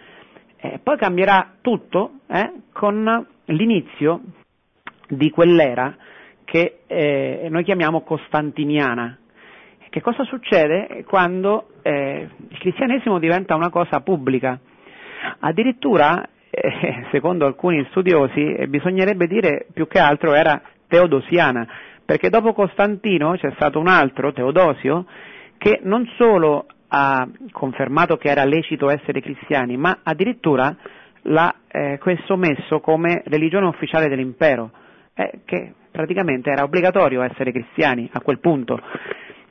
Eh, 0.56 0.78
poi 0.82 0.96
cambierà 0.96 1.54
tutto 1.60 2.18
eh, 2.28 2.52
con 2.72 3.26
l'inizio 3.46 4.20
di 5.08 5.30
quell'era 5.30 5.96
che 6.44 6.78
eh, 6.86 7.48
noi 7.50 7.64
chiamiamo 7.64 8.02
costantiniana. 8.02 9.18
Che 9.88 10.00
cosa 10.00 10.24
succede 10.24 11.04
quando 11.06 11.68
eh, 11.82 12.28
il 12.48 12.58
cristianesimo 12.58 13.18
diventa 13.18 13.54
una 13.56 13.68
cosa 13.70 14.00
pubblica? 14.00 14.58
Addirittura, 15.40 16.24
eh, 16.48 17.06
secondo 17.10 17.44
alcuni 17.46 17.84
studiosi, 17.90 18.54
eh, 18.54 18.68
bisognerebbe 18.68 19.26
dire 19.26 19.66
più 19.72 19.88
che 19.88 19.98
altro 19.98 20.34
era 20.34 20.60
teodosiana, 20.92 21.66
perché 22.04 22.28
dopo 22.28 22.52
Costantino 22.52 23.32
c'è 23.36 23.50
stato 23.54 23.78
un 23.78 23.88
altro, 23.88 24.30
Teodosio, 24.34 25.06
che 25.56 25.80
non 25.84 26.06
solo 26.18 26.66
ha 26.88 27.26
confermato 27.50 28.18
che 28.18 28.28
era 28.28 28.44
lecito 28.44 28.90
essere 28.90 29.22
cristiani, 29.22 29.78
ma 29.78 30.00
addirittura 30.02 30.76
l'ha 31.22 31.54
eh, 31.68 31.96
questo 31.98 32.36
messo 32.36 32.80
come 32.80 33.22
religione 33.24 33.68
ufficiale 33.68 34.08
dell'impero, 34.08 34.70
eh, 35.14 35.40
che 35.46 35.72
praticamente 35.90 36.50
era 36.50 36.64
obbligatorio 36.64 37.22
essere 37.22 37.52
cristiani 37.52 38.06
a 38.12 38.20
quel 38.20 38.38
punto. 38.40 38.78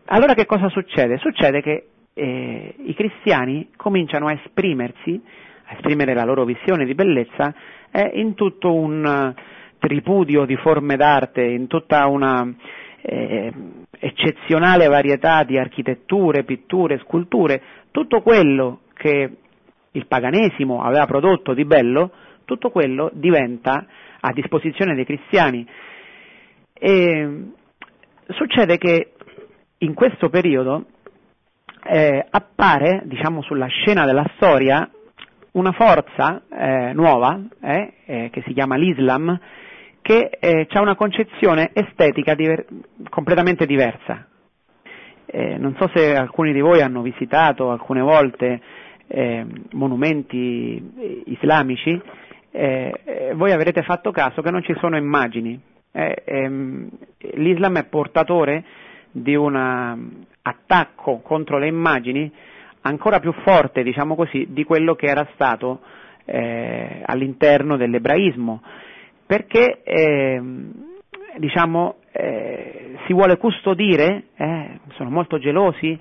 Allora 0.06 0.36
che 0.36 0.46
cosa 0.46 0.70
succede? 0.70 1.18
Succede 1.18 1.62
che 1.64 1.88
eh, 2.14 2.76
i 2.78 2.94
cristiani 2.94 3.70
cominciano 3.76 4.28
a 4.28 4.34
esprimersi, 4.34 5.20
a 5.66 5.74
esprimere 5.74 6.14
la 6.14 6.26
loro 6.26 6.44
visione 6.46 6.86
di 6.86 6.94
bellezza 6.94 7.52
eh, 7.90 8.12
in 8.14 8.36
tutto 8.36 8.76
un 8.76 9.34
tripudio 9.82 10.46
di 10.46 10.56
forme 10.58 10.96
d'arte, 10.96 11.42
in 11.42 11.66
tutta 11.66 12.06
una 12.06 12.48
eh, 13.02 13.52
eccezionale 14.00 14.88
varietà 14.88 15.44
di 15.44 15.58
architetture, 15.58 16.44
pitture, 16.44 17.00
sculture, 17.00 17.62
tutto 17.90 18.22
quello 18.22 18.82
che 18.94 19.30
il 19.92 20.06
paganesimo 20.06 20.84
aveva 20.84 21.08
prodotto 21.08 21.54
di 21.56 21.66
bello, 21.66 22.12
tutto 22.46 22.70
quello 22.70 23.10
diventa 23.14 23.86
a 24.20 24.32
disposizione 24.34 24.94
dei 24.94 25.06
cristiani. 25.06 25.68
E 26.74 27.44
succede 28.28 28.78
che 28.78 29.14
in 29.80 29.96
questo 29.96 30.30
periodo 30.30 30.86
eh, 31.84 32.24
appare, 32.30 33.02
diciamo, 33.06 33.42
sulla 33.42 33.66
scena 33.68 34.06
della 34.06 34.30
storia 34.36 34.88
una 35.54 35.72
forza 35.72 36.44
eh, 36.50 36.94
nuova 36.94 37.38
eh, 37.62 37.94
eh 38.06 38.30
che 38.32 38.42
si 38.46 38.54
chiama 38.54 38.76
l'Islam 38.78 39.38
che 40.02 40.30
eh, 40.40 40.68
ha 40.70 40.82
una 40.82 40.96
concezione 40.96 41.72
estetica 41.74 42.34
diver- 42.36 42.66
completamente 43.10 43.66
diversa. 43.66 44.28
Eh, 45.26 45.58
non 45.58 45.76
so 45.80 45.90
se 45.94 46.16
alcuni 46.16 46.52
di 46.54 46.60
voi 46.62 46.82
hanno 46.82 47.02
visitato 47.02 47.70
alcune 47.72 48.02
volte 48.02 48.62
monumenti 49.74 51.24
islamici, 51.26 52.02
voi 53.34 53.52
avrete 53.52 53.82
fatto 53.82 54.12
caso 54.12 54.42
che 54.42 54.52
non 54.52 54.64
ci 54.64 54.74
sono 54.80 54.96
immagini, 54.96 55.60
eh, 55.92 56.24
ehm, 56.26 56.90
l'Islam 57.34 57.78
è 57.78 57.84
portatore 57.86 58.64
di 59.12 59.36
un 59.36 59.56
attacco 60.42 61.20
contro 61.20 61.58
le 61.58 61.68
immagini 61.68 62.32
ancora 62.82 63.20
più 63.20 63.34
forte, 63.44 63.84
diciamo 63.84 64.16
così, 64.16 64.48
di 64.52 64.64
quello 64.64 64.96
che 64.96 65.08
era 65.08 65.28
stato 65.34 65.82
eh, 66.26 67.02
all'interno 67.06 67.76
dell'ebraismo, 67.78 68.62
perché 69.32 69.82
eh, 69.84 70.42
diciamo, 71.38 72.00
eh, 72.12 72.98
si 73.08 73.14
vuole 73.14 73.38
custodire, 73.38 74.24
eh, 74.36 74.80
sono 74.96 75.10
molto 75.10 75.40
gelosi, 75.40 75.98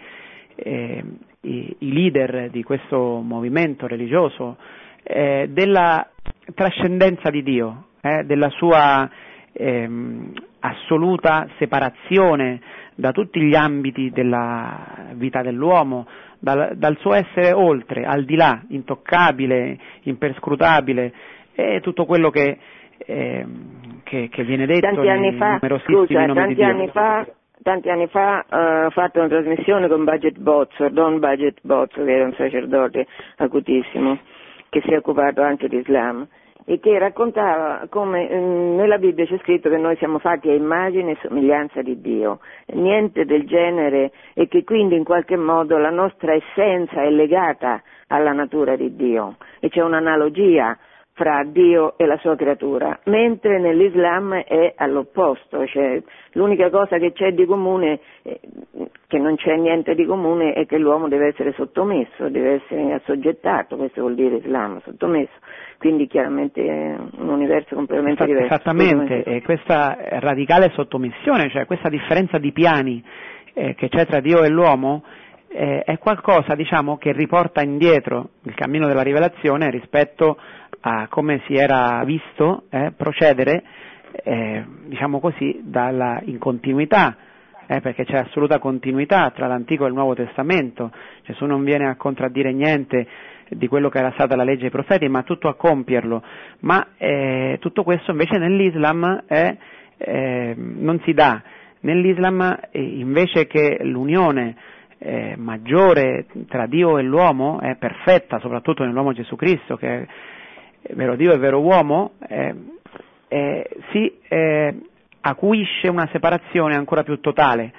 eh, 0.57 1.05
i, 1.43 1.77
i 1.79 1.93
leader 1.93 2.51
di 2.51 2.65
questo 2.65 3.21
movimento 3.21 3.87
religioso, 3.87 4.57
eh, 5.05 5.47
della 5.49 6.11
trascendenza 6.57 7.31
di 7.31 7.45
Dio, 7.45 7.85
eh, 8.01 8.25
della 8.25 8.49
sua 8.49 9.09
ehm, 9.53 10.33
assoluta 10.59 11.47
separazione 11.57 12.61
da 12.97 13.13
tutti 13.13 13.41
gli 13.41 13.55
ambiti 13.55 14.11
della 14.11 15.07
vita 15.13 15.41
dell'uomo, 15.43 16.09
dal, 16.41 16.73
dal, 16.75 16.97
suo 16.99 17.15
essere 17.15 17.53
oltre, 17.53 18.05
al 18.07 18.25
di 18.25 18.35
là, 18.35 18.61
intoccabile, 18.71 19.79
imperscrutabile, 20.03 21.13
e 21.55 21.81
tutto 21.81 22.07
quello 22.07 22.31
che, 22.31 22.59
eh, 23.07 23.47
che, 24.05 24.29
che 24.29 24.45
viene 24.45 24.67
detto 24.67 24.87
tanti 24.87 25.09
anni 25.09 25.33
fa, 25.35 25.59
scusa, 25.85 26.27
tanti 26.27 26.63
anni 26.63 26.89
fa 26.89 27.27
tanti 27.63 27.91
anni 27.91 28.07
fa 28.07 28.45
uh, 28.49 28.87
ho 28.87 28.91
fatto 28.91 29.19
una 29.19 29.29
trasmissione 29.29 29.89
con 29.89 30.05
Budget 30.05 30.39
Bozzo, 30.39 30.89
Don 30.89 31.19
Budget 31.19 31.59
Bozzo, 31.63 32.03
che 32.05 32.13
era 32.13 32.25
un 32.25 32.35
sacerdote 32.35 33.07
acutissimo, 33.37 34.19
che 34.69 34.81
si 34.83 34.93
è 34.93 34.97
occupato 34.97 35.43
anche 35.43 35.69
di 35.69 35.77
Islam 35.77 36.27
e 36.65 36.79
che 36.79 36.99
raccontava 36.99 37.87
come 37.89 38.29
mm, 38.33 38.77
nella 38.77 38.99
Bibbia 38.99 39.27
c'è 39.27 39.39
scritto 39.39 39.69
che 39.69 39.77
noi 39.77 39.97
siamo 39.97 40.19
fatti 40.19 40.49
a 40.49 40.55
immagine 40.55 41.13
e 41.13 41.19
somiglianza 41.21 41.83
di 41.83 42.01
Dio, 42.01 42.41
niente 42.75 43.25
del 43.25 43.47
genere 43.47 44.13
e 44.35 44.47
che 44.49 44.65
quindi 44.65 44.97
in 44.97 45.05
qualche 45.05 45.37
modo 45.37 45.79
la 45.79 45.91
nostra 45.91 46.33
essenza 46.33 47.03
è 47.03 47.11
legata 47.11 47.83
alla 48.09 48.33
natura 48.33 48.77
di 48.77 48.95
Dio. 48.95 49.37
E 49.59 49.69
c'è 49.69 49.83
un'analogia 49.83 50.77
fra 51.21 51.45
Dio 51.45 51.99
e 51.99 52.07
la 52.07 52.17
sua 52.17 52.35
creatura, 52.35 52.99
mentre 53.05 53.61
nell'Islam 53.61 54.37
è 54.37 54.73
all'opposto, 54.75 55.67
cioè 55.67 56.03
l'unica 56.33 56.71
cosa 56.71 56.97
che 56.97 57.13
c'è 57.13 57.33
di 57.33 57.45
comune, 57.45 58.01
eh, 58.23 58.41
che 59.07 59.19
non 59.19 59.37
c'è 59.37 59.55
niente 59.57 59.95
di 59.95 60.07
comune, 60.07 60.55
è 60.55 60.65
che 60.65 60.79
l'uomo 60.79 61.09
deve 61.09 61.27
essere 61.27 61.53
sottomesso, 61.53 62.31
deve 62.31 62.63
essere 62.63 62.95
assoggettato, 62.95 63.77
questo 63.77 64.01
vuol 64.01 64.15
dire 64.15 64.37
Islam, 64.37 64.81
sottomesso, 64.81 65.35
quindi 65.77 66.07
chiaramente 66.07 66.65
è 66.65 66.97
un 67.19 67.29
universo 67.29 67.75
completamente 67.75 68.25
diverso. 68.25 68.55
Esattamente, 68.55 69.23
e 69.23 69.43
questa 69.43 69.99
radicale 70.21 70.71
sottomissione, 70.71 71.51
cioè 71.51 71.67
questa 71.67 71.91
differenza 71.91 72.39
di 72.39 72.51
piani 72.51 73.05
eh, 73.53 73.75
che 73.75 73.91
c'è 73.91 74.07
tra 74.07 74.21
Dio 74.21 74.43
e 74.43 74.49
l'uomo, 74.49 75.03
eh, 75.53 75.83
è 75.83 75.99
qualcosa 75.99 76.55
diciamo, 76.55 76.97
che 76.97 77.13
riporta 77.13 77.63
indietro 77.63 78.31
il 78.43 78.55
cammino 78.55 78.87
della 78.87 79.03
rivelazione 79.03 79.71
rispetto 79.71 80.39
a 80.83 81.09
come 81.09 81.43
si 81.47 81.55
era 81.55 82.03
visto 82.05 82.65
eh, 82.71 82.93
procedere, 82.97 83.63
eh, 84.23 84.65
diciamo 84.87 85.19
così, 85.21 85.61
dalla, 85.65 86.21
in 86.25 86.39
continuità, 86.39 87.17
eh, 87.67 87.81
perché 87.81 88.05
c'è 88.05 88.19
assoluta 88.19 88.59
continuità 88.59 89.31
tra 89.35 89.47
l'Antico 89.47 89.85
e 89.85 89.89
il 89.89 89.95
Nuovo 89.95 90.15
Testamento, 90.15 90.93
Gesù 91.25 91.45
non 91.47 91.65
viene 91.65 91.89
a 91.89 91.97
contraddire 91.97 92.53
niente 92.53 93.07
di 93.49 93.67
quello 93.67 93.89
che 93.89 93.99
era 93.99 94.13
stata 94.13 94.37
la 94.37 94.45
legge 94.45 94.63
dei 94.63 94.71
profeti, 94.71 95.09
ma 95.09 95.23
tutto 95.25 95.49
a 95.49 95.55
compierlo, 95.55 96.23
ma 96.61 96.89
eh, 96.97 97.59
tutto 97.61 97.83
questo 97.83 98.13
invece 98.13 98.39
nell'Islam 98.39 99.25
eh, 99.27 100.55
non 100.57 101.01
si 101.05 101.13
dà, 101.13 101.43
nell'Islam 101.81 102.59
eh, 102.71 102.81
invece 102.81 103.47
che 103.47 103.79
l'unione 103.83 104.55
eh, 105.03 105.35
maggiore 105.37 106.27
tra 106.47 106.67
Dio 106.67 106.99
e 106.99 107.03
l'uomo 107.03 107.59
è 107.61 107.75
perfetta, 107.77 108.39
soprattutto 108.39 108.85
nell'uomo 108.85 109.13
Gesù 109.13 109.35
Cristo, 109.35 109.77
che 109.77 110.07
è 110.83 110.93
vero 110.93 111.17
Dio 111.17 111.33
e 111.33 111.39
vero 111.39 111.61
uomo, 111.61 112.13
eh, 112.29 112.55
eh, 113.29 113.69
si 113.93 114.13
eh, 114.29 114.75
acuisce 115.23 115.89
una 115.89 116.07
separazione 116.13 116.77
ancora 116.77 117.03
più 117.03 117.19
totale. 117.21 117.73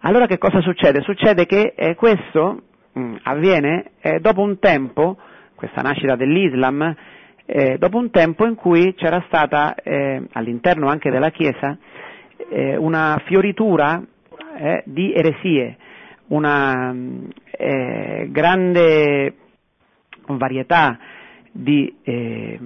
Allora 0.00 0.26
che 0.26 0.38
cosa 0.38 0.60
succede? 0.60 1.02
Succede 1.02 1.46
che 1.46 1.72
eh, 1.76 1.94
questo 1.94 2.62
mh, 2.92 3.00
mm, 3.00 3.14
avviene 3.22 3.92
eh, 4.00 4.18
dopo 4.18 4.40
un 4.40 4.58
tempo, 4.58 5.18
questa 5.54 5.82
nascita 5.82 6.16
dell'Islam, 6.16 6.94
dopo 7.78 7.96
un 7.96 8.10
tempo 8.10 8.46
in 8.46 8.54
cui 8.54 8.94
c'era 8.94 9.24
stata 9.26 9.74
all'interno 10.34 10.86
anche 10.86 11.10
della 11.10 11.30
Chiesa 11.30 11.76
una 12.78 13.20
fioritura 13.26 14.00
di 14.84 15.12
eresie, 15.12 15.76
una 16.30 16.94
grande 18.28 19.34
varietà 20.26 20.98
di 21.52 21.96
eh, 22.02 22.58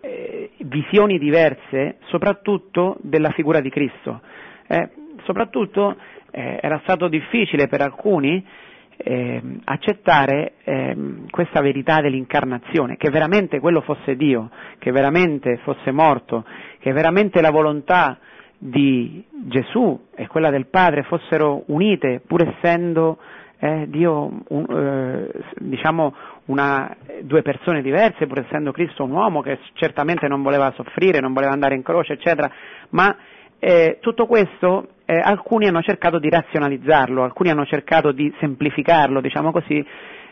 eh, 0.00 0.50
visioni 0.58 1.18
diverse, 1.18 1.96
soprattutto 2.06 2.96
della 3.00 3.30
figura 3.30 3.60
di 3.60 3.70
Cristo. 3.70 4.20
Eh, 4.66 4.88
soprattutto 5.24 5.96
eh, 6.30 6.58
era 6.60 6.80
stato 6.82 7.08
difficile 7.08 7.68
per 7.68 7.82
alcuni 7.82 8.44
ehm, 8.96 9.60
accettare 9.64 10.54
ehm, 10.64 11.28
questa 11.30 11.60
verità 11.60 12.00
dell'incarnazione, 12.00 12.96
che 12.96 13.10
veramente 13.10 13.60
quello 13.60 13.80
fosse 13.82 14.16
Dio, 14.16 14.50
che 14.78 14.90
veramente 14.90 15.58
fosse 15.58 15.90
morto, 15.90 16.44
che 16.78 16.92
veramente 16.92 17.40
la 17.40 17.50
volontà 17.50 18.18
di 18.58 19.22
Gesù 19.30 20.06
e 20.14 20.26
quella 20.26 20.50
del 20.50 20.66
Padre 20.66 21.02
fossero 21.02 21.64
unite, 21.66 22.22
pur 22.26 22.42
essendo 22.46 23.18
eh, 23.58 23.86
Dio, 23.88 24.42
un, 24.48 24.66
eh, 24.68 25.30
diciamo, 25.58 26.14
una, 26.46 26.94
due 27.22 27.42
persone 27.42 27.82
diverse, 27.82 28.26
pur 28.26 28.40
essendo 28.40 28.72
Cristo 28.72 29.04
un 29.04 29.12
uomo 29.12 29.40
che 29.40 29.58
certamente 29.74 30.28
non 30.28 30.42
voleva 30.42 30.72
soffrire, 30.76 31.20
non 31.20 31.32
voleva 31.32 31.52
andare 31.52 31.74
in 31.74 31.82
croce, 31.82 32.14
eccetera, 32.14 32.50
ma 32.90 33.16
eh, 33.58 33.98
tutto 34.00 34.26
questo 34.26 34.88
eh, 35.06 35.18
alcuni 35.18 35.66
hanno 35.66 35.82
cercato 35.82 36.18
di 36.18 36.28
razionalizzarlo, 36.28 37.22
alcuni 37.22 37.50
hanno 37.50 37.64
cercato 37.64 38.12
di 38.12 38.32
semplificarlo, 38.38 39.20
diciamo 39.20 39.52
così, 39.52 39.84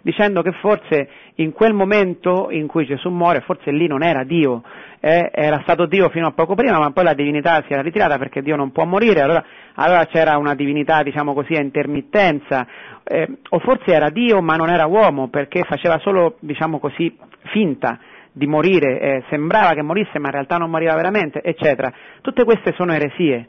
dicendo 0.04 0.42
che 0.42 0.52
forse 0.52 1.08
in 1.36 1.52
quel 1.52 1.72
momento 1.72 2.48
in 2.50 2.66
cui 2.66 2.84
Gesù 2.84 3.08
muore, 3.08 3.40
forse 3.40 3.72
lì 3.72 3.86
non 3.86 4.02
era 4.02 4.22
Dio, 4.22 4.62
eh, 5.00 5.30
era 5.32 5.60
stato 5.62 5.86
Dio 5.86 6.10
fino 6.10 6.26
a 6.26 6.32
poco 6.32 6.54
prima, 6.54 6.78
ma 6.78 6.90
poi 6.90 7.04
la 7.04 7.14
divinità 7.14 7.64
si 7.66 7.72
era 7.72 7.80
ritirata 7.80 8.18
perché 8.18 8.42
Dio 8.42 8.54
non 8.54 8.70
può 8.70 8.84
morire, 8.84 9.22
allora, 9.22 9.42
allora 9.76 10.04
c'era 10.04 10.36
una 10.36 10.54
divinità, 10.54 11.02
diciamo 11.02 11.32
così, 11.32 11.54
a 11.54 11.62
intermittenza, 11.62 12.66
eh, 13.02 13.28
o 13.48 13.58
forse 13.60 13.92
era 13.92 14.10
Dio 14.10 14.42
ma 14.42 14.56
non 14.56 14.68
era 14.68 14.84
uomo 14.86 15.28
perché 15.28 15.62
faceva 15.62 15.98
solo, 15.98 16.36
diciamo 16.40 16.78
così, 16.78 17.16
finta 17.44 17.98
di 18.30 18.46
morire, 18.46 19.00
eh, 19.00 19.22
sembrava 19.30 19.72
che 19.72 19.82
morisse 19.82 20.18
ma 20.18 20.26
in 20.26 20.34
realtà 20.34 20.58
non 20.58 20.68
moriva 20.68 20.94
veramente, 20.94 21.40
eccetera. 21.40 21.90
Tutte 22.20 22.44
queste 22.44 22.74
sono 22.76 22.92
eresie. 22.92 23.46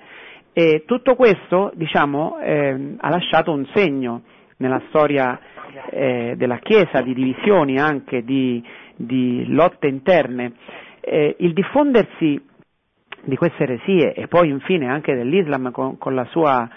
E 0.53 0.83
tutto 0.85 1.15
questo, 1.15 1.73
diciamo, 1.75 2.39
eh, 2.39 2.95
ha 2.97 3.09
lasciato 3.09 3.51
un 3.51 3.67
segno 3.73 4.21
nella 4.57 4.81
storia 4.87 5.37
eh, 5.89 6.33
della 6.37 6.57
Chiesa, 6.57 7.01
di 7.01 7.13
divisioni 7.13 7.77
anche, 7.79 8.23
di, 8.23 8.63
di 8.95 9.45
lotte 9.47 9.87
interne. 9.87 10.53
Eh, 11.01 11.35
il 11.39 11.53
diffondersi 11.53 12.41
di 13.23 13.35
queste 13.35 13.63
eresie 13.63 14.13
e 14.13 14.27
poi 14.27 14.49
infine 14.49 14.87
anche 14.87 15.15
dell'Islam 15.15 15.71
con, 15.71 15.97
con 15.97 16.13
la 16.15 16.25
sua 16.25 16.67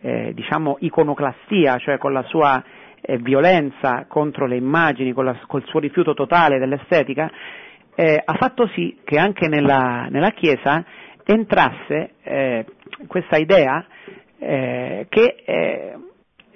eh, 0.00 0.32
diciamo 0.34 0.76
iconoclastia, 0.80 1.78
cioè 1.78 1.98
con 1.98 2.12
la 2.12 2.22
sua 2.24 2.62
eh, 3.00 3.18
violenza 3.18 4.06
contro 4.08 4.46
le 4.46 4.56
immagini, 4.56 5.12
la, 5.14 5.38
col 5.46 5.64
suo 5.66 5.80
rifiuto 5.80 6.14
totale 6.14 6.58
dell'estetica, 6.58 7.30
eh, 7.94 8.20
ha 8.24 8.34
fatto 8.34 8.68
sì 8.74 8.98
che 9.04 9.18
anche 9.18 9.48
nella, 9.48 10.06
nella 10.10 10.30
Chiesa 10.30 10.84
entrasse 11.24 12.12
eh, 12.22 12.64
questa 13.06 13.36
idea 13.36 13.84
che 14.40 15.34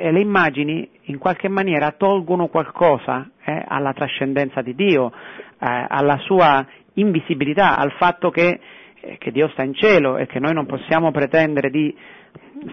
eh, 0.03 0.11
le 0.11 0.21
immagini 0.21 0.89
in 1.03 1.19
qualche 1.19 1.49
maniera 1.49 1.93
tolgono 1.93 2.49
qualcosa 2.49 3.31
alla 3.45 3.93
trascendenza 3.93 4.63
di 4.63 4.75
Dio, 4.75 5.13
alla 5.59 6.17
sua 6.19 6.65
invisibilità, 6.95 7.77
al 7.77 7.93
fatto 7.93 8.31
che, 8.31 8.61
eh, 9.01 9.19
che, 9.19 9.31
Dio 9.31 9.49
sta 9.49 9.63
in 9.63 9.75
cielo 9.75 10.17
e 10.17 10.27
che 10.27 10.39
noi 10.39 10.55
non 10.55 10.67
possiamo 10.67 11.11
pretendere 11.11 11.71
di 11.71 11.95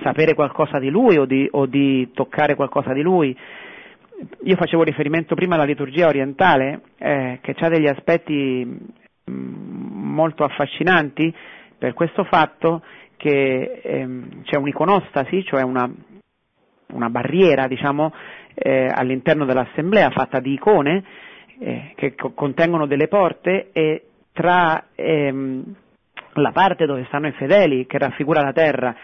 sapere 0.01 0.33
qualcosa 0.33 0.79
di 0.79 0.89
Lui 0.89 1.17
o 1.17 1.25
di, 1.25 1.47
o 1.51 1.65
di 1.65 2.09
toccare 2.13 2.55
qualcosa 2.55 2.93
di 2.93 3.01
Lui. 3.01 3.35
Io 4.43 4.55
facevo 4.55 4.83
riferimento 4.83 5.35
prima 5.35 5.55
alla 5.55 5.63
liturgia 5.63 6.07
orientale, 6.07 6.81
eh, 6.97 7.39
che 7.41 7.55
ha 7.57 7.69
degli 7.69 7.87
aspetti 7.87 8.65
mm, 8.65 10.13
molto 10.13 10.43
affascinanti 10.43 11.33
per 11.77 11.93
questo 11.93 12.23
fatto 12.25 12.81
che 13.17 13.81
ehm, 13.83 14.43
c'è 14.43 14.55
un'iconostasi, 14.57 15.43
cioè 15.43 15.61
una, 15.61 15.91
una 16.93 17.09
barriera 17.09 17.67
diciamo, 17.67 18.13
eh, 18.53 18.89
all'interno 18.93 19.45
dell'assemblea 19.45 20.09
fatta 20.09 20.39
di 20.39 20.53
icone 20.53 21.03
eh, 21.59 21.91
che 21.95 22.15
co- 22.15 22.31
contengono 22.31 22.87
delle 22.87 23.07
porte 23.07 23.69
e 23.71 24.03
tra 24.31 24.85
ehm, 24.95 25.63
la 26.33 26.51
parte 26.51 26.85
dove 26.85 27.05
stanno 27.07 27.27
i 27.27 27.33
fedeli, 27.33 27.85
che 27.85 27.97
raffigura 27.97 28.41
la 28.41 28.53
terra, 28.53 28.95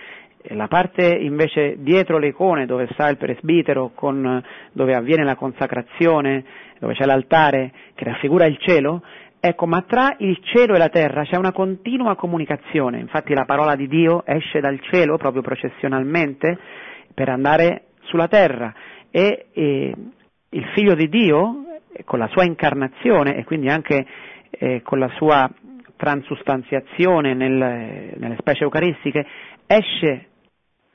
e 0.42 0.54
la 0.54 0.68
parte 0.68 1.08
invece 1.08 1.76
dietro 1.80 2.18
le 2.18 2.28
icone, 2.28 2.66
dove 2.66 2.88
sta 2.92 3.10
il 3.10 3.18
presbitero, 3.18 3.92
con, 3.96 4.44
dove 4.72 4.96
avviene 4.96 5.24
la 5.24 5.36
consacrazione, 5.36 6.46
dove 6.80 6.94
c'è 6.94 7.06
l'altare, 7.06 7.72
che 7.96 8.04
raffigura 8.06 8.46
il 8.46 8.58
cielo, 8.60 9.02
ecco, 9.40 9.66
ma 9.66 9.82
tra 9.82 10.16
il 10.20 10.40
cielo 10.44 10.76
e 10.76 10.78
la 10.78 10.90
terra 10.90 11.24
c'è 11.24 11.36
una 11.36 11.52
continua 11.52 12.16
comunicazione, 12.16 13.00
infatti 13.00 13.34
la 13.34 13.46
parola 13.46 13.76
di 13.76 13.88
Dio 13.88 14.24
esce 14.26 14.60
dal 14.60 14.80
cielo 14.82 15.18
proprio 15.18 15.42
processionalmente 15.42 16.58
per 17.16 17.30
andare 17.30 17.86
sulla 18.03 18.28
terra 18.28 18.72
e, 19.09 19.47
e 19.51 19.93
il 20.49 20.66
figlio 20.76 20.93
di 20.93 21.09
Dio, 21.09 21.63
con 22.03 22.20
la 22.20 22.28
sua 22.28 22.43
incarnazione 22.43 23.38
e 23.38 23.43
quindi 23.45 23.70
anche 23.70 24.05
eh, 24.51 24.82
con 24.84 24.99
la 24.99 25.09
sua 25.16 25.49
transustanziazione 25.95 27.34
nel, 27.34 28.13
nelle 28.18 28.36
specie 28.38 28.63
eucaristiche, 28.63 29.26
esce 29.66 30.28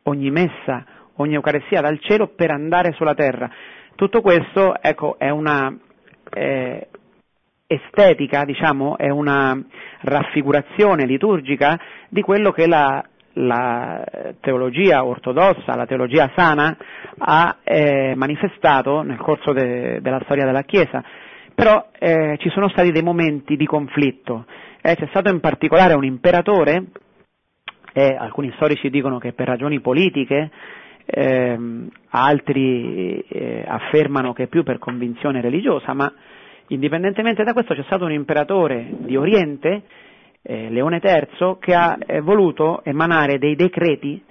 ogni 0.05 0.31
messa, 0.31 0.85
ogni 1.17 1.35
Eucaristia 1.35 1.81
dal 1.81 1.99
cielo 2.01 2.29
per 2.29 2.51
andare 2.51 2.93
sulla 2.93 3.15
terra. 3.15 3.51
Tutto 3.95 4.21
questo 4.21 4.81
ecco, 4.81 5.19
è 5.19 5.31
una 5.31 5.75
eh, 6.33 6.89
estetica, 7.67 8.45
diciamo, 8.45 8.97
è 8.99 9.09
una 9.09 9.59
raffigurazione 10.01 11.07
liturgica 11.07 11.79
di 12.09 12.23
quello 12.23 12.51
che 12.51 12.67
la, 12.67 13.05
la 13.35 14.05
teologia 14.41 15.05
ortodossa, 15.05 15.77
la 15.77 15.87
teologia 15.87 16.31
sana, 16.35 16.77
ha 17.19 17.59
eh, 17.63 18.15
manifestato 18.17 19.03
nel 19.03 19.19
corso 19.19 19.53
de, 19.53 20.01
della 20.01 20.21
storia 20.25 20.45
della 20.45 20.63
Chiesa. 20.63 21.03
Però 21.55 21.91
eh, 21.99 22.37
ci 22.41 22.49
sono 22.51 22.69
stati 22.69 22.91
dei 22.91 23.03
momenti 23.03 23.57
di 23.57 23.67
conflitto. 23.67 24.47
Eh, 24.81 24.97
c'è 24.97 25.07
stato 25.11 25.31
in 25.31 25.41
particolare 25.41 25.95
un 25.95 26.05
imperatore, 26.05 26.85
alcuni 27.93 28.53
storici 28.55 28.89
dicono 28.89 29.19
che 29.19 29.33
per 29.33 29.47
ragioni 29.49 29.81
politiche, 29.81 30.51
ehm, 31.11 31.89
altri 32.11 33.21
eh, 33.29 33.65
affermano 33.67 34.33
che 34.33 34.47
più 34.47 34.63
per 34.63 34.79
convinzione 34.79 35.41
religiosa, 35.41 35.93
ma 35.93 36.11
indipendentemente 36.69 37.43
da 37.43 37.53
questo 37.53 37.75
c'è 37.75 37.83
stato 37.85 38.05
un 38.05 38.13
imperatore 38.13 38.87
di 38.99 39.17
Oriente 39.17 39.83
eh, 40.43 40.71
Leone 40.71 41.01
III, 41.03 41.57
che 41.59 41.75
ha 41.75 41.97
eh, 41.99 42.21
voluto 42.21 42.83
emanare 42.85 43.39
dei 43.39 43.55
decreti 43.55 44.23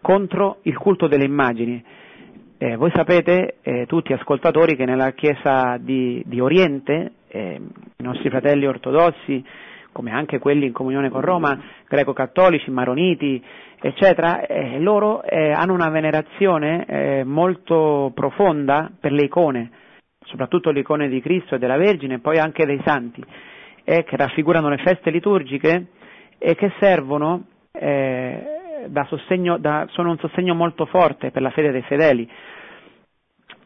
contro 0.00 0.58
il 0.62 0.76
culto 0.76 1.06
delle 1.06 1.24
immagini. 1.24 1.82
Eh, 2.58 2.76
voi 2.76 2.90
sapete, 2.94 3.56
eh, 3.62 3.86
tutti 3.86 4.12
ascoltatori, 4.12 4.76
che 4.76 4.84
nella 4.84 5.12
Chiesa 5.12 5.76
di, 5.78 6.22
di 6.26 6.40
Oriente, 6.40 7.12
eh, 7.28 7.60
i 7.96 8.02
nostri 8.02 8.28
fratelli 8.28 8.66
ortodossi, 8.66 9.44
come 9.92 10.12
anche 10.12 10.38
quelli 10.38 10.66
in 10.66 10.72
comunione 10.72 11.10
con 11.10 11.20
Roma, 11.20 11.58
greco-cattolici, 11.88 12.70
maroniti, 12.70 13.42
eccetera, 13.80 14.46
eh, 14.46 14.78
loro 14.78 15.22
hanno 15.26 15.72
una 15.72 15.88
venerazione 15.88 17.24
molto 17.24 18.12
profonda 18.14 18.88
per 19.00 19.10
le 19.10 19.24
icone, 19.24 19.70
soprattutto 20.26 20.70
le 20.70 20.80
icone 20.80 21.08
di 21.08 21.20
Cristo 21.20 21.56
e 21.56 21.58
della 21.58 21.76
Vergine 21.76 22.14
e 22.14 22.18
poi 22.20 22.38
anche 22.38 22.66
dei 22.66 22.80
santi 22.84 23.24
eh, 23.84 24.04
che 24.04 24.16
raffigurano 24.16 24.68
le 24.68 24.78
feste 24.78 25.10
liturgiche 25.10 25.86
e 26.38 26.54
che 26.54 26.72
servono 26.78 27.44
eh, 27.72 28.86
da 28.88 29.04
sostegno, 29.08 29.58
da, 29.58 29.86
sono 29.90 30.10
un 30.10 30.18
sostegno 30.18 30.54
molto 30.54 30.86
forte 30.86 31.30
per 31.30 31.42
la 31.42 31.50
fede 31.50 31.70
dei 31.70 31.82
fedeli. 31.82 32.28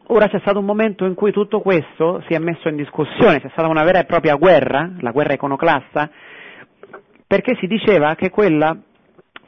Ora 0.07 0.27
c'è 0.27 0.39
stato 0.39 0.59
un 0.59 0.65
momento 0.65 1.05
in 1.05 1.15
cui 1.15 1.31
tutto 1.31 1.61
questo 1.61 2.23
si 2.27 2.33
è 2.33 2.37
messo 2.37 2.67
in 2.67 2.75
discussione, 2.75 3.41
c'è 3.41 3.49
stata 3.49 3.67
una 3.67 3.83
vera 3.83 3.99
e 3.99 4.05
propria 4.05 4.35
guerra, 4.35 4.91
la 4.99 5.09
guerra 5.09 5.33
iconoclasta, 5.33 6.11
perché 7.25 7.55
si 7.59 7.65
diceva 7.65 8.13
che 8.13 8.29
quella 8.29 8.77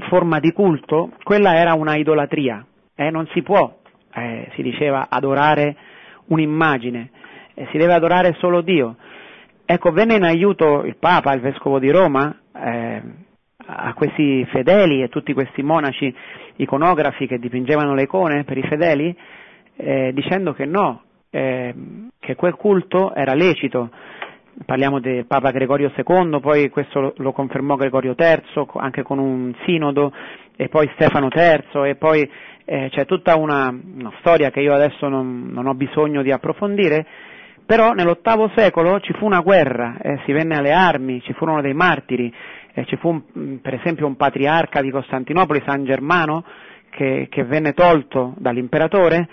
forma 0.10 0.40
di 0.40 0.52
culto, 0.54 1.12
quella 1.24 1.56
era 1.56 1.74
una 1.74 1.96
idolatria, 1.96 2.66
eh, 2.96 3.12
non 3.12 3.28
si 3.34 3.44
può, 3.44 3.78
eh, 4.14 4.50
si 4.56 4.64
diceva, 4.64 5.08
adorare 5.10 5.76
un'immagine, 6.28 7.12
eh, 7.54 7.68
si 7.72 7.78
deve 7.78 7.94
adorare 7.94 8.36
solo 8.40 8.62
Dio. 8.62 8.96
Ecco, 9.70 9.92
venne 9.92 10.16
in 10.16 10.24
aiuto 10.24 10.86
il 10.86 10.96
Papa, 10.96 11.34
il 11.34 11.42
Vescovo 11.42 11.78
di 11.78 11.92
Roma, 11.92 12.34
eh, 12.56 13.02
a 13.66 13.94
questi 13.96 14.46
fedeli 14.46 15.04
e 15.04 15.10
tutti 15.10 15.34
questi 15.34 15.62
monaci 15.62 16.16
iconografi 16.56 17.28
che 17.28 17.38
dipingevano 17.38 17.94
le 17.94 18.04
icone 18.04 18.46
per 18.46 18.58
i 18.58 18.62
fedeli, 18.62 19.14
eh, 19.76 20.12
dicendo 20.14 20.54
che 20.54 20.64
no, 20.64 21.02
eh, 21.32 21.76
che 22.18 22.36
quel 22.36 22.54
culto 22.54 23.14
era 23.14 23.34
lecito. 23.34 23.90
Parliamo 24.66 25.02
del 25.02 25.26
Papa 25.26 25.52
Gregorio 25.52 25.92
II, 25.94 26.40
poi 26.40 26.70
questo 26.70 27.14
lo, 27.18 27.34
confermò 27.34 27.76
Gregorio 27.76 28.16
III, 28.18 28.68
anche 28.76 29.04
con 29.04 29.20
un 29.20 29.54
sinodo, 29.66 30.14
e 30.56 30.70
poi 30.70 30.90
Stefano 30.94 31.28
III, 31.30 31.90
e 31.90 31.96
poi 31.96 32.32
eh, 32.64 32.88
c'è 32.90 33.06
tutta 33.06 33.36
una, 33.36 33.68
una, 33.68 34.14
storia 34.20 34.50
che 34.50 34.62
io 34.62 34.74
adesso 34.74 35.10
non, 35.10 35.50
non 35.52 35.68
ho 35.68 35.74
bisogno 35.74 36.22
di 36.22 36.32
approfondire, 36.32 37.06
però 37.68 37.92
nell'ottavo 37.92 38.50
secolo 38.56 39.00
ci 39.02 39.14
fu 39.14 39.26
una 39.26 39.42
guerra, 39.42 39.98
eh, 40.02 40.22
si 40.26 40.32
venne 40.32 40.56
alle 40.56 40.72
armi, 40.72 41.22
ci 41.22 41.34
furono 41.34 41.62
dei 41.62 41.74
martiri, 41.74 42.34
eh, 42.74 42.86
ci 42.86 42.96
fu 42.96 43.10
un, 43.10 43.22
mm, 43.38 43.56
per 43.58 43.74
esempio 43.76 44.08
un 44.08 44.16
patriarca 44.16 44.82
di 44.82 44.90
Costantinopoli, 44.90 45.62
San 45.66 45.84
Germano, 45.84 46.46
che, 46.90 47.28
che 47.30 47.44
venne 47.44 47.74
tolto 47.74 48.34
dall'imperatore 48.38 49.28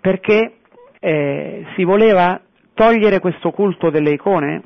perché 0.00 0.58
eh, 1.00 1.66
si 1.74 1.84
voleva 1.84 2.40
togliere 2.74 3.18
questo 3.18 3.50
culto 3.50 3.90
delle 3.90 4.10
icone, 4.10 4.62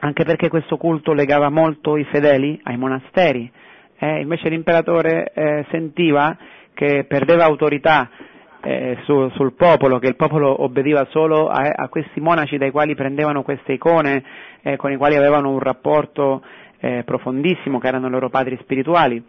anche 0.00 0.24
perché 0.24 0.48
questo 0.48 0.76
culto 0.76 1.12
legava 1.12 1.48
molto 1.50 1.96
i 1.96 2.04
fedeli 2.04 2.58
ai 2.64 2.76
monasteri, 2.76 3.50
eh, 3.98 4.20
invece 4.20 4.48
l'imperatore 4.48 5.30
eh, 5.32 5.64
sentiva 5.70 6.36
che 6.74 7.04
perdeva 7.06 7.44
autorità 7.44 8.10
eh, 8.64 8.98
su, 9.04 9.28
sul 9.30 9.52
popolo, 9.52 9.98
che 9.98 10.08
il 10.08 10.16
popolo 10.16 10.62
obbediva 10.62 11.06
solo 11.10 11.48
a, 11.48 11.70
a, 11.74 11.88
questi 11.88 12.20
monaci 12.20 12.56
dai 12.56 12.70
quali 12.70 12.94
prendevano 12.94 13.42
queste 13.42 13.74
icone, 13.74 14.24
eh, 14.62 14.76
con 14.76 14.90
i 14.90 14.96
quali 14.96 15.16
avevano 15.16 15.50
un 15.50 15.58
rapporto 15.58 16.42
eh, 16.80 17.02
profondissimo, 17.04 17.78
che 17.78 17.88
erano 17.88 18.06
i 18.06 18.10
loro 18.10 18.30
padri 18.30 18.58
spirituali. 18.62 19.22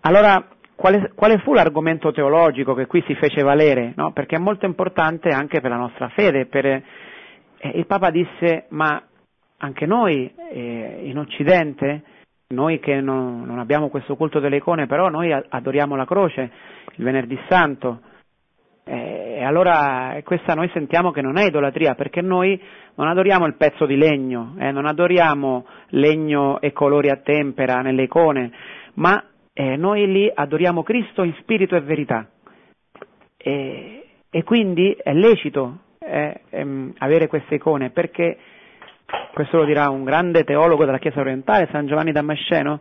Allora, 0.00 0.46
quale, 0.74 1.10
quale, 1.14 1.38
fu 1.38 1.54
l'argomento 1.54 2.12
teologico 2.12 2.74
che 2.74 2.86
qui 2.86 3.02
si 3.06 3.14
fece 3.14 3.42
valere? 3.42 3.94
No? 3.96 4.12
Perché 4.12 4.36
è 4.36 4.40
molto 4.40 4.66
importante 4.66 5.30
anche 5.30 5.60
per 5.60 5.70
la 5.70 5.76
nostra 5.76 6.08
fede. 6.10 6.46
Per, 6.46 6.66
eh, 6.66 6.82
il 7.74 7.86
Papa 7.86 8.10
disse, 8.10 8.66
ma 8.68 9.02
anche 9.58 9.86
noi 9.86 10.32
eh, 10.52 11.00
in 11.04 11.18
Occidente, 11.18 12.02
noi 12.48 12.78
che 12.80 13.00
non, 13.00 13.44
non, 13.44 13.58
abbiamo 13.58 13.88
questo 13.88 14.14
culto 14.14 14.40
delle 14.40 14.56
icone, 14.56 14.86
però 14.86 15.08
noi 15.08 15.32
adoriamo 15.32 15.96
la 15.96 16.06
croce, 16.06 16.50
il 16.94 17.04
venerdì 17.04 17.38
santo, 17.48 18.00
e 19.38 19.44
allora 19.44 20.20
questa 20.24 20.54
noi 20.54 20.68
sentiamo 20.72 21.12
che 21.12 21.20
non 21.20 21.38
è 21.38 21.46
idolatria, 21.46 21.94
perché 21.94 22.20
noi 22.20 22.60
non 22.96 23.06
adoriamo 23.06 23.46
il 23.46 23.54
pezzo 23.54 23.86
di 23.86 23.96
legno, 23.96 24.56
eh, 24.58 24.72
non 24.72 24.84
adoriamo 24.84 25.64
legno 25.90 26.60
e 26.60 26.72
colori 26.72 27.08
a 27.08 27.20
tempera 27.22 27.80
nelle 27.80 28.02
icone, 28.02 28.50
ma 28.94 29.24
eh, 29.52 29.76
noi 29.76 30.10
lì 30.10 30.28
adoriamo 30.34 30.82
Cristo 30.82 31.22
in 31.22 31.34
spirito 31.38 31.76
e 31.76 31.80
verità. 31.82 32.28
E, 33.36 34.06
e 34.28 34.42
quindi 34.42 34.96
è 35.00 35.12
lecito 35.12 35.82
eh, 36.00 36.40
ehm, 36.50 36.94
avere 36.98 37.28
queste 37.28 37.54
icone, 37.54 37.90
perché, 37.90 38.38
questo 39.32 39.58
lo 39.58 39.64
dirà 39.66 39.88
un 39.88 40.02
grande 40.02 40.42
teologo 40.42 40.84
della 40.84 40.98
Chiesa 40.98 41.20
orientale, 41.20 41.68
San 41.70 41.86
Giovanni 41.86 42.10
Damasceno, 42.10 42.80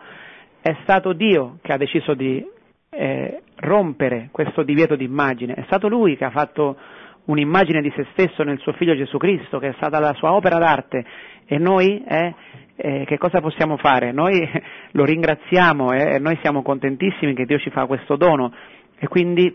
è 0.60 0.76
stato 0.82 1.14
Dio 1.14 1.60
che 1.62 1.72
ha 1.72 1.78
deciso 1.78 2.16
di 2.16 2.44
eh, 2.90 3.42
rompere 3.58 4.30
questo 4.32 4.64
divieto 4.64 4.96
di 4.96 5.04
immagine. 5.06 5.54
È 5.54 5.64
stato 5.66 5.88
lui 5.88 6.16
che 6.18 6.26
ha 6.26 6.30
fatto 6.30 6.78
un'immagine 7.26 7.82
di 7.82 7.92
se 7.96 8.06
stesso 8.12 8.44
nel 8.44 8.60
suo 8.60 8.74
figlio 8.74 8.96
Gesù 8.96 9.18
Cristo, 9.18 9.60
che 9.60 9.70
è 9.70 9.74
stata 9.78 10.00
la 10.00 10.14
sua 10.14 10.34
opera 10.34 10.58
d'arte, 10.58 11.06
e 11.46 11.58
noi 11.58 12.04
eh, 12.08 12.34
eh, 12.76 13.04
che 13.06 13.18
cosa 13.18 13.42
possiamo 13.42 13.78
fare? 13.78 14.12
Noi 14.12 14.48
lo 14.92 15.04
ringraziamo 15.06 15.92
eh, 15.94 16.16
e 16.16 16.20
noi 16.20 16.38
siamo 16.42 16.62
contentissimi 16.62 17.34
che 17.34 17.46
Dio 17.46 17.58
ci 17.60 17.70
fa 17.70 17.86
questo 17.86 18.16
dono 18.16 18.54
e 19.00 19.08
quindi 19.08 19.54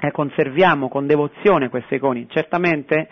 eh, 0.00 0.10
conserviamo 0.10 0.88
con 0.88 1.06
devozione 1.06 1.68
queste 1.68 1.96
icone. 1.96 2.26
Certamente 2.28 3.08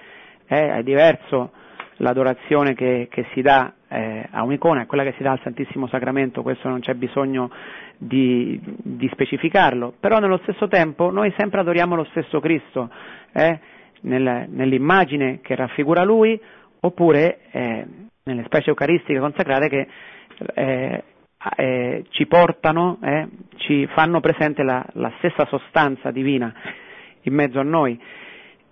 eh, 0.47 0.75
è 0.77 0.83
diverso 0.83 1.53
l'adorazione 1.97 2.75
che, 2.75 3.09
che 3.11 3.27
si 3.33 3.41
dà 3.41 3.73
eh, 3.93 4.27
a 4.31 4.43
un'icona 4.43 4.83
e 4.83 4.87
quella 4.87 5.05
che 5.05 5.13
si 5.17 5.23
dà 5.23 5.33
al 5.33 5.41
Santissimo 5.43 5.87
Sacramento, 5.87 6.43
questo 6.43 6.69
non 6.69 6.81
c'è 6.81 6.95
bisogno 6.95 7.51
di, 7.99 8.59
di, 8.63 9.09
specificarlo, 9.13 9.95
però 10.01 10.19
nello 10.19 10.39
stesso 10.43 10.67
tempo 10.69 11.11
noi 11.11 11.33
sempre 11.37 11.61
adoriamo 11.61 11.95
lo 11.95 12.05
stesso 12.11 12.41
Cristo, 12.41 12.91
eh, 13.33 13.59
nel, 14.03 14.47
nell'immagine 14.49 15.41
che 15.43 15.55
raffigura 15.55 16.03
Lui, 16.05 16.41
oppure 16.81 17.41
eh, 17.51 17.87
nelle 18.25 18.45
specie 18.45 18.71
eucaristiche 18.71 19.19
consacrate 19.21 19.69
che 19.69 19.87
eh, 20.55 21.05
eh, 21.57 22.05
ci 22.11 22.27
portano, 22.27 22.99
eh, 23.03 23.29
ci 23.57 23.87
fanno 23.89 24.21
presente 24.21 24.63
la, 24.63 24.85
la 24.95 25.13
stessa 25.19 25.45
sostanza 25.47 26.11
divina 26.11 26.53
in 27.23 27.35
mezzo 27.35 27.61
a 27.61 27.65
noi. 27.65 28.01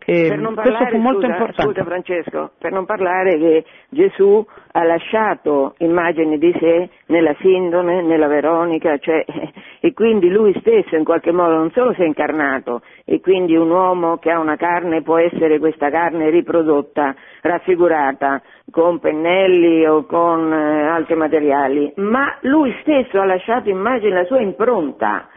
E 0.05 0.29
per 0.29 0.39
non 0.39 0.55
parlare, 0.55 0.77
questo 0.77 0.97
fu 0.97 1.03
molto 1.03 1.21
scusa, 1.21 1.33
importante. 1.33 1.63
Scusa 1.63 1.85
Francesco, 1.85 2.51
per 2.59 2.73
non 2.73 2.85
parlare 2.87 3.39
che 3.39 3.65
Gesù 3.91 4.45
ha 4.73 4.83
lasciato 4.83 5.75
immagini 5.79 6.39
di 6.39 6.55
sé 6.59 6.89
nella 7.07 7.35
Sindone, 7.41 8.03
nella 8.03 8.27
Veronica, 8.27 8.97
cioè, 8.99 9.25
e 9.81 9.93
quindi 9.93 10.31
lui 10.31 10.55
stesso 10.61 10.97
in 10.97 11.05
qualche 11.05 11.33
modo 11.33 11.55
non 11.55 11.71
solo 11.73 11.93
si 11.95 12.03
è 12.03 12.07
incarnato, 12.07 12.83
e 13.05 13.21
quindi 13.21 13.55
un 13.57 13.71
uomo 13.71 14.17
che 14.17 14.31
ha 14.31 14.39
una 14.39 14.57
carne 14.57 15.03
può 15.03 15.19
essere 15.19 15.59
questa 15.59 15.91
carne 15.91 16.31
riprodotta, 16.31 17.15
raffigurata 17.43 18.41
con 18.71 19.01
pennelli 19.01 19.87
o 19.87 20.07
con 20.07 20.53
eh, 20.53 20.87
altri 20.87 21.15
materiali, 21.15 21.93
ma 21.97 22.37
lui 22.43 22.75
stesso 22.81 23.21
ha 23.21 23.25
lasciato 23.25 23.69
immagini 23.69 24.13
la 24.13 24.25
sua 24.25 24.41
impronta 24.41 25.29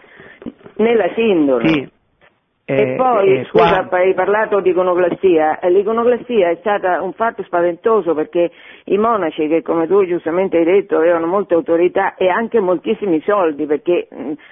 nella 0.77 1.09
Sindone. 1.13 1.67
Sì 1.67 1.92
E, 2.65 2.95
poi, 2.95 3.39
e 3.39 3.45
scusa, 3.45 3.89
hai 3.91 4.13
parlato 4.13 4.61
di 4.61 4.69
iconoclastia. 4.69 5.59
L'iconoclastia 5.63 6.49
è 6.49 6.55
stata 6.61 7.01
un 7.01 7.11
fatto 7.11 7.43
spaventoso 7.43 8.13
perché 8.13 8.51
i 8.85 8.97
monaci, 8.97 9.49
che 9.49 9.61
come 9.61 9.85
tu 9.85 10.05
giustamente 10.05 10.57
hai 10.57 10.63
detto, 10.63 10.95
avevano 10.95 11.27
molte 11.27 11.55
autorità 11.55 12.15
e 12.15 12.29
anche 12.29 12.61
moltissimi 12.61 13.21
soldi, 13.25 13.65
perché 13.65 14.07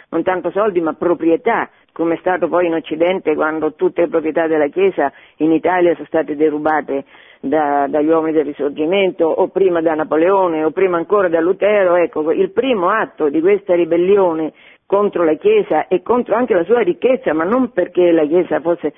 non 0.10 0.24
tanto 0.24 0.52
soldi 0.52 0.82
ma 0.82 0.92
proprietà, 0.92 1.70
come 1.94 2.16
è 2.16 2.18
stato 2.18 2.50
poi 2.50 2.66
in 2.66 2.74
Occidente 2.74 3.34
quando 3.34 3.76
tutte 3.76 4.02
le 4.02 4.08
proprietà 4.10 4.46
della 4.46 4.68
Chiesa 4.68 5.10
in 5.38 5.54
Italia 5.54 5.94
sono 5.94 6.06
state 6.08 6.36
derubate 6.36 7.06
da, 7.40 7.88
dagli 7.88 8.08
uomini 8.08 8.34
del 8.34 8.46
risorgimento 8.46 9.26
o 9.26 9.48
prima 9.48 9.82
da 9.82 9.96
Napoleone 9.96 10.66
o 10.66 10.72
prima 10.72 10.98
ancora 10.98 11.30
da 11.30 11.40
Lutero, 11.40 11.96
ecco, 11.96 12.30
il 12.32 12.52
primo 12.52 12.90
atto 12.90 13.30
di 13.30 13.40
questa 13.40 13.74
ribellione 13.74 14.52
contro 14.92 15.24
la 15.24 15.36
Chiesa 15.36 15.88
e 15.88 16.02
contro 16.02 16.36
anche 16.36 16.54
la 16.54 16.66
sua 16.66 16.82
ricchezza, 16.82 17.34
ma 17.34 17.46
non 17.46 17.72
perché 17.72 18.12
la 18.12 18.26
Chiesa 18.26 18.60
fosse 18.60 18.92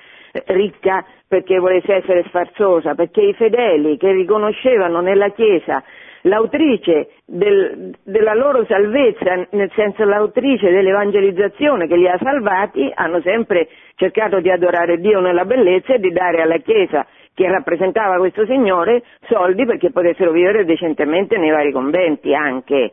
ricca 0.46 1.04
perché 1.28 1.60
volesse 1.60 1.94
essere 1.94 2.24
sfarzosa, 2.26 2.96
perché 2.96 3.20
i 3.20 3.32
fedeli 3.34 3.96
che 3.96 4.10
riconoscevano 4.10 5.00
nella 5.00 5.28
Chiesa 5.28 5.84
l'autrice 6.22 7.10
del, 7.24 7.94
della 8.02 8.34
loro 8.34 8.64
salvezza, 8.64 9.46
nel 9.50 9.70
senso 9.76 10.02
l'autrice 10.04 10.68
dell'evangelizzazione 10.68 11.86
che 11.86 11.96
li 11.96 12.08
ha 12.08 12.18
salvati, 12.20 12.90
hanno 12.92 13.20
sempre 13.20 13.68
cercato 13.94 14.40
di 14.40 14.50
adorare 14.50 14.98
Dio 14.98 15.20
nella 15.20 15.44
bellezza 15.44 15.94
e 15.94 16.00
di 16.00 16.10
dare 16.10 16.42
alla 16.42 16.58
Chiesa 16.58 17.06
che 17.34 17.48
rappresentava 17.48 18.16
questo 18.16 18.44
Signore 18.46 19.04
soldi 19.28 19.64
perché 19.64 19.92
potessero 19.92 20.32
vivere 20.32 20.64
decentemente 20.64 21.38
nei 21.38 21.50
vari 21.50 21.70
conventi 21.70 22.34
anche. 22.34 22.90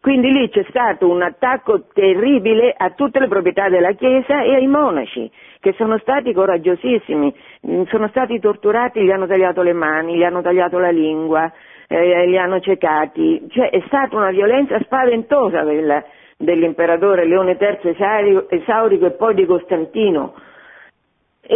Quindi 0.00 0.32
lì 0.32 0.48
c'è 0.48 0.64
stato 0.70 1.10
un 1.10 1.20
attacco 1.20 1.84
terribile 1.92 2.72
a 2.74 2.90
tutte 2.90 3.20
le 3.20 3.28
proprietà 3.28 3.68
della 3.68 3.92
Chiesa 3.92 4.42
e 4.42 4.54
ai 4.54 4.66
monaci, 4.66 5.30
che 5.60 5.74
sono 5.74 5.98
stati 5.98 6.32
coraggiosissimi, 6.32 7.34
mm, 7.68 7.82
sono 7.90 8.08
stati 8.08 8.40
torturati, 8.40 9.02
gli 9.02 9.10
hanno 9.10 9.26
tagliato 9.26 9.60
le 9.60 9.74
mani, 9.74 10.16
gli 10.16 10.22
hanno 10.22 10.40
tagliato 10.40 10.78
la 10.78 10.88
lingua, 10.88 11.52
eh, 11.86 12.26
li 12.26 12.38
hanno 12.38 12.60
cecati, 12.60 13.46
cioè 13.50 13.68
è 13.68 13.82
stata 13.88 14.16
una 14.16 14.30
violenza 14.30 14.80
spaventosa 14.80 15.64
quella 15.64 16.02
dell'imperatore 16.38 17.26
Leone 17.26 17.58
III 17.60 18.46
Esaurico 18.48 19.04
e 19.04 19.10
poi 19.10 19.34
di 19.34 19.44
Costantino 19.44 20.32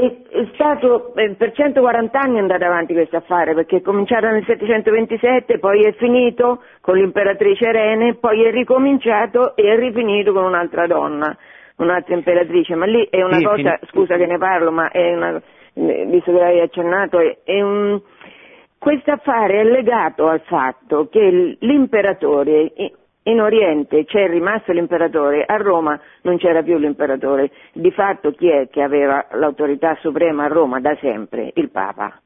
è, 0.00 0.48
stato, 0.54 1.14
eh, 1.14 1.34
per 1.34 1.52
140 1.52 2.18
anni 2.18 2.40
andato 2.40 2.64
avanti 2.64 2.92
questo 2.92 3.18
affare, 3.18 3.54
perché 3.54 3.76
è 3.76 3.80
cominciato 3.80 4.26
nel 4.26 4.44
727, 4.44 5.60
poi 5.60 5.82
è 5.82 5.92
finito 5.92 6.62
con 6.80 6.96
l'imperatrice 6.96 7.70
Rene, 7.70 8.14
poi 8.14 8.42
è 8.44 8.50
ricominciato 8.50 9.54
e 9.54 9.72
è 9.72 9.76
rifinito 9.76 10.32
con 10.32 10.42
un'altra 10.42 10.88
donna, 10.88 11.36
un'altra 11.76 12.14
imperatrice, 12.14 12.74
ma 12.74 12.86
lì 12.86 13.06
è 13.08 13.22
una 13.22 13.36
sì, 13.36 13.44
cosa, 13.44 13.56
fin- 13.56 13.78
scusa 13.88 14.16
che 14.16 14.26
ne 14.26 14.36
parlo, 14.36 14.72
ma 14.72 14.90
è 14.90 15.14
una, 15.14 15.40
visto 15.74 16.32
che 16.32 16.38
l'hai 16.38 16.60
accennato, 16.60 17.20
è, 17.20 17.38
è 17.44 17.62
un, 17.62 18.00
questo 18.78 19.12
affare 19.12 19.60
è 19.60 19.64
legato 19.64 20.26
al 20.26 20.40
fatto 20.40 21.08
che 21.08 21.56
l'imperatore 21.60 22.72
in 23.26 23.40
Oriente 23.40 24.04
c'è 24.04 24.28
rimasto 24.28 24.72
l'imperatore, 24.72 25.44
a 25.46 25.56
Roma 25.56 25.98
non 26.22 26.36
c'era 26.36 26.62
più 26.62 26.76
l'imperatore. 26.76 27.50
Di 27.72 27.90
fatto 27.90 28.32
chi 28.32 28.48
è 28.48 28.68
che 28.68 28.82
aveva 28.82 29.26
l'autorità 29.32 29.96
suprema 30.00 30.44
a 30.44 30.48
Roma 30.48 30.78
da 30.80 30.94
sempre? 31.00 31.50
Il 31.54 31.70
Papa. 31.70 32.20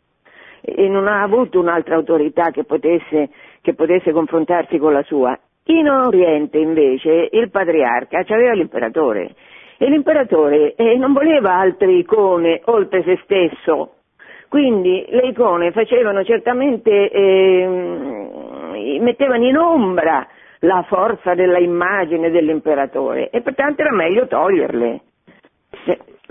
E 0.60 0.88
non 0.88 1.06
ha 1.06 1.22
avuto 1.22 1.60
un'altra 1.60 1.94
autorità 1.94 2.50
che 2.50 2.64
potesse, 2.64 3.30
che 3.60 3.74
potesse 3.74 4.10
confrontarsi 4.10 4.78
con 4.78 4.92
la 4.92 5.02
sua. 5.02 5.38
In 5.66 5.88
Oriente 5.88 6.58
invece 6.58 7.28
il 7.30 7.48
patriarca 7.50 8.24
aveva 8.26 8.54
l'imperatore 8.54 9.34
e 9.76 9.88
l'imperatore 9.88 10.74
eh, 10.74 10.96
non 10.96 11.12
voleva 11.12 11.54
altre 11.54 11.92
icone 11.92 12.60
oltre 12.64 13.04
se 13.04 13.20
stesso. 13.22 13.92
Quindi 14.48 15.06
le 15.10 15.28
icone 15.28 15.70
facevano 15.70 16.24
certamente, 16.24 17.08
eh, 17.10 17.68
mettevano 19.00 19.46
in 19.46 19.56
ombra 19.56 20.26
la 20.60 20.84
forza 20.88 21.34
della 21.34 21.58
immagine 21.58 22.30
dell'imperatore 22.30 23.30
e 23.30 23.42
pertanto 23.42 23.82
era 23.82 23.92
meglio 23.92 24.26
toglierle. 24.26 25.00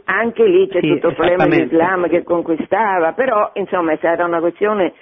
Anche 0.09 0.45
lì 0.45 0.67
c'è 0.69 0.79
sì, 0.79 0.87
tutto 0.87 1.09
il 1.09 1.15
problema 1.15 1.47
dell'Islam 1.47 2.07
che 2.07 2.23
conquistava, 2.23 3.11
però 3.11 3.51
insomma 3.55 3.91
è 3.91 3.97
stata 3.97 4.23
una 4.23 4.39
questione, 4.39 4.93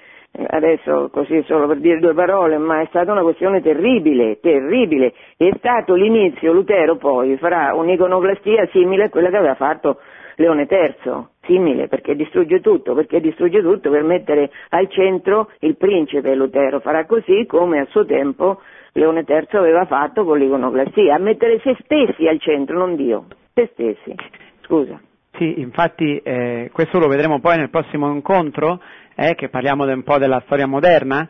adesso 0.48 1.10
così 1.12 1.42
solo 1.46 1.68
per 1.68 1.78
dire 1.78 2.00
due 2.00 2.12
parole, 2.12 2.58
ma 2.58 2.80
è 2.80 2.86
stata 2.86 3.12
una 3.12 3.22
questione 3.22 3.62
terribile, 3.62 4.40
terribile. 4.40 5.12
È 5.36 5.48
stato 5.58 5.94
l'inizio, 5.94 6.52
Lutero 6.52 6.96
poi 6.96 7.36
farà 7.36 7.72
un'iconoclastia 7.74 8.66
simile 8.72 9.04
a 9.04 9.08
quella 9.08 9.30
che 9.30 9.36
aveva 9.36 9.54
fatto 9.54 10.00
Leone 10.36 10.66
III, 10.68 11.26
simile 11.42 11.86
perché 11.86 12.16
distrugge 12.16 12.60
tutto, 12.60 12.94
perché 12.94 13.20
distrugge 13.20 13.62
tutto 13.62 13.90
per 13.90 14.02
mettere 14.02 14.50
al 14.70 14.88
centro 14.90 15.50
il 15.60 15.76
principe 15.76 16.34
Lutero, 16.34 16.80
farà 16.80 17.06
così 17.06 17.46
come 17.46 17.78
a 17.78 17.86
suo 17.86 18.04
tempo 18.04 18.60
Leone 18.96 19.24
III 19.28 19.46
aveva 19.58 19.84
fatto 19.84 20.24
con 20.24 20.38
l'iconoclastia, 20.38 21.14
a 21.14 21.18
mettere 21.18 21.60
se 21.62 21.76
stessi 21.80 22.26
al 22.26 22.40
centro, 22.40 22.78
non 22.78 22.96
Dio, 22.96 23.26
se 23.52 23.68
stessi. 23.72 24.14
Scusa. 24.62 24.98
Sì, 25.36 25.60
infatti 25.60 26.16
eh, 26.16 26.70
questo 26.72 26.98
lo 26.98 27.06
vedremo 27.06 27.38
poi 27.40 27.58
nel 27.58 27.68
prossimo 27.68 28.10
incontro, 28.10 28.80
eh, 29.14 29.34
che 29.34 29.50
parliamo 29.50 29.84
un 29.84 30.02
po' 30.02 30.16
della 30.16 30.40
storia 30.46 30.66
moderna. 30.66 31.28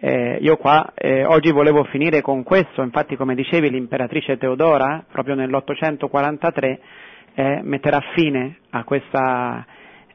Eh, 0.00 0.38
io 0.40 0.56
qua 0.56 0.92
eh, 0.92 1.24
oggi 1.24 1.52
volevo 1.52 1.84
finire 1.84 2.20
con 2.20 2.42
questo, 2.42 2.82
infatti 2.82 3.14
come 3.14 3.36
dicevi 3.36 3.70
l'imperatrice 3.70 4.36
Teodora, 4.36 5.04
proprio 5.10 5.36
nell'843, 5.36 6.78
eh, 7.36 7.60
metterà 7.62 8.00
fine 8.14 8.56
a 8.70 8.82
questa, 8.82 9.64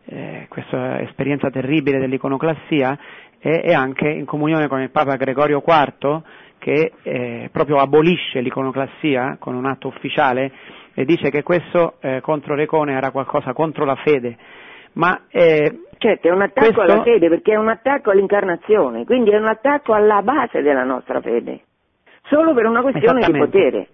eh, 0.04 0.48
questa 0.50 1.00
esperienza 1.00 1.50
terribile 1.50 2.00
dell'iconoclassia 2.00 3.00
e 3.42 3.74
anche 3.74 4.10
in 4.10 4.26
comunione 4.26 4.68
con 4.68 4.82
il 4.82 4.90
Papa 4.90 5.16
Gregorio 5.16 5.64
IV 5.66 6.24
che 6.60 6.92
eh, 7.02 7.50
proprio 7.52 7.78
abolisce 7.78 8.42
l'iconoclassia 8.42 9.38
con 9.40 9.56
un 9.56 9.66
atto 9.66 9.88
ufficiale 9.88 10.52
e 10.94 11.06
dice 11.06 11.32
che 11.32 11.42
questo 11.42 11.96
eh, 12.02 12.20
contro 12.22 12.54
l'icone 12.56 12.94
era 12.94 13.10
qualcosa 13.10 13.54
contro 13.54 13.86
la 13.86 13.96
fede. 13.96 14.38
Ma, 14.94 15.22
eh, 15.30 15.86
certo, 15.98 16.28
è 16.28 16.32
un 16.32 16.42
attacco 16.42 16.74
questo... 16.74 16.82
alla 16.82 17.04
fede 17.04 17.30
perché 17.30 17.54
è 17.54 17.58
un 17.58 17.70
attacco 17.70 18.12
all'incarnazione, 18.12 19.06
quindi 19.06 19.32
è 19.32 19.38
un 19.38 19.48
attacco 19.48 19.94
alla 19.94 20.22
base 20.22 20.62
della 20.62 20.84
nostra 20.84 21.22
fede, 21.22 21.62
solo 22.24 22.54
per 22.54 22.66
una 22.66 22.82
questione 22.82 23.26
di 23.26 23.38
potere. 23.38 23.88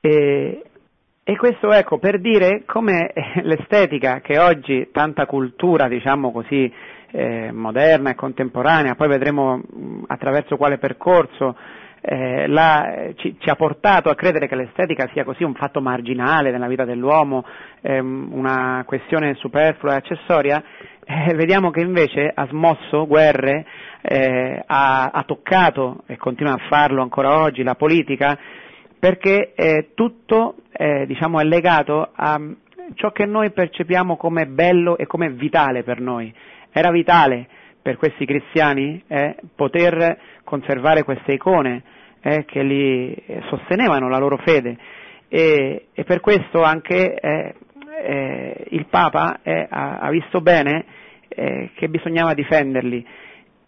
E, 0.00 0.62
e 1.22 1.36
questo 1.36 1.70
ecco 1.70 1.98
per 1.98 2.18
dire 2.18 2.64
come 2.66 3.12
l'estetica 3.42 4.20
che 4.20 4.40
oggi 4.40 4.88
tanta 4.90 5.26
cultura, 5.26 5.86
diciamo 5.86 6.32
così, 6.32 6.72
eh, 7.12 7.52
moderna 7.52 8.10
e 8.10 8.14
contemporanea, 8.14 8.94
poi 8.94 9.08
vedremo 9.08 9.56
mh, 9.58 10.04
attraverso 10.08 10.56
quale 10.56 10.78
percorso 10.78 11.54
eh, 12.04 12.48
la, 12.48 13.12
ci, 13.14 13.36
ci, 13.38 13.48
ha 13.48 13.54
portato 13.54 14.10
a 14.10 14.16
credere 14.16 14.48
che 14.48 14.56
l'estetica 14.56 15.08
sia 15.12 15.22
così 15.22 15.44
un 15.44 15.54
fatto 15.54 15.80
marginale 15.80 16.50
nella 16.50 16.66
vita 16.66 16.84
dell'uomo, 16.84 17.44
ehm, 17.80 18.30
una 18.32 18.82
questione 18.86 19.34
superflua 19.34 19.92
e 19.92 19.96
accessoria, 19.96 20.62
eh, 21.04 21.34
vediamo 21.34 21.70
che 21.70 21.80
invece 21.80 22.30
ha 22.34 22.46
smosso 22.48 23.06
guerre, 23.06 23.64
eh, 24.02 24.62
ha, 24.66 25.10
ha, 25.12 25.22
toccato 25.24 26.02
e 26.06 26.16
continua 26.16 26.54
a 26.54 26.60
farlo 26.68 27.02
ancora 27.02 27.38
oggi 27.38 27.62
la 27.62 27.76
politica, 27.76 28.36
perché 28.98 29.52
eh, 29.54 29.90
tutto 29.94 30.56
eh, 30.72 31.06
diciamo, 31.06 31.38
è 31.40 31.44
legato 31.44 32.10
a 32.14 32.40
ciò 32.94 33.10
che 33.12 33.26
noi 33.26 33.50
percepiamo 33.52 34.16
come 34.16 34.46
bello 34.46 34.96
e 34.96 35.06
come 35.06 35.30
vitale 35.30 35.82
per 35.82 36.00
noi. 36.00 36.32
Era 36.72 36.90
vitale 36.90 37.46
per 37.82 37.96
questi 37.96 38.24
cristiani 38.24 39.02
eh, 39.06 39.36
poter 39.54 40.18
conservare 40.44 41.02
queste 41.02 41.32
icone 41.32 41.82
eh, 42.22 42.44
che 42.44 42.62
li 42.62 43.14
sostenevano 43.48 44.08
la 44.08 44.18
loro 44.18 44.38
fede. 44.38 44.76
E, 45.28 45.88
e 45.92 46.04
per 46.04 46.20
questo 46.20 46.62
anche 46.62 47.14
eh, 47.14 47.54
eh 48.04 48.66
il 48.70 48.86
Papa 48.86 49.40
eh, 49.42 49.66
ha, 49.68 49.98
ha, 49.98 50.10
visto 50.10 50.40
bene 50.40 50.84
eh, 51.28 51.70
che 51.74 51.88
bisognava 51.88 52.32
difenderli. 52.32 53.06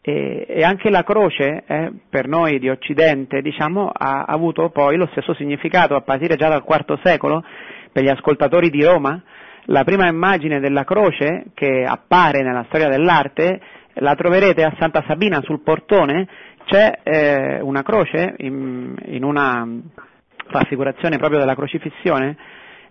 E, 0.00 0.46
e 0.48 0.62
anche 0.62 0.90
la 0.90 1.02
croce 1.02 1.64
per 2.10 2.28
noi 2.28 2.58
di 2.58 2.68
Occidente 2.68 3.40
diciamo, 3.40 3.90
ha 3.90 4.24
avuto 4.24 4.68
poi 4.68 4.96
lo 4.96 5.08
stesso 5.12 5.32
significato 5.32 5.94
a 5.94 6.02
partire 6.02 6.36
già 6.36 6.48
dal 6.48 6.62
IV 6.66 7.00
secolo 7.02 7.42
per 7.90 8.02
gli 8.02 8.10
ascoltatori 8.10 8.68
di 8.68 8.84
Roma 8.84 9.22
la 9.66 9.84
prima 9.84 10.08
immagine 10.08 10.60
della 10.60 10.84
croce 10.84 11.46
che 11.54 11.84
appare 11.86 12.42
nella 12.42 12.64
storia 12.68 12.88
dell'arte 12.88 13.60
la 13.94 14.14
troverete 14.14 14.62
a 14.62 14.74
Santa 14.78 15.04
Sabina 15.06 15.40
sul 15.42 15.62
portone, 15.62 16.26
c'è 16.64 16.98
eh, 17.02 17.60
una 17.60 17.82
croce 17.82 18.34
in, 18.38 18.94
in, 19.06 19.24
una 19.24 19.66
raffigurazione 20.48 21.18
proprio 21.18 21.38
della 21.38 21.54
crocifissione. 21.54 22.36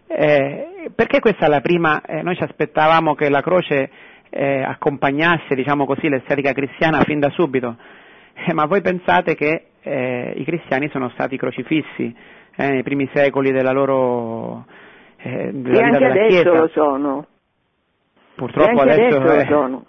Eh, 0.07 0.91
perché 0.95 1.19
questa 1.19 1.45
è 1.45 1.49
la 1.49 1.61
prima? 1.61 2.01
Eh, 2.01 2.21
noi 2.21 2.35
ci 2.35 2.43
aspettavamo 2.43 3.15
che 3.15 3.29
la 3.29 3.41
croce 3.41 3.89
eh, 4.29 4.63
accompagnasse, 4.63 5.55
diciamo 5.55 5.85
così, 5.85 6.07
l'estetica 6.07 6.53
cristiana 6.53 7.01
fin 7.03 7.19
da 7.19 7.29
subito, 7.31 7.75
eh, 8.33 8.53
ma 8.53 8.65
voi 8.65 8.81
pensate 8.81 9.35
che 9.35 9.65
eh, 9.81 10.33
i 10.37 10.43
cristiani 10.43 10.89
sono 10.89 11.09
stati 11.09 11.37
crocifissi 11.37 12.15
nei 12.55 12.83
primi 12.83 13.09
secoli 13.13 13.51
della 13.51 13.71
loro 13.71 14.65
eh, 15.23 15.51
e 15.65 15.81
anche 15.81 16.05
adesso 16.05 16.27
Chiesa. 16.27 16.51
lo 16.51 16.67
sono. 16.67 17.25
Purtroppo 18.35 18.81
adesso, 18.81 19.17
adesso 19.17 19.41
eh, 19.41 19.45
sono. 19.47 19.85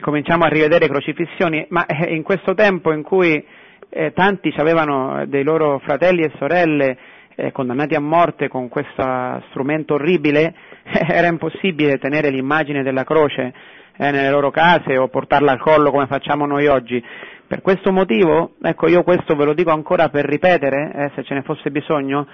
cominciamo 0.00 0.44
a 0.44 0.48
rivedere 0.48 0.88
crocifissioni, 0.88 1.64
ma 1.68 1.86
eh, 1.86 2.12
in 2.12 2.22
questo 2.22 2.54
tempo 2.54 2.92
in 2.92 3.02
cui 3.02 3.44
eh, 3.88 4.12
tanti 4.12 4.52
avevano 4.56 5.24
dei 5.26 5.44
loro 5.44 5.78
fratelli 5.78 6.22
e 6.22 6.32
sorelle 6.38 6.98
eh, 7.36 7.52
condannati 7.52 7.94
a 7.94 8.00
morte 8.00 8.48
con 8.48 8.68
questo 8.68 9.42
strumento 9.50 9.94
orribile, 9.94 10.54
era 11.08 11.28
impossibile 11.28 11.98
tenere 11.98 12.30
l'immagine 12.30 12.82
della 12.82 13.04
croce 13.04 13.52
eh, 13.96 14.10
nelle 14.10 14.30
loro 14.30 14.50
case 14.50 14.98
o 14.98 15.06
portarla 15.06 15.52
al 15.52 15.60
collo 15.60 15.92
come 15.92 16.06
facciamo 16.06 16.46
noi 16.46 16.66
oggi. 16.66 17.02
Per 17.46 17.60
questo 17.60 17.92
motivo, 17.92 18.54
ecco 18.60 18.88
io 18.88 19.04
questo 19.04 19.36
ve 19.36 19.44
lo 19.44 19.52
dico 19.52 19.70
ancora 19.70 20.08
per 20.08 20.24
ripetere, 20.24 20.90
eh, 20.92 21.10
se 21.14 21.22
ce 21.22 21.34
ne 21.34 21.42
fosse 21.42 21.70
bisogno, 21.70 22.26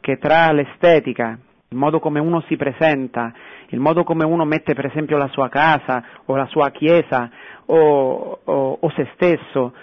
che 0.00 0.18
tra 0.18 0.52
l'estetica, 0.52 1.38
il 1.76 1.82
modo 1.82 2.00
come 2.00 2.18
uno 2.20 2.40
si 2.48 2.56
presenta, 2.56 3.34
il 3.68 3.78
modo 3.80 4.02
come 4.02 4.24
uno 4.24 4.46
mette 4.46 4.72
per 4.72 4.86
esempio 4.86 5.18
la 5.18 5.28
sua 5.28 5.50
casa 5.50 6.02
o 6.24 6.34
la 6.34 6.46
sua 6.46 6.70
chiesa 6.70 7.30
o, 7.66 8.40
o, 8.42 8.78
o 8.80 8.90
se 8.96 9.06
stesso 9.12 9.74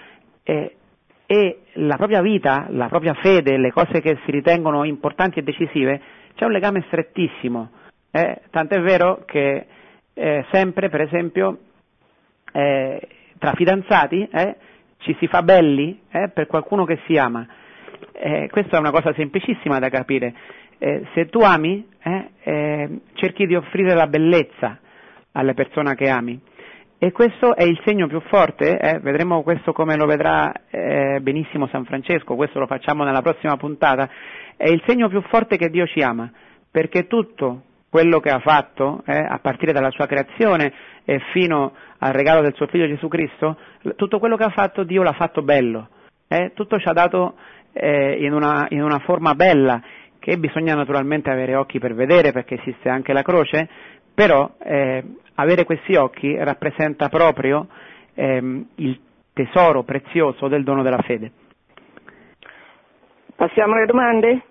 eh, 0.42 0.74
e 1.26 1.58
la 1.74 1.96
propria 1.96 2.20
vita, 2.20 2.66
la 2.70 2.88
propria 2.88 3.14
fede, 3.14 3.56
le 3.56 3.70
cose 3.70 4.00
che 4.00 4.18
si 4.24 4.32
ritengono 4.32 4.82
importanti 4.82 5.38
e 5.38 5.42
decisive, 5.42 6.00
c'è 6.34 6.44
un 6.44 6.50
legame 6.50 6.82
strettissimo. 6.88 7.70
Eh, 8.10 8.42
tant'è 8.50 8.80
vero 8.80 9.22
che 9.24 9.66
eh, 10.14 10.44
sempre, 10.50 10.88
per 10.88 11.00
esempio, 11.00 11.58
eh, 12.52 13.00
tra 13.38 13.52
fidanzati 13.54 14.28
eh, 14.32 14.56
ci 14.98 15.16
si 15.20 15.28
fa 15.28 15.42
belli 15.42 16.00
eh, 16.10 16.28
per 16.28 16.46
qualcuno 16.48 16.84
che 16.84 16.98
si 17.06 17.16
ama. 17.16 17.46
Eh, 18.12 18.48
questa 18.50 18.76
è 18.76 18.80
una 18.80 18.90
cosa 18.90 19.12
semplicissima 19.14 19.78
da 19.78 19.88
capire. 19.88 20.34
Se 20.78 21.28
tu 21.30 21.40
ami, 21.40 21.86
cerchi 23.14 23.46
di 23.46 23.54
offrire 23.54 23.94
la 23.94 24.06
bellezza 24.06 24.78
alle 25.32 25.54
persone 25.54 25.94
che 25.94 26.08
ami. 26.08 26.40
E 26.98 27.12
questo 27.12 27.54
è 27.54 27.64
il 27.64 27.78
segno 27.84 28.06
più 28.06 28.20
forte, 28.20 28.78
eh? 28.78 28.98
vedremo 29.00 29.42
questo 29.42 29.74
come 29.74 29.94
lo 29.94 30.06
vedrà 30.06 30.50
eh, 30.70 31.18
benissimo 31.20 31.66
San 31.66 31.84
Francesco, 31.84 32.34
questo 32.34 32.58
lo 32.58 32.66
facciamo 32.66 33.04
nella 33.04 33.20
prossima 33.20 33.58
puntata, 33.58 34.08
è 34.56 34.68
il 34.68 34.82
segno 34.86 35.08
più 35.08 35.20
forte 35.22 35.58
che 35.58 35.68
Dio 35.68 35.86
ci 35.86 36.00
ama, 36.00 36.30
perché 36.70 37.06
tutto 37.06 37.62
quello 37.90 38.20
che 38.20 38.30
ha 38.30 38.38
fatto, 38.38 39.02
eh, 39.04 39.18
a 39.18 39.38
partire 39.38 39.72
dalla 39.72 39.90
sua 39.90 40.06
creazione 40.06 40.72
e 41.04 41.20
fino 41.32 41.74
al 41.98 42.14
regalo 42.14 42.40
del 42.40 42.54
suo 42.54 42.68
figlio 42.68 42.86
Gesù 42.86 43.08
Cristo, 43.08 43.58
tutto 43.96 44.18
quello 44.18 44.36
che 44.36 44.44
ha 44.44 44.50
fatto 44.50 44.82
Dio 44.82 45.02
l'ha 45.02 45.12
fatto 45.12 45.42
bello, 45.42 45.88
eh? 46.26 46.52
tutto 46.54 46.78
ci 46.78 46.88
ha 46.88 46.92
dato 46.92 47.34
eh, 47.72 48.16
in 48.24 48.32
una, 48.32 48.66
in 48.70 48.82
una 48.82 49.00
forma 49.00 49.34
bella, 49.34 49.82
che 50.24 50.38
bisogna 50.38 50.74
naturalmente 50.74 51.28
avere 51.28 51.54
occhi 51.54 51.78
per 51.78 51.94
vedere 51.94 52.32
perché 52.32 52.54
esiste 52.54 52.88
anche 52.88 53.12
la 53.12 53.20
croce, 53.20 53.68
però 54.14 54.50
eh, 54.58 55.04
avere 55.34 55.64
questi 55.64 55.96
occhi 55.96 56.34
rappresenta 56.34 57.10
proprio 57.10 57.66
ehm, 58.14 58.68
il 58.76 58.98
tesoro 59.34 59.82
prezioso 59.82 60.48
del 60.48 60.64
dono 60.64 60.82
della 60.82 61.02
fede. 61.02 61.30
Passiamo 63.36 63.74
alle 63.74 63.84
domande? 63.84 64.42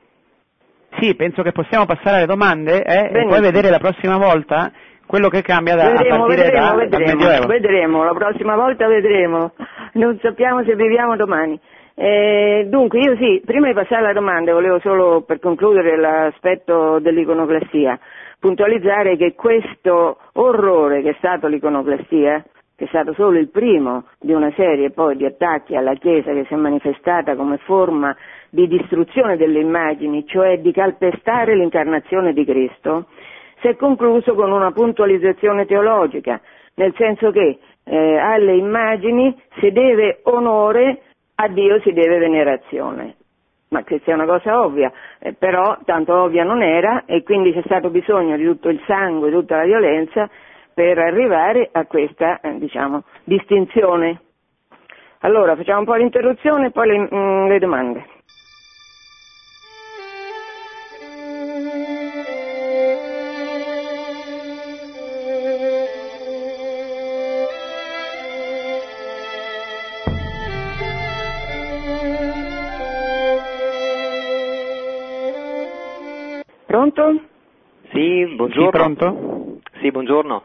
Sì, 1.00 1.16
penso 1.16 1.42
che 1.42 1.52
possiamo 1.52 1.88
passare 1.88 2.18
alle 2.18 2.28
domande 2.28 2.84
eh, 2.84 3.10
e 3.12 3.26
poi 3.26 3.42
vedere 3.42 3.72
la 3.72 3.80
prossima 3.80 4.18
volta 4.18 4.72
quello 5.08 5.30
che 5.30 5.42
cambia 5.42 5.76
da, 5.76 5.90
vedremo, 5.90 6.16
a 6.16 6.28
partire 6.28 6.44
vedremo, 6.44 6.66
da, 6.68 6.76
vedremo, 6.76 7.06
dal 7.06 7.16
Medioevo. 7.16 7.48
Vedremo, 7.48 8.04
la 8.04 8.14
prossima 8.14 8.56
volta 8.56 8.88
vedremo. 8.88 9.54
Non 9.94 10.20
sappiamo 10.22 10.64
se 10.64 10.76
viviamo 10.76 11.16
domani. 11.16 11.60
Eh, 11.96 12.66
dunque, 12.70 13.00
io 13.00 13.16
sì, 13.18 13.42
prima 13.46 13.68
di 13.68 13.74
passare 13.74 14.02
alla 14.02 14.14
domanda 14.14 14.52
volevo 14.54 14.80
solo 14.80 15.22
per 15.22 15.40
concludere 15.40 15.96
l'aspetto 15.96 17.00
dell'iconoclastia 17.00 18.00
puntualizzare 18.44 19.16
che 19.16 19.36
questo 19.36 20.18
orrore 20.34 21.02
che 21.02 21.12
è 21.12 21.16
stato 21.18 21.48
l'iconoclastia, 21.48 22.44
che 22.76 22.84
è 22.84 22.88
stato 22.90 23.14
solo 23.14 23.40
il 23.40 23.48
primo 23.48 24.04
di 24.20 24.34
una 24.34 24.52
serie 24.58 24.92
poi 24.92 25.16
di 25.16 25.24
attacchi 25.24 25.78
alla 25.78 25.94
Chiesa 25.94 26.34
che 26.34 26.44
si 26.44 26.54
è 26.54 26.58
manifestata 26.58 27.38
come 27.38 27.56
forma 27.60 28.14
di 28.50 28.68
distruzione 28.68 29.38
delle 29.38 29.62
immagini, 29.62 30.28
cioè 30.28 30.60
di 30.60 30.74
calpestare 30.74 31.56
l'incarnazione 31.56 32.34
di 32.34 32.44
Cristo, 32.44 33.06
si 33.62 33.70
è 33.70 33.78
concluso 33.78 34.36
con 34.36 34.52
una 34.52 34.74
puntualizzazione 34.74 35.66
teologica, 35.66 36.42
nel 36.74 36.94
senso 36.98 37.32
che 37.32 37.60
eh, 37.86 38.18
alle 38.18 38.58
immagini 38.58 39.34
si 39.62 39.72
deve 39.72 40.20
onore, 40.24 41.00
a 41.36 41.48
Dio 41.48 41.80
si 41.82 41.92
deve 41.94 42.18
venerazione 42.18 43.16
ma 43.74 43.84
che 43.84 44.00
sia 44.04 44.14
una 44.14 44.28
cosa 44.28 44.62
ovvia, 44.62 44.92
eh, 45.18 45.34
però 45.34 45.80
tanto 45.84 46.14
ovvia 46.14 46.44
non 46.44 46.62
era 46.62 47.06
e 47.06 47.24
quindi 47.24 47.52
c'è 47.52 47.64
stato 47.66 47.90
bisogno 47.90 48.38
di 48.38 48.46
tutto 48.46 48.70
il 48.70 48.80
sangue, 48.86 49.32
tutta 49.32 49.58
la 49.58 49.66
violenza 49.66 50.30
per 50.74 51.00
arrivare 51.00 51.70
a 51.72 51.86
questa 51.86 52.40
eh, 52.40 52.58
diciamo, 52.60 53.04
distinzione. 53.24 54.22
Allora 55.22 55.56
facciamo 55.56 55.80
un 55.80 55.86
po' 55.86 55.96
l'interruzione 55.96 56.68
e 56.68 56.72
poi 56.72 56.88
le, 56.88 56.98
mh, 57.00 57.16
mm, 57.16 57.48
le 57.48 57.60
domande. 57.60 58.06
Pronto? 76.74 77.20
Sì, 77.92 78.34
buongiorno. 78.36 78.64
Sì, 78.64 78.70
pronto? 78.72 79.60
Sì, 79.80 79.92
buongiorno. 79.92 80.42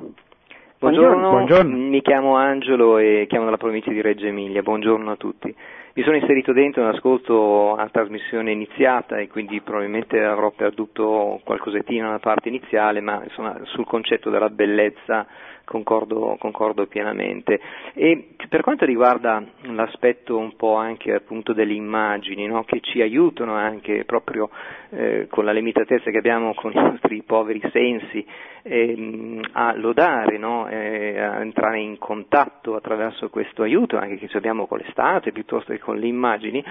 Buongiorno. 0.79 1.31
buongiorno. 1.31 1.75
mi 1.75 2.03
chiamo 2.03 2.37
Angelo 2.37 2.99
e 2.99 3.25
chiamo 3.27 3.47
dalla 3.47 3.57
provincia 3.57 3.91
di 3.91 4.03
Reggio 4.03 4.27
Emilia, 4.27 4.61
buongiorno 4.61 5.11
a 5.11 5.17
tutti. 5.17 5.57
Mi 5.95 6.03
sono 6.03 6.17
inserito 6.17 6.53
dentro 6.53 6.83
e 6.83 6.89
ascolto 6.89 7.75
la 7.77 7.89
trasmissione 7.91 8.53
iniziata 8.53 9.17
e 9.17 9.29
quindi 9.29 9.63
probabilmente 9.63 10.23
avrò 10.23 10.51
perduto 10.51 11.41
qualcosettino 11.45 12.05
nella 12.05 12.19
parte 12.19 12.49
iniziale, 12.49 13.01
ma 13.01 13.23
insomma 13.25 13.59
sul 13.63 13.87
concetto 13.87 14.29
della 14.29 14.51
bellezza 14.51 15.27
concordo, 15.69 16.37
concordo 16.39 16.87
pienamente. 16.87 17.61
E 17.93 18.31
per 18.49 18.63
quanto 18.63 18.87
riguarda 18.87 19.45
l'aspetto 19.63 20.37
un 20.39 20.57
po' 20.57 20.75
anche 20.77 21.13
appunto 21.13 21.53
delle 21.53 21.75
immagini, 21.75 22.47
no, 22.47 22.65
che 22.65 22.81
ci 22.81 23.03
aiutano 23.03 23.55
anche 23.55 24.05
proprio 24.05 24.49
eh, 24.91 25.27
con 25.29 25.45
la 25.45 25.53
limitatezza 25.53 26.11
che 26.11 26.19
abbiamo 26.19 26.55
con 26.55 26.73
i 26.73 26.81
nostri 26.81 27.23
poveri 27.23 27.61
sensi 27.71 28.25
ehm, 28.63 29.41
a 29.53 29.75
lodare, 29.77 30.39
no, 30.39 30.67
eh, 30.69 31.21
a 31.21 31.41
entrare 31.41 31.81
in 31.81 31.99
contatto 31.99 32.75
attraverso 32.75 33.29
questo 33.29 33.63
aiuto 33.63 33.99
anche 33.99 34.17
che 34.17 34.37
abbiamo 34.37 34.67
con 34.67 34.79
le 34.79 34.87
statue 34.91 35.33
piuttosto 35.33 35.73
che 35.73 35.79
con 35.79 35.99
le 35.99 36.07
immagini, 36.07 36.65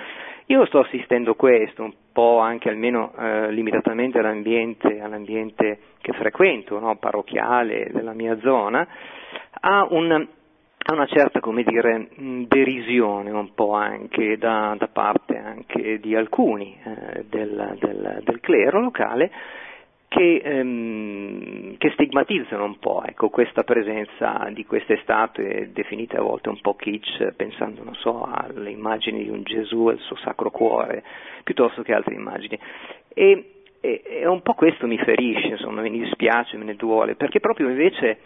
io 0.47 0.65
sto 0.65 0.79
assistendo 0.79 1.35
questo 1.35 1.91
po' 2.17 2.39
anche 2.39 2.67
almeno 2.69 3.13
eh, 3.15 3.51
limitatamente 3.51 4.17
all'ambiente, 4.17 4.99
all'ambiente 4.99 5.77
che 6.01 6.13
frequento, 6.13 6.79
no, 6.79 6.95
parrocchiale 6.95 7.91
della 7.91 8.13
mia 8.13 8.35
zona, 8.39 8.87
a 9.59 9.85
un, 9.91 10.27
una 10.91 11.05
certa, 11.05 11.39
dire, 11.63 12.09
derisione 12.47 13.29
un 13.29 13.53
po' 13.53 13.73
anche 13.75 14.35
da, 14.39 14.75
da 14.79 14.87
parte 14.87 15.37
anche 15.37 15.99
di 15.99 16.15
alcuni 16.15 16.75
eh, 16.83 17.25
del, 17.29 17.77
del, 17.79 18.21
del 18.23 18.39
clero 18.39 18.81
locale 18.81 19.31
che, 20.07 20.41
ehm, 20.43 21.77
che, 21.77 21.91
stigmatizzano 21.91 22.63
un 22.63 22.79
po' 22.79 23.03
ecco, 23.05 23.29
questa 23.29 23.63
presenza 23.63 24.49
di 24.53 24.65
queste 24.65 24.99
statue 25.01 25.69
definite 25.73 26.17
a 26.17 26.21
volte 26.21 26.49
un 26.49 26.59
po' 26.61 26.75
kitsch, 26.75 27.33
pensando 27.35 27.83
so, 27.95 28.23
alle 28.23 28.69
immagini 28.69 29.23
di 29.23 29.29
un 29.29 29.43
Gesù 29.43 29.89
e 29.89 29.93
il 29.93 29.99
suo 29.99 30.15
sacro 30.17 30.49
cuore, 30.49 31.03
piuttosto 31.43 31.81
che 31.81 31.93
altre 31.93 32.15
immagini. 32.15 32.57
E, 33.13 33.51
e, 33.81 34.01
e 34.03 34.27
un 34.27 34.41
po' 34.41 34.53
questo 34.53 34.87
mi 34.87 34.97
ferisce, 34.97 35.49
insomma, 35.49 35.81
mi 35.81 35.91
dispiace, 35.91 36.57
me 36.57 36.65
ne 36.65 36.75
duole, 36.75 37.15
perché 37.15 37.39
proprio 37.39 37.69
invece 37.69 38.19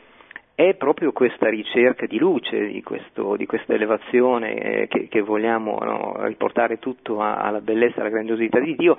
è 0.53 0.75
proprio 0.75 1.11
questa 1.11 1.49
ricerca 1.49 2.05
di 2.05 2.19
luce, 2.19 2.67
di, 2.67 2.83
questo, 2.83 3.35
di 3.35 3.47
questa 3.47 3.73
elevazione 3.73 4.53
eh, 4.53 4.87
che, 4.87 5.07
che, 5.07 5.21
vogliamo 5.21 5.77
no, 5.81 6.25
riportare 6.27 6.77
tutto 6.77 7.19
a, 7.19 7.37
alla 7.37 7.61
bellezza 7.61 8.01
alla 8.01 8.09
grandiosità 8.09 8.59
di 8.59 8.75
Dio, 8.75 8.97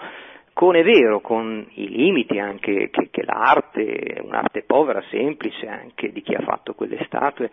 con 0.53 0.76
è 0.76 0.82
vero, 0.82 1.20
con 1.20 1.66
i 1.74 1.88
limiti 1.88 2.38
anche 2.38 2.90
che, 2.90 3.09
che 3.11 3.24
l'arte, 3.24 4.20
un'arte 4.22 4.62
povera, 4.62 5.03
semplice 5.11 5.66
anche 5.66 6.12
di 6.12 6.22
chi 6.22 6.34
ha 6.34 6.42
fatto 6.42 6.74
quelle 6.74 7.03
statue, 7.07 7.50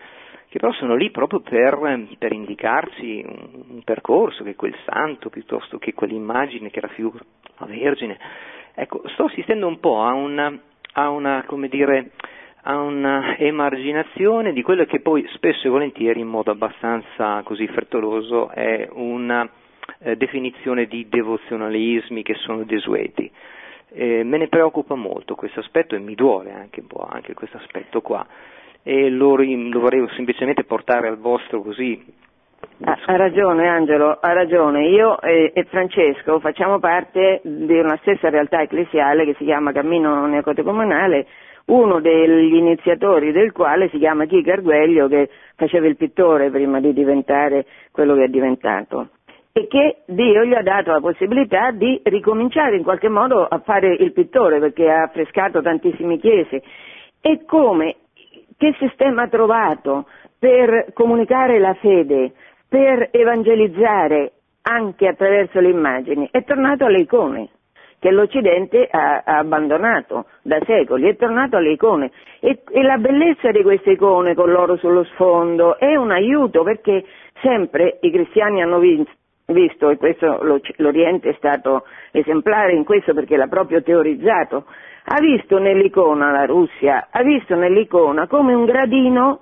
che 0.49 0.59
però 0.59 0.71
sono 0.73 0.95
lì 0.95 1.11
proprio 1.11 1.39
per, 1.39 2.07
per 2.17 2.33
indicarci 2.33 3.23
un, 3.25 3.63
un, 3.69 3.83
percorso, 3.83 4.43
che 4.43 4.55
quel 4.55 4.75
santo 4.85 5.29
piuttosto 5.29 5.77
che 5.77 5.93
quell'immagine 5.93 6.69
che 6.69 6.79
raffigura 6.79 7.23
la 7.57 7.65
Vergine. 7.65 8.17
Ecco, 8.73 9.03
sto 9.09 9.25
assistendo 9.25 9.67
un 9.67 9.79
po' 9.79 10.01
a 10.01 10.13
una, 10.13 10.57
a 10.93 11.09
una 11.09 11.43
come 11.45 11.67
dire, 11.67 12.11
a 12.63 12.77
una 12.77 13.37
emarginazione 13.37 14.51
di 14.51 14.61
quello 14.61 14.85
che 14.85 14.99
poi 14.99 15.25
spesso 15.33 15.67
e 15.67 15.69
volentieri 15.69 16.19
in 16.19 16.27
modo 16.27 16.51
abbastanza 16.51 17.41
così 17.43 17.67
frettoloso 17.67 18.49
è 18.49 18.87
una 18.91 19.49
eh, 19.99 20.15
definizione 20.15 20.85
di 20.85 21.07
devozionalismi 21.09 22.23
che 22.23 22.35
sono 22.35 22.63
desueti. 22.63 23.31
Eh, 23.91 24.23
me 24.23 24.37
ne 24.37 24.47
preoccupa 24.47 24.95
molto 24.95 25.35
questo 25.35 25.59
aspetto 25.61 25.95
e 25.95 25.99
mi 25.99 26.13
duole 26.13 26.51
anche 26.51 26.81
un 26.81 26.87
po' 26.87 27.07
anche 27.09 27.33
questo 27.33 27.57
aspetto 27.57 28.01
qua 28.01 28.25
e 28.83 29.09
lo, 29.09 29.35
lo 29.35 29.79
vorrei 29.79 30.07
semplicemente 30.15 30.63
portare 30.63 31.07
al 31.07 31.17
vostro 31.17 31.61
così 31.61 32.27
ha, 32.83 32.97
ha, 33.05 33.15
ragione 33.15 33.67
Angelo, 33.67 34.17
ha 34.19 34.33
ragione. 34.33 34.87
Io 34.87 35.19
e, 35.21 35.51
e, 35.53 35.63
Francesco 35.65 36.39
facciamo 36.39 36.79
parte 36.79 37.41
di 37.43 37.77
una 37.77 37.97
stessa 38.01 38.29
realtà 38.29 38.61
ecclesiale 38.61 39.25
che 39.25 39.35
si 39.37 39.45
chiama 39.45 39.71
Cammino 39.71 40.25
Neocotecomunale, 40.27 41.25
uno 41.65 41.99
degli 41.99 42.55
iniziatori 42.55 43.31
del 43.31 43.51
quale 43.51 43.89
si 43.89 43.97
chiama 43.97 44.25
Chico 44.25 44.51
Arguello 44.51 45.07
che 45.07 45.29
faceva 45.55 45.87
il 45.87 45.97
pittore 45.97 46.49
prima 46.49 46.79
di 46.79 46.93
diventare 46.93 47.65
quello 47.91 48.15
che 48.15 48.23
è 48.25 48.29
diventato 48.29 49.09
e 49.51 49.67
che 49.67 49.97
Dio 50.05 50.45
gli 50.45 50.53
ha 50.53 50.61
dato 50.61 50.91
la 50.91 50.99
possibilità 50.99 51.71
di 51.71 51.99
ricominciare 52.03 52.77
in 52.77 52.83
qualche 52.83 53.09
modo 53.09 53.45
a 53.45 53.59
fare 53.59 53.93
il 53.93 54.13
pittore 54.13 54.59
perché 54.59 54.89
ha 54.89 55.03
affrescato 55.03 55.61
tantissime 55.61 56.17
chiese. 56.17 56.61
E 57.21 57.43
come, 57.45 57.95
che 58.57 58.75
sistema 58.79 59.23
ha 59.23 59.27
trovato 59.27 60.07
per 60.37 60.93
comunicare 60.93 61.59
la 61.59 61.73
fede, 61.75 62.33
per 62.67 63.09
evangelizzare 63.11 64.33
anche 64.61 65.07
attraverso 65.07 65.59
le 65.59 65.69
immagini, 65.69 66.29
è 66.31 66.43
tornato 66.43 66.85
alle 66.85 66.99
icone 66.99 67.49
che 67.99 68.11
l'Occidente 68.11 68.87
ha, 68.89 69.23
ha, 69.25 69.37
abbandonato 69.39 70.25
da 70.41 70.57
secoli, 70.65 71.09
è 71.09 71.17
tornato 71.17 71.57
alle 71.57 71.71
icone. 71.71 72.11
E, 72.39 72.61
e, 72.71 72.81
la 72.81 72.97
bellezza 72.97 73.51
di 73.51 73.61
queste 73.61 73.91
icone 73.91 74.35
con 74.35 74.49
l'oro 74.49 74.77
sullo 74.77 75.03
sfondo 75.03 75.77
è 75.77 75.95
un 75.95 76.11
aiuto 76.11 76.63
perché 76.63 77.03
sempre 77.41 77.97
i 78.01 78.09
cristiani 78.09 78.61
hanno 78.61 78.79
visto, 78.79 79.11
visto 79.49 79.89
e 79.89 79.97
questo 79.97 80.39
l'Oriente 80.77 81.29
è 81.29 81.33
stato 81.37 81.85
esemplare 82.11 82.73
in 82.73 82.83
questo 82.83 83.13
perché 83.13 83.35
l'ha 83.35 83.47
proprio 83.47 83.81
teorizzato, 83.81 84.65
ha 85.05 85.19
visto 85.19 85.57
nell'icona 85.57 86.31
la 86.31 86.45
Russia, 86.45 87.07
ha 87.11 87.23
visto 87.23 87.55
nell'icona 87.55 88.27
come 88.27 88.53
un 88.53 88.65
gradino 88.65 89.41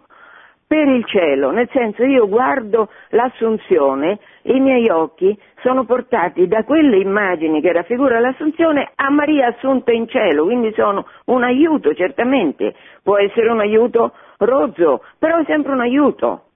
per 0.68 0.86
il 0.88 1.05
cielo, 1.05 1.51
nel 1.51 1.70
senso 1.72 2.03
io 2.03 2.28
guardo 2.28 2.89
l'assunzione 3.10 4.20
i 4.43 4.60
miei 4.60 4.89
occhi 4.89 5.38
sono 5.62 5.86
portati 5.86 6.47
da 6.47 6.64
quelle 6.64 6.97
immagini 6.97 7.62
che 7.62 7.72
raffigura 7.72 8.20
l'assunzione 8.20 8.91
a 8.95 9.10
Maria 9.10 9.47
assunta 9.47 9.93
in 9.93 10.08
cielo, 10.10 10.43
quindi 10.43 10.74
sono 10.74 11.05
un 11.28 11.43
aiuto 11.43 11.93
certamente, 11.93 12.76
può 13.01 13.18
essere 13.18 13.49
un 13.49 13.62
aiuto 13.62 14.14
rozzo, 14.39 15.03
però 15.18 15.38
è 15.38 15.45
sempre 15.45 15.72
un 15.72 15.80
aiuto. 15.80 16.47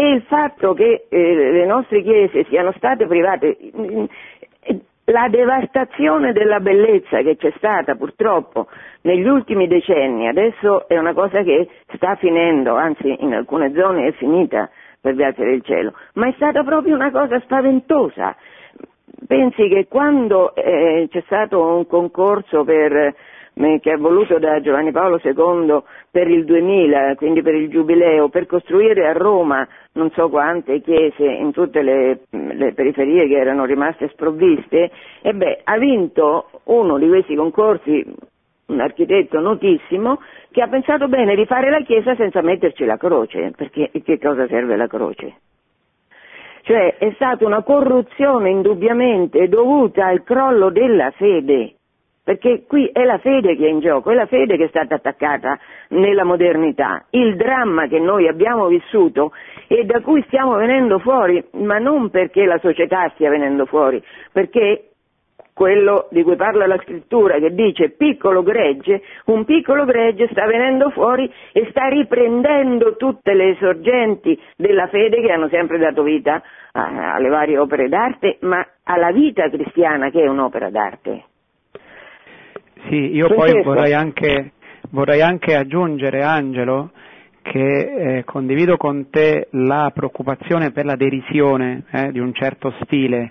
E 0.00 0.12
il 0.12 0.22
fatto 0.22 0.72
che 0.72 1.04
eh, 1.10 1.34
le 1.34 1.66
nostre 1.66 2.00
chiese 2.00 2.44
siano 2.44 2.72
state 2.72 3.06
private, 3.06 3.54
la 5.04 5.28
devastazione 5.28 6.32
della 6.32 6.58
bellezza 6.58 7.20
che 7.20 7.36
c'è 7.36 7.52
stata 7.58 7.96
purtroppo 7.96 8.68
negli 9.02 9.28
ultimi 9.28 9.68
decenni, 9.68 10.26
adesso 10.26 10.88
è 10.88 10.96
una 10.96 11.12
cosa 11.12 11.42
che 11.42 11.68
sta 11.96 12.14
finendo, 12.14 12.76
anzi 12.76 13.14
in 13.22 13.34
alcune 13.34 13.74
zone 13.74 14.06
è 14.06 14.12
finita 14.12 14.70
per 14.98 15.14
grazie 15.14 15.44
del 15.44 15.60
cielo, 15.60 15.92
ma 16.14 16.28
è 16.28 16.32
stata 16.36 16.64
proprio 16.64 16.94
una 16.94 17.10
cosa 17.10 17.38
spaventosa. 17.40 18.34
Pensi 19.26 19.68
che 19.68 19.86
quando 19.86 20.54
eh, 20.54 21.08
c'è 21.10 21.22
stato 21.26 21.62
un 21.62 21.86
concorso 21.86 22.64
per 22.64 23.14
che 23.80 23.92
è 23.92 23.96
voluto 23.96 24.38
da 24.38 24.60
Giovanni 24.60 24.90
Paolo 24.90 25.20
II 25.22 25.82
per 26.10 26.28
il 26.28 26.44
2000, 26.44 27.14
quindi 27.16 27.42
per 27.42 27.54
il 27.54 27.68
Giubileo, 27.68 28.30
per 28.30 28.46
costruire 28.46 29.06
a 29.06 29.12
Roma 29.12 29.66
non 29.92 30.10
so 30.12 30.28
quante 30.28 30.80
chiese 30.80 31.24
in 31.24 31.52
tutte 31.52 31.82
le, 31.82 32.20
le 32.30 32.72
periferie 32.74 33.26
che 33.26 33.38
erano 33.38 33.64
rimaste 33.64 34.08
sprovviste, 34.08 34.90
e 35.22 35.32
beh, 35.32 35.60
ha 35.64 35.78
vinto 35.78 36.50
uno 36.64 36.98
di 36.98 37.08
questi 37.08 37.34
concorsi 37.34 38.04
un 38.66 38.80
architetto 38.80 39.40
notissimo 39.40 40.20
che 40.52 40.62
ha 40.62 40.68
pensato 40.68 41.08
bene 41.08 41.34
di 41.34 41.44
fare 41.44 41.70
la 41.70 41.80
chiesa 41.80 42.14
senza 42.14 42.40
metterci 42.40 42.84
la 42.84 42.96
croce, 42.96 43.52
perché 43.56 43.90
che 44.04 44.18
cosa 44.18 44.46
serve 44.46 44.76
la 44.76 44.86
croce? 44.86 45.34
Cioè 46.62 46.98
è 46.98 47.10
stata 47.14 47.44
una 47.44 47.62
corruzione 47.62 48.50
indubbiamente 48.50 49.48
dovuta 49.48 50.06
al 50.06 50.22
crollo 50.22 50.70
della 50.70 51.10
fede 51.10 51.74
perché 52.22 52.64
qui 52.66 52.86
è 52.92 53.04
la 53.04 53.18
fede 53.18 53.56
che 53.56 53.66
è 53.66 53.70
in 53.70 53.80
gioco, 53.80 54.10
è 54.10 54.14
la 54.14 54.26
fede 54.26 54.56
che 54.56 54.64
è 54.64 54.68
stata 54.68 54.96
attaccata 54.96 55.58
nella 55.88 56.24
modernità, 56.24 57.06
il 57.10 57.36
dramma 57.36 57.86
che 57.86 57.98
noi 57.98 58.28
abbiamo 58.28 58.66
vissuto 58.66 59.32
e 59.66 59.84
da 59.84 60.00
cui 60.00 60.22
stiamo 60.26 60.56
venendo 60.56 60.98
fuori, 60.98 61.42
ma 61.52 61.78
non 61.78 62.10
perché 62.10 62.44
la 62.44 62.58
società 62.58 63.10
stia 63.14 63.30
venendo 63.30 63.66
fuori, 63.66 64.02
perché 64.32 64.90
quello 65.60 66.08
di 66.10 66.22
cui 66.22 66.36
parla 66.36 66.66
la 66.66 66.78
scrittura 66.78 67.38
che 67.38 67.52
dice 67.52 67.90
piccolo 67.90 68.42
gregge, 68.42 69.02
un 69.26 69.44
piccolo 69.44 69.84
gregge 69.84 70.28
sta 70.30 70.46
venendo 70.46 70.88
fuori 70.88 71.30
e 71.52 71.66
sta 71.68 71.86
riprendendo 71.88 72.96
tutte 72.96 73.34
le 73.34 73.56
sorgenti 73.60 74.40
della 74.56 74.86
fede 74.86 75.20
che 75.20 75.30
hanno 75.30 75.48
sempre 75.48 75.76
dato 75.76 76.02
vita 76.02 76.42
alle 76.72 77.28
varie 77.28 77.58
opere 77.58 77.88
d'arte, 77.88 78.38
ma 78.40 78.64
alla 78.84 79.10
vita 79.10 79.50
cristiana 79.50 80.08
che 80.08 80.22
è 80.22 80.28
un'opera 80.28 80.70
d'arte. 80.70 81.24
Sì, 82.88 83.14
io 83.14 83.28
poi 83.28 83.62
vorrei 83.62 83.92
anche, 83.92 84.52
vorrei 84.90 85.20
anche, 85.20 85.54
aggiungere, 85.54 86.22
Angelo, 86.22 86.90
che 87.42 88.18
eh, 88.18 88.24
condivido 88.24 88.76
con 88.76 89.10
te 89.10 89.48
la 89.52 89.90
preoccupazione 89.94 90.72
per 90.72 90.84
la 90.84 90.96
derisione 90.96 91.84
eh, 91.90 92.12
di 92.12 92.18
un 92.18 92.32
certo 92.32 92.72
stile 92.82 93.30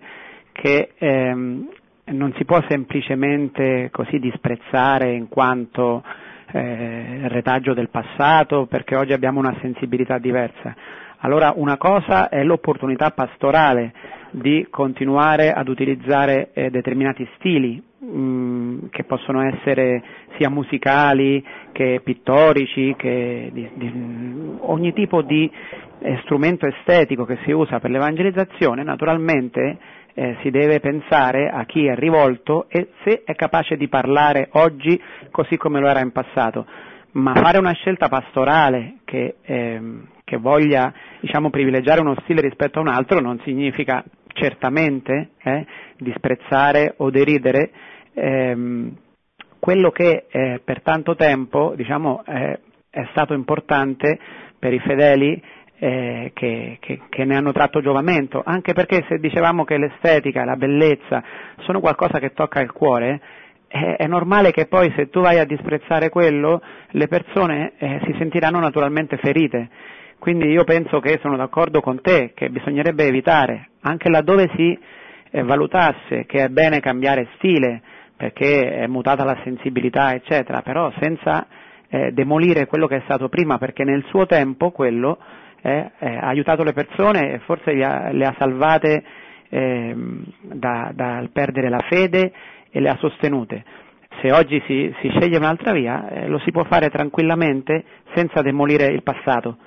che 0.52 0.92
ehm, 0.98 1.70
non 2.12 2.34
si 2.38 2.44
può 2.44 2.62
semplicemente 2.68 3.90
così 3.92 4.20
disprezzare 4.20 5.14
in 5.14 5.30
quanto 5.30 6.04
eh, 6.52 7.28
retaggio 7.28 7.74
del 7.74 7.90
passato 7.90 8.66
perché 8.66 8.96
oggi 8.96 9.14
abbiamo 9.14 9.40
una 9.40 9.56
sensibilità 9.62 10.18
diversa. 10.18 10.76
Allora 11.20 11.54
una 11.56 11.78
cosa 11.78 12.30
è 12.30 12.44
l'opportunità 12.44 13.12
pastorale 13.12 13.94
di 14.32 14.68
continuare 14.70 15.52
ad 15.52 15.68
utilizzare 15.68 16.52
eh, 16.54 16.70
determinati 16.70 17.28
stili 17.36 17.82
mm, 18.04 18.88
che 18.92 19.04
possono 19.04 19.42
essere 19.42 20.04
sia 20.38 20.50
musicali 20.50 21.44
che 21.72 22.02
pittorici, 22.04 22.96
che 22.98 23.50
di, 23.52 23.70
di, 23.74 24.58
ogni 24.60 24.94
tipo 24.94 25.22
di 25.22 25.50
eh, 26.00 26.20
strumento 26.24 26.66
estetico 26.66 27.26
che 27.26 27.38
si 27.44 27.52
usa 27.52 27.80
per 27.80 27.90
l'evangelizzazione, 27.90 28.84
naturalmente 28.84 29.78
eh, 30.14 30.38
si 30.42 30.50
deve 30.50 30.80
pensare 30.80 31.50
a 31.50 31.66
chi 31.66 31.86
è 31.86 31.96
rivolto 31.96 32.66
e 32.70 32.90
se 33.04 33.24
è 33.24 33.34
capace 33.36 33.78
di 33.78 33.88
parlare 33.88 34.50
oggi 34.52 35.02
così 35.32 35.58
come 35.58 35.80
lo 35.80 35.88
era 35.88 36.02
in 36.02 36.12
passato. 36.12 36.66
Ma 37.12 37.34
fare 37.34 37.58
una 37.58 37.72
scelta 37.72 38.08
pastorale 38.08 38.98
che, 39.04 39.38
ehm, 39.42 40.08
che 40.24 40.38
voglia 40.38 40.94
diciamo, 41.20 41.50
privilegiare 41.50 42.02
uno 42.02 42.16
stile 42.22 42.42
rispetto 42.42 42.78
a 42.80 42.82
un 42.82 42.88
altro 42.88 43.20
non 43.20 43.40
significa 43.44 44.04
certamente 44.40 45.32
eh, 45.44 45.66
disprezzare 45.98 46.94
o 46.98 47.10
deridere 47.10 47.70
ehm, 48.14 48.96
quello 49.60 49.92
che 49.92 50.26
eh, 50.30 50.62
per 50.64 50.82
tanto 50.82 51.16
tempo 51.16 51.74
diciamo, 51.76 52.24
eh, 52.26 52.60
è 52.90 53.06
stato 53.12 53.34
importante 53.34 54.18
per 54.58 54.74
i 54.74 54.80
fedeli 54.80 55.42
eh, 55.82 56.32
che, 56.34 56.78
che, 56.80 57.02
che, 57.08 57.24
ne 57.26 57.36
hanno 57.36 57.52
tratto 57.52 57.82
giovamento, 57.82 58.42
anche 58.44 58.74
perché 58.74 59.06
se 59.08 59.18
dicevamo 59.20 59.64
che 59.64 59.78
l'estetica, 59.78 60.44
la 60.44 60.56
bellezza 60.58 61.24
sono 61.60 61.80
qualcosa 61.80 62.20
che 62.20 62.34
tocca 62.34 62.60
il 62.62 62.72
cuore, 62.72 63.22
è, 63.68 64.08
normale 64.08 64.52
che 64.52 64.66
poi 64.66 64.92
se 64.96 65.10
tu 65.10 65.22
vai 65.22 65.38
a 65.38 65.46
disprezzare 65.46 66.10
quello, 66.10 66.62
le 66.90 67.08
persone 67.08 67.74
eh, 67.78 68.02
si 68.06 68.16
sentiranno 68.18 68.60
naturalmente 68.60 69.18
ferite. 69.18 69.70
Quindi 70.20 70.50
io 70.50 70.66
penso 70.66 71.00
che 71.00 71.18
sono 71.22 71.38
d'accordo 71.38 71.80
con 71.80 72.02
te 72.02 72.34
che 72.36 72.50
bisognerebbe 72.50 73.06
evitare, 73.06 73.70
anche 73.82 74.10
laddove 74.10 74.52
si 74.54 74.78
eh, 75.32 75.44
valutasse 75.44 76.26
che 76.26 76.44
è 76.44 76.50
bene 76.50 76.82
cambiare 76.82 77.30
stile 77.36 77.82
perché 78.18 78.76
è 78.80 78.88
mutata 78.88 79.24
la 79.24 79.40
sensibilità, 79.46 80.14
eccetera, 80.14 80.62
però 80.62 80.92
senza 81.00 81.48
eh, 81.88 82.12
demolire 82.12 82.66
quello 82.66 82.86
che 82.86 82.98
è 82.98 83.02
stato 83.06 83.30
prima, 83.30 83.58
perché 83.58 83.86
nel 83.86 84.04
suo 84.10 84.26
tempo 84.26 84.72
quello 84.72 85.18
eh, 85.62 85.90
ha 86.00 86.28
aiutato 86.28 86.64
le 86.64 86.74
persone 86.74 87.32
e 87.32 87.40
forse 87.40 87.72
ha, 87.82 88.12
le 88.12 88.26
ha 88.26 88.36
salvate 88.38 89.04
ehm, 89.48 90.24
dal 90.42 90.94
da 90.96 91.30
perdere 91.32 91.70
la 91.70 91.86
fede 91.88 92.34
e 92.70 92.82
le 92.82 92.90
ha 92.90 92.98
sostenute. 92.98 93.64
Se 94.22 94.34
oggi 94.34 94.62
si, 94.66 94.94
si 95.00 95.10
sceglie 95.12 95.38
un'altra 95.38 95.72
via, 95.72 96.10
eh, 96.10 96.28
lo 96.28 96.40
si 96.40 96.52
può 96.52 96.66
fare 96.66 96.90
tranquillamente 96.90 97.86
senza 98.14 98.42
demolire 98.42 98.88
il 98.88 99.02
passato 99.02 99.60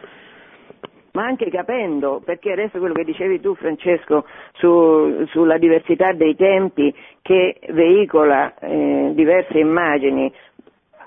ma 1.13 1.25
anche 1.25 1.51
capendo, 1.51 2.23
perché 2.25 2.53
adesso 2.53 2.79
quello 2.79 2.95
che 2.95 3.05
dicevi 3.05 3.41
tu 3.41 3.55
Francesco 3.55 4.25
su, 4.55 5.27
sulla 5.27 5.59
diversità 5.59 6.13
dei 6.13 6.35
tempi 6.35 6.95
che 7.21 7.59
veicola 7.69 8.55
eh, 8.59 9.13
diverse 9.15 9.59
immagini 9.59 10.33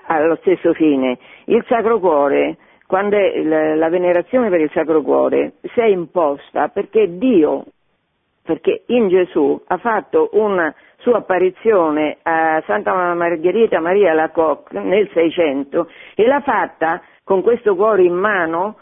allo 0.06 0.36
stesso 0.36 0.72
fine, 0.74 1.18
il 1.46 1.64
Sacro 1.66 1.98
Cuore, 1.98 2.56
quando 2.86 3.16
la, 3.16 3.88
venerazione 3.88 4.48
per 4.48 4.60
il 4.60 4.70
Sacro 4.72 5.02
Cuore 5.02 5.54
si 5.74 5.80
è 5.80 5.86
imposta 5.86 6.68
perché 6.68 7.18
Dio, 7.18 7.64
perché 8.42 8.84
in 8.86 9.08
Gesù 9.08 9.60
ha 9.66 9.76
fatto 9.78 10.28
un 10.34 10.72
sua 10.98 11.18
apparizione 11.18 12.18
a 12.22 12.62
Santa 12.66 13.14
Margherita 13.14 13.80
Maria 13.80 14.12
Lacoque 14.12 14.80
nel 14.80 15.08
600 15.12 15.88
e 16.14 16.26
l'ha 16.26 16.40
fatta 16.40 17.02
con 17.22 17.42
questo 17.42 17.74
cuore 17.74 18.04
in 18.04 18.14
mano 18.14 18.76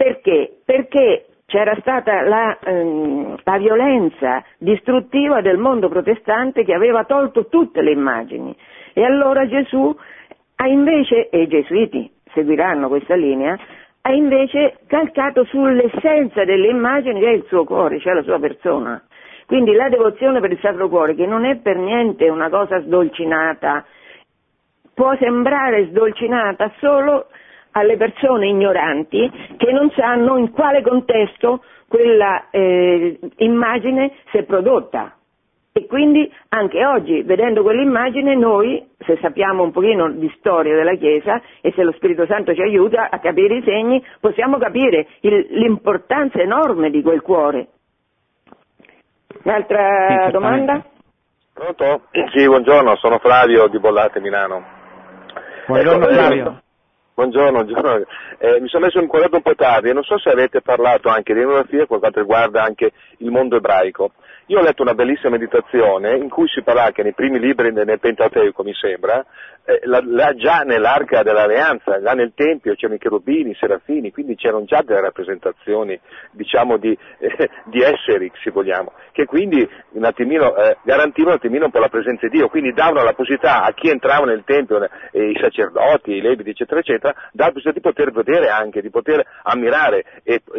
perché? 0.00 0.60
Perché 0.64 1.26
c'era 1.44 1.76
stata 1.80 2.22
la, 2.22 2.58
ehm, 2.58 3.36
la, 3.44 3.58
violenza 3.58 4.42
distruttiva 4.56 5.42
del 5.42 5.58
mondo 5.58 5.90
protestante 5.90 6.64
che 6.64 6.72
aveva 6.72 7.04
tolto 7.04 7.48
tutte 7.48 7.82
le 7.82 7.90
immagini. 7.90 8.56
E 8.94 9.04
allora 9.04 9.46
Gesù 9.46 9.94
ha 10.56 10.66
invece, 10.66 11.28
e 11.28 11.42
i 11.42 11.48
gesuiti 11.48 12.10
seguiranno 12.32 12.88
questa 12.88 13.14
linea, 13.14 13.58
ha 14.00 14.12
invece 14.12 14.78
calcato 14.86 15.44
sull'essenza 15.44 16.44
delle 16.44 16.68
immagini 16.68 17.20
che 17.20 17.26
è 17.26 17.34
il 17.34 17.44
suo 17.46 17.64
cuore, 17.64 18.00
cioè 18.00 18.14
la 18.14 18.22
sua 18.22 18.38
persona. 18.38 19.02
Quindi 19.44 19.74
la 19.74 19.90
devozione 19.90 20.40
per 20.40 20.52
il 20.52 20.60
Sacro 20.62 20.88
Cuore, 20.88 21.14
che 21.14 21.26
non 21.26 21.44
è 21.44 21.56
per 21.56 21.76
niente 21.76 22.26
una 22.30 22.48
cosa 22.48 22.80
sdolcinata, 22.80 23.84
può 24.94 25.14
sembrare 25.18 25.88
sdolcinata 25.88 26.72
solo 26.78 27.26
alle 27.72 27.96
persone 27.96 28.48
ignoranti 28.48 29.30
che 29.56 29.72
non 29.72 29.90
sanno 29.90 30.36
in 30.36 30.50
quale 30.50 30.82
contesto 30.82 31.62
quella 31.88 32.50
eh, 32.50 33.18
immagine 33.38 34.12
si 34.30 34.38
è 34.38 34.44
prodotta. 34.44 35.14
E 35.72 35.86
quindi 35.86 36.30
anche 36.48 36.84
oggi, 36.84 37.22
vedendo 37.22 37.62
quell'immagine, 37.62 38.34
noi, 38.34 38.84
se 38.98 39.18
sappiamo 39.20 39.62
un 39.62 39.70
pochino 39.70 40.10
di 40.10 40.28
storia 40.36 40.74
della 40.74 40.96
Chiesa 40.96 41.40
e 41.60 41.72
se 41.76 41.84
lo 41.84 41.92
Spirito 41.92 42.26
Santo 42.26 42.54
ci 42.54 42.60
aiuta 42.60 43.08
a 43.08 43.20
capire 43.20 43.56
i 43.58 43.62
segni, 43.62 44.04
possiamo 44.18 44.58
capire 44.58 45.06
il, 45.20 45.46
l'importanza 45.50 46.40
enorme 46.40 46.90
di 46.90 47.02
quel 47.02 47.22
cuore. 47.22 47.68
Un'altra 49.44 50.24
sì, 50.26 50.32
domanda? 50.32 50.84
Pronto? 51.54 52.02
Sì, 52.32 52.46
buongiorno, 52.46 52.96
sono 52.96 53.18
Flavio 53.18 53.68
di 53.68 53.78
Bollate 53.78 54.20
Milano. 54.20 54.64
Buongiorno 55.66 56.04
ecco, 56.04 56.14
Flavio. 56.14 56.62
Buongiorno, 57.20 57.64
buongiorno. 57.64 58.06
Eh, 58.38 58.60
mi 58.62 58.68
sono 58.68 58.86
messo 58.86 58.98
in 58.98 59.06
quadrato 59.06 59.36
un 59.36 59.42
po' 59.42 59.54
tardi 59.54 59.90
e 59.90 59.92
non 59.92 60.02
so 60.04 60.18
se 60.18 60.30
avete 60.30 60.62
parlato 60.62 61.10
anche 61.10 61.34
di 61.34 61.40
etnografia 61.40 61.84
per 61.84 61.98
quanto 61.98 62.20
riguarda 62.20 62.62
anche 62.62 62.92
il 63.18 63.30
mondo 63.30 63.56
ebraico. 63.56 64.12
Io 64.50 64.58
ho 64.58 64.62
letto 64.62 64.82
una 64.82 64.94
bellissima 64.94 65.30
meditazione 65.30 66.16
in 66.16 66.28
cui 66.28 66.48
si 66.48 66.60
parla 66.62 66.90
che 66.90 67.04
nei 67.04 67.14
primi 67.14 67.38
libri 67.38 67.70
nel 67.70 68.00
Pentateuco, 68.00 68.64
mi 68.64 68.74
sembra, 68.74 69.24
eh, 69.64 69.78
la, 69.84 70.02
la, 70.04 70.34
già 70.34 70.62
nell'arca 70.62 71.22
dell'alleanza, 71.22 72.00
là 72.00 72.14
nel 72.14 72.32
Tempio 72.34 72.74
c'erano 72.74 72.96
i 72.96 72.98
cherubini, 72.98 73.50
i 73.50 73.54
serafini, 73.54 74.10
quindi 74.10 74.34
c'erano 74.34 74.64
già 74.64 74.82
delle 74.82 75.02
rappresentazioni, 75.02 75.96
diciamo, 76.32 76.78
di, 76.78 76.90
eh, 77.20 77.48
di 77.66 77.80
esseri, 77.80 78.28
se 78.42 78.50
vogliamo, 78.50 78.90
che 79.12 79.24
quindi 79.24 79.64
un 79.90 80.04
attimino, 80.04 80.56
eh, 80.56 80.78
garantivano 80.82 81.34
un 81.34 81.38
attimino 81.38 81.66
un 81.66 81.70
po' 81.70 81.78
la 81.78 81.88
presenza 81.88 82.26
di 82.26 82.38
Dio, 82.38 82.48
quindi 82.48 82.72
davano 82.72 83.04
la 83.04 83.12
possibilità 83.12 83.62
a 83.62 83.72
chi 83.72 83.88
entrava 83.88 84.24
nel 84.26 84.42
Tempio, 84.44 84.82
eh, 85.12 85.30
i 85.30 85.38
sacerdoti, 85.40 86.10
i 86.10 86.20
leviti, 86.20 86.50
eccetera, 86.50 86.80
eccetera, 86.80 87.14
la 87.34 87.52
possibilità 87.52 87.70
di 87.74 87.80
poter 87.82 88.10
vedere 88.10 88.48
anche, 88.48 88.82
di 88.82 88.90
poter 88.90 89.24
ammirare 89.44 90.04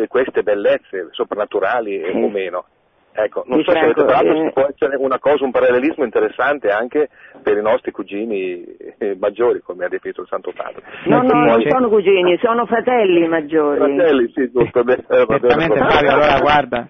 queste 0.08 0.44
bellezze 0.44 1.10
soprannaturali 1.12 2.02
o 2.10 2.30
meno. 2.30 2.66
Ecco, 3.14 3.44
non 3.46 3.62
so 3.64 3.72
se 3.72 3.78
avete 3.78 4.06
parlato, 4.06 4.46
eh... 4.46 4.52
può 4.52 4.68
essere 4.68 4.96
una 4.96 5.20
cosa, 5.20 5.44
un 5.44 5.52
parallelismo 5.52 6.04
interessante 6.04 6.70
anche 6.70 7.10
per 7.44 7.58
i 7.58 7.62
nostri 7.62 7.92
cugini 7.92 8.64
eh, 8.98 9.18
maggiori, 9.20 9.60
come 9.62 9.86
ha 9.86 9.90
definito 9.90 10.22
il 10.22 10.28
Santo 10.28 10.54
Padre. 10.56 10.82
No, 11.06 11.22
no, 11.22 11.46
non 11.46 11.62
sono 11.68 11.90
cugini, 11.90 12.38
sono 12.42 12.66
fratelli 12.66 13.28
maggiori. 13.28 13.80
Fratelli, 13.80 14.32
sì, 14.34 14.50
giusto. 14.52 14.84
Certamente 14.84 15.78
Fabio, 15.78 16.12
allora 16.12 16.40
guarda, 16.40 16.90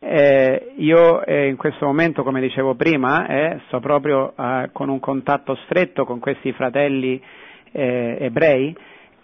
eh, 0.00 0.72
io 0.78 1.24
eh, 1.24 1.46
in 1.46 1.56
questo 1.56 1.86
momento, 1.86 2.24
come 2.24 2.40
dicevo 2.40 2.74
prima, 2.74 3.26
eh, 3.28 3.60
sto 3.68 3.78
proprio 3.78 4.34
eh, 4.36 4.70
con 4.72 4.88
un 4.88 4.98
contatto 4.98 5.54
stretto 5.66 6.04
con 6.04 6.18
questi 6.18 6.52
fratelli 6.52 7.22
eh, 7.70 8.16
ebrei 8.18 8.76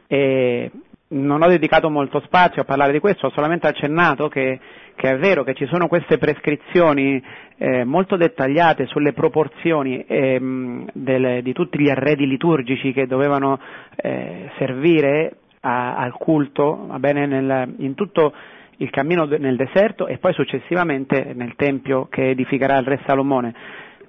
e 0.06 0.70
non 1.08 1.42
ho 1.42 1.48
dedicato 1.48 1.90
molto 1.90 2.20
spazio 2.20 2.62
a 2.62 2.64
parlare 2.64 2.92
di 2.92 3.00
questo, 3.00 3.26
ho 3.26 3.30
solamente 3.30 3.66
accennato 3.66 4.28
che, 4.28 4.60
che 4.98 5.10
è 5.12 5.16
vero 5.16 5.44
che 5.44 5.54
ci 5.54 5.64
sono 5.66 5.86
queste 5.86 6.18
prescrizioni 6.18 7.22
eh, 7.56 7.84
molto 7.84 8.16
dettagliate 8.16 8.86
sulle 8.86 9.12
proporzioni 9.12 10.04
ehm, 10.04 10.88
del, 10.92 11.40
di 11.44 11.52
tutti 11.52 11.78
gli 11.78 11.88
arredi 11.88 12.26
liturgici 12.26 12.92
che 12.92 13.06
dovevano 13.06 13.60
eh, 13.94 14.50
servire 14.58 15.36
a, 15.60 15.94
al 15.94 16.14
culto 16.14 16.88
nel, 17.00 17.74
in 17.78 17.94
tutto 17.94 18.32
il 18.78 18.90
cammino 18.90 19.24
nel 19.24 19.54
deserto 19.54 20.08
e 20.08 20.18
poi 20.18 20.32
successivamente 20.32 21.32
nel 21.32 21.54
Tempio 21.54 22.08
che 22.10 22.30
edificherà 22.30 22.78
il 22.78 22.86
Re 22.86 23.00
Salomone. 23.06 23.54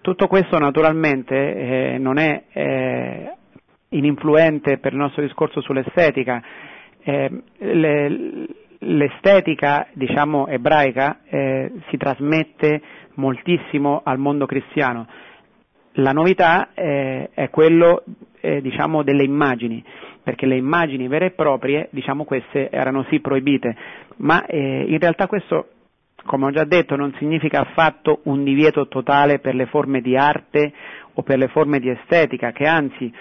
Tutto 0.02 0.26
questo 0.26 0.58
naturalmente 0.58 1.36
eh, 1.36 1.98
non 2.00 2.18
è 2.18 2.46
eh, 2.52 3.32
ininfluente 3.90 4.80
per 4.80 4.94
il 4.94 4.98
nostro 4.98 5.22
discorso 5.22 5.62
sull'estetica, 5.62 6.42
eh, 7.04 7.30
le, 7.58 8.48
l'estetica 8.80 9.88
diciamo, 9.94 10.48
ebraica 10.48 11.20
eh, 11.26 11.72
si 11.90 11.98
trasmette 11.98 12.82
moltissimo 13.16 14.02
al 14.04 14.18
mondo 14.18 14.46
cristiano. 14.46 15.08
La 15.94 16.12
novità 16.12 16.70
eh, 16.74 17.30
è 17.34 17.50
quello 17.50 18.04
eh, 18.40 18.62
diciamo, 18.62 19.04
delle 19.04 19.24
immagini, 19.24 19.84
perché 20.24 20.46
le 20.46 20.56
immagini 20.56 21.08
vere 21.08 21.28
e 21.28 21.32
proprie, 21.32 21.88
diciamo, 21.92 22.24
queste 22.24 22.70
erano 22.70 23.04
sì 23.10 23.20
proibite, 23.20 23.76
ma 24.18 24.46
eh, 24.46 24.86
in 24.88 25.00
realtà 25.00 25.28
questo, 25.28 25.70
come 26.26 26.46
ho 26.46 26.52
già 26.52 26.64
detto, 26.64 26.96
non 26.96 27.14
significa 27.18 27.62
affatto 27.62 28.22
un 28.24 28.44
divieto 28.44 28.88
totale 28.88 29.40
per 29.40 29.56
le 29.56 29.66
forme 29.66 30.02
di 30.02 30.16
arte 30.16 30.72
o 31.14 31.22
per 31.24 31.38
le 31.38 31.48
forme 31.50 31.80
di 31.80 31.90
estetica, 31.90 32.52
che 32.52 32.66
anzi 32.66 33.12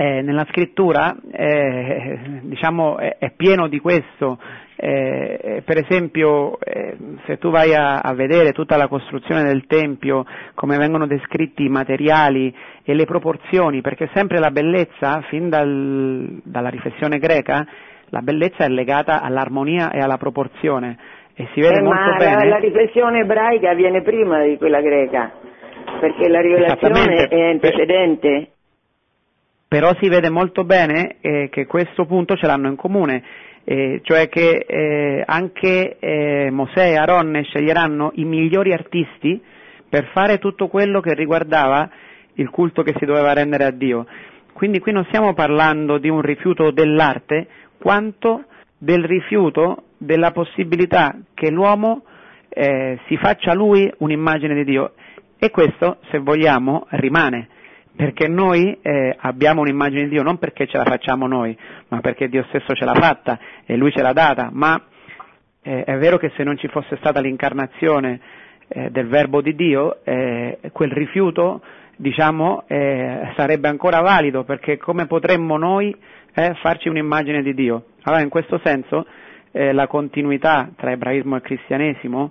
eh, 0.00 0.22
nella 0.22 0.46
scrittura 0.50 1.16
eh, 1.32 2.40
diciamo, 2.42 2.98
è, 2.98 3.16
è, 3.18 3.32
pieno 3.36 3.66
di 3.66 3.80
questo. 3.80 4.38
Eh, 4.76 5.60
per 5.64 5.76
esempio, 5.78 6.56
eh, 6.60 6.96
se 7.26 7.36
tu 7.38 7.50
vai 7.50 7.74
a, 7.74 7.98
a, 7.98 8.14
vedere 8.14 8.52
tutta 8.52 8.76
la 8.76 8.86
costruzione 8.86 9.42
del 9.42 9.66
Tempio, 9.66 10.24
come 10.54 10.76
vengono 10.76 11.08
descritti 11.08 11.64
i 11.64 11.68
materiali 11.68 12.54
e 12.84 12.94
le 12.94 13.06
proporzioni, 13.06 13.80
perché 13.80 14.08
sempre 14.14 14.38
la 14.38 14.52
bellezza, 14.52 15.20
fin 15.22 15.48
dal, 15.48 16.42
dalla 16.44 16.68
riflessione 16.68 17.18
greca, 17.18 17.66
la 18.10 18.20
bellezza 18.20 18.64
è 18.64 18.68
legata 18.68 19.20
all'armonia 19.20 19.90
e 19.90 19.98
alla 19.98 20.16
proporzione. 20.16 20.96
E 21.34 21.48
si 21.54 21.60
vede 21.60 21.80
eh, 21.80 21.82
molto 21.82 22.10
ma 22.10 22.16
bene. 22.18 22.44
La, 22.44 22.50
la 22.50 22.58
riflessione 22.58 23.22
ebraica 23.22 23.74
viene 23.74 24.02
prima 24.02 24.44
di 24.44 24.56
quella 24.58 24.80
greca, 24.80 25.32
perché 25.98 26.28
la 26.28 26.40
rivelazione 26.40 27.26
è 27.26 27.50
antecedente 27.50 28.52
però 29.68 29.94
si 30.00 30.08
vede 30.08 30.30
molto 30.30 30.64
bene 30.64 31.16
eh, 31.20 31.50
che 31.50 31.66
questo 31.66 32.06
punto 32.06 32.34
ce 32.36 32.46
l'hanno 32.46 32.68
in 32.68 32.76
comune, 32.76 33.22
eh, 33.64 34.00
cioè 34.02 34.30
che 34.30 34.64
eh, 34.66 35.22
anche 35.26 35.98
eh, 35.98 36.48
Mosè 36.50 36.92
e 36.92 36.96
Aaron 36.96 37.38
sceglieranno 37.44 38.12
i 38.14 38.24
migliori 38.24 38.72
artisti 38.72 39.38
per 39.86 40.06
fare 40.12 40.38
tutto 40.38 40.68
quello 40.68 41.00
che 41.00 41.12
riguardava 41.12 41.88
il 42.34 42.48
culto 42.48 42.82
che 42.82 42.94
si 42.98 43.04
doveva 43.04 43.34
rendere 43.34 43.64
a 43.64 43.70
Dio. 43.70 44.06
Quindi 44.54 44.78
qui 44.78 44.92
non 44.92 45.04
stiamo 45.04 45.34
parlando 45.34 45.98
di 45.98 46.08
un 46.08 46.22
rifiuto 46.22 46.70
dell'arte, 46.70 47.46
quanto 47.78 48.44
del 48.78 49.04
rifiuto 49.04 49.84
della 49.98 50.30
possibilità 50.30 51.14
che 51.34 51.50
l'uomo 51.50 52.04
eh, 52.48 52.98
si 53.06 53.16
faccia 53.18 53.52
lui 53.52 53.92
un'immagine 53.98 54.54
di 54.54 54.64
Dio. 54.64 54.94
E 55.38 55.50
questo, 55.50 55.98
se 56.10 56.18
vogliamo, 56.18 56.86
rimane 56.90 57.48
perché 57.98 58.28
noi 58.28 58.78
eh, 58.80 59.16
abbiamo 59.18 59.62
un'immagine 59.62 60.04
di 60.04 60.10
Dio 60.10 60.22
non 60.22 60.38
perché 60.38 60.68
ce 60.68 60.76
la 60.76 60.84
facciamo 60.84 61.26
noi, 61.26 61.58
ma 61.88 61.98
perché 61.98 62.28
Dio 62.28 62.44
stesso 62.46 62.72
ce 62.72 62.84
l'ha 62.84 62.94
fatta 62.94 63.40
e 63.66 63.74
Lui 63.74 63.90
ce 63.90 64.02
l'ha 64.02 64.12
data, 64.12 64.50
ma 64.52 64.80
eh, 65.60 65.82
è 65.82 65.98
vero 65.98 66.16
che 66.16 66.30
se 66.36 66.44
non 66.44 66.56
ci 66.56 66.68
fosse 66.68 66.96
stata 66.98 67.18
l'incarnazione 67.18 68.20
eh, 68.68 68.90
del 68.90 69.08
Verbo 69.08 69.40
di 69.40 69.52
Dio, 69.56 69.98
eh, 70.04 70.60
quel 70.70 70.92
rifiuto 70.92 71.60
diciamo, 71.96 72.62
eh, 72.68 73.32
sarebbe 73.34 73.66
ancora 73.66 74.00
valido, 74.00 74.44
perché 74.44 74.76
come 74.76 75.06
potremmo 75.06 75.56
noi 75.56 75.92
eh, 76.34 76.54
farci 76.62 76.88
un'immagine 76.88 77.42
di 77.42 77.52
Dio? 77.52 77.86
Allora 78.02 78.22
in 78.22 78.28
questo 78.28 78.60
senso 78.62 79.06
la 79.50 79.88
continuità 79.88 80.70
tra 80.76 80.92
ebraismo 80.92 81.34
e 81.34 81.40
cristianesimo 81.40 82.30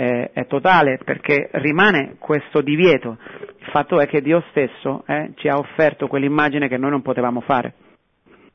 eh, 0.00 0.30
è 0.32 0.46
totale 0.46 0.98
perché 1.04 1.50
rimane 1.52 2.16
questo 2.18 2.62
divieto. 2.62 3.18
Il 3.58 3.66
fatto 3.66 4.00
è 4.00 4.06
che 4.06 4.22
Dio 4.22 4.42
stesso 4.48 5.04
eh, 5.06 5.32
ci 5.34 5.46
ha 5.46 5.58
offerto 5.58 6.06
quell'immagine 6.06 6.68
che 6.68 6.78
noi 6.78 6.90
non 6.90 7.02
potevamo 7.02 7.42
fare. 7.42 7.74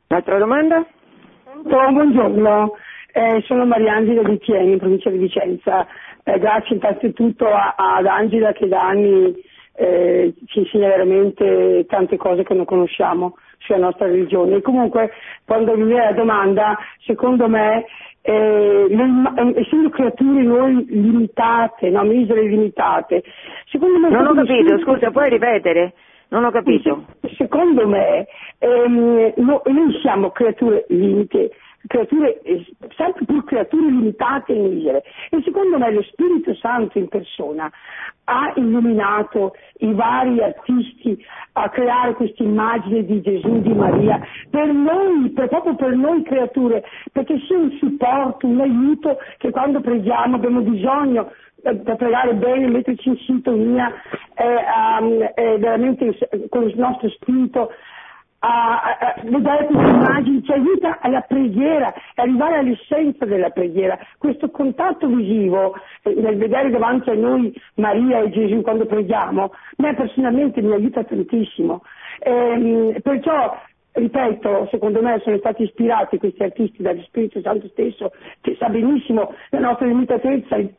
Un'altra 0.08 0.40
domanda? 0.40 0.78
Oh, 0.78 1.92
buongiorno, 1.92 2.74
eh, 3.14 3.44
sono 3.46 3.66
Mariangela 3.66 4.24
di 4.24 4.40
Tieni, 4.40 4.72
in 4.72 4.80
provincia 4.80 5.12
di 5.12 5.20
Vicenza. 5.20 5.86
Eh, 6.24 6.40
grazie 6.40 6.78
innanzitutto 6.78 7.46
a, 7.46 7.76
ad 7.78 8.08
Angela 8.08 8.52
che 8.52 8.68
da 8.68 8.82
anni 8.82 9.36
eh, 9.76 10.34
ci 10.48 10.60
insegna 10.60 10.88
veramente 10.88 11.86
tante 11.88 12.18
cose 12.18 12.44
che 12.44 12.56
non 12.56 12.66
conosciamo 12.66 13.38
sulla 13.60 13.78
nostra 13.78 14.08
religione. 14.08 14.56
E 14.56 14.62
comunque, 14.62 15.12
quando 15.46 15.78
mi 15.78 15.86
viene 15.86 16.06
la 16.06 16.14
domanda, 16.14 16.76
secondo 17.06 17.48
me, 17.48 17.86
eh, 18.26 19.54
essendo 19.56 19.90
creature 19.90 20.42
noi 20.42 20.86
limitate, 20.90 21.90
no, 21.90 22.04
misere 22.04 22.48
limitate, 22.48 23.24
secondo 23.68 24.00
me... 24.00 24.10
Non 24.10 24.26
ho 24.28 24.34
capito, 24.34 24.80
scusa, 24.80 25.12
puoi 25.12 25.30
ripetere? 25.30 25.94
Non 26.30 26.44
ho 26.44 26.50
capito. 26.50 27.06
Secondo 27.38 27.88
me, 27.88 28.26
ehm, 28.58 29.34
no, 29.38 29.62
noi 29.64 30.00
siamo 30.02 30.32
creature 30.32 30.86
limite, 30.90 31.52
creature, 31.88 32.42
eh, 32.42 32.66
sempre 32.96 33.26
più 33.26 33.44
creature 33.44 33.86
limitate 33.86 34.54
e 34.54 34.60
misere. 34.60 35.04
E 35.30 35.42
secondo 35.44 35.78
me 35.78 35.92
lo 35.92 36.02
Spirito 36.04 36.54
Santo 36.56 36.98
in 36.98 37.08
persona 37.08 37.72
ha 38.26 38.54
illuminato 38.56 39.54
i 39.80 39.94
vari 39.94 40.42
artisti 40.42 41.24
a 41.54 41.70
creare 41.70 42.14
questa 42.14 42.44
immagine 42.44 43.06
di 43.06 43.22
Gesù, 43.22 43.62
di 43.62 43.74
Maria, 43.74 44.20
per 44.50 44.68
noi, 44.68 45.30
per, 45.30 45.48
proprio 45.48 45.76
per 45.76 45.96
noi 45.96 46.24
creature, 46.24 46.84
perché 47.12 47.38
sia 47.48 47.58
un 47.58 47.72
supporto, 47.78 48.48
un 48.48 48.60
aiuto 48.62 49.18
che 49.38 49.52
quando 49.52 49.80
preghiamo 49.80 50.36
abbiamo 50.36 50.62
bisogno 50.62 51.32
eh, 51.64 51.76
per 51.76 51.96
pregare 51.96 52.34
bene, 52.34 52.68
metterci 52.68 53.10
in 53.10 53.18
sintonia 53.18 53.94
eh, 54.36 55.00
um, 55.00 55.32
eh, 55.36 55.58
veramente 55.58 56.18
con 56.50 56.64
il 56.64 56.78
nostro 56.78 57.10
spirito 57.10 57.72
a, 58.40 59.16
vedere 59.24 59.66
queste 59.66 59.90
immagini, 59.90 60.44
ci 60.44 60.52
aiuta 60.52 61.00
alla 61.00 61.22
preghiera, 61.22 61.94
arrivare 62.16 62.58
all'essenza 62.58 63.26
della 63.26 63.50
preghiera. 63.50 63.98
Questo 64.18 64.50
contatto 64.50 65.08
visivo, 65.08 65.76
eh, 66.04 66.14
nel 66.14 66.38
vedere 66.38 66.70
davanti 66.70 67.10
a 67.10 67.16
noi 67.16 67.54
Maria 67.76 68.20
e 68.20 68.30
Gesù 68.30 68.62
quando 68.62 68.86
preghiamo, 68.86 69.52
me 69.78 69.94
personalmente 69.96 70.62
mi 70.62 70.74
aiuta 70.74 71.04
tantissimo. 71.04 71.82
Ehm, 72.20 73.00
perciò 73.02 73.58
ripeto, 73.96 74.68
secondo 74.72 75.02
me 75.02 75.20
sono 75.24 75.38
stati 75.38 75.64
ispirati 75.64 76.18
questi 76.18 76.44
artisti 76.44 76.82
dallo 76.82 77.02
Spirito 77.04 77.40
Santo 77.42 77.68
stesso, 77.70 78.12
che 78.42 78.56
sa 78.60 78.68
benissimo 78.68 79.34
la 79.52 79.60
nostra 79.60 79.88
limitatezza 79.88 80.58
e, 80.58 80.74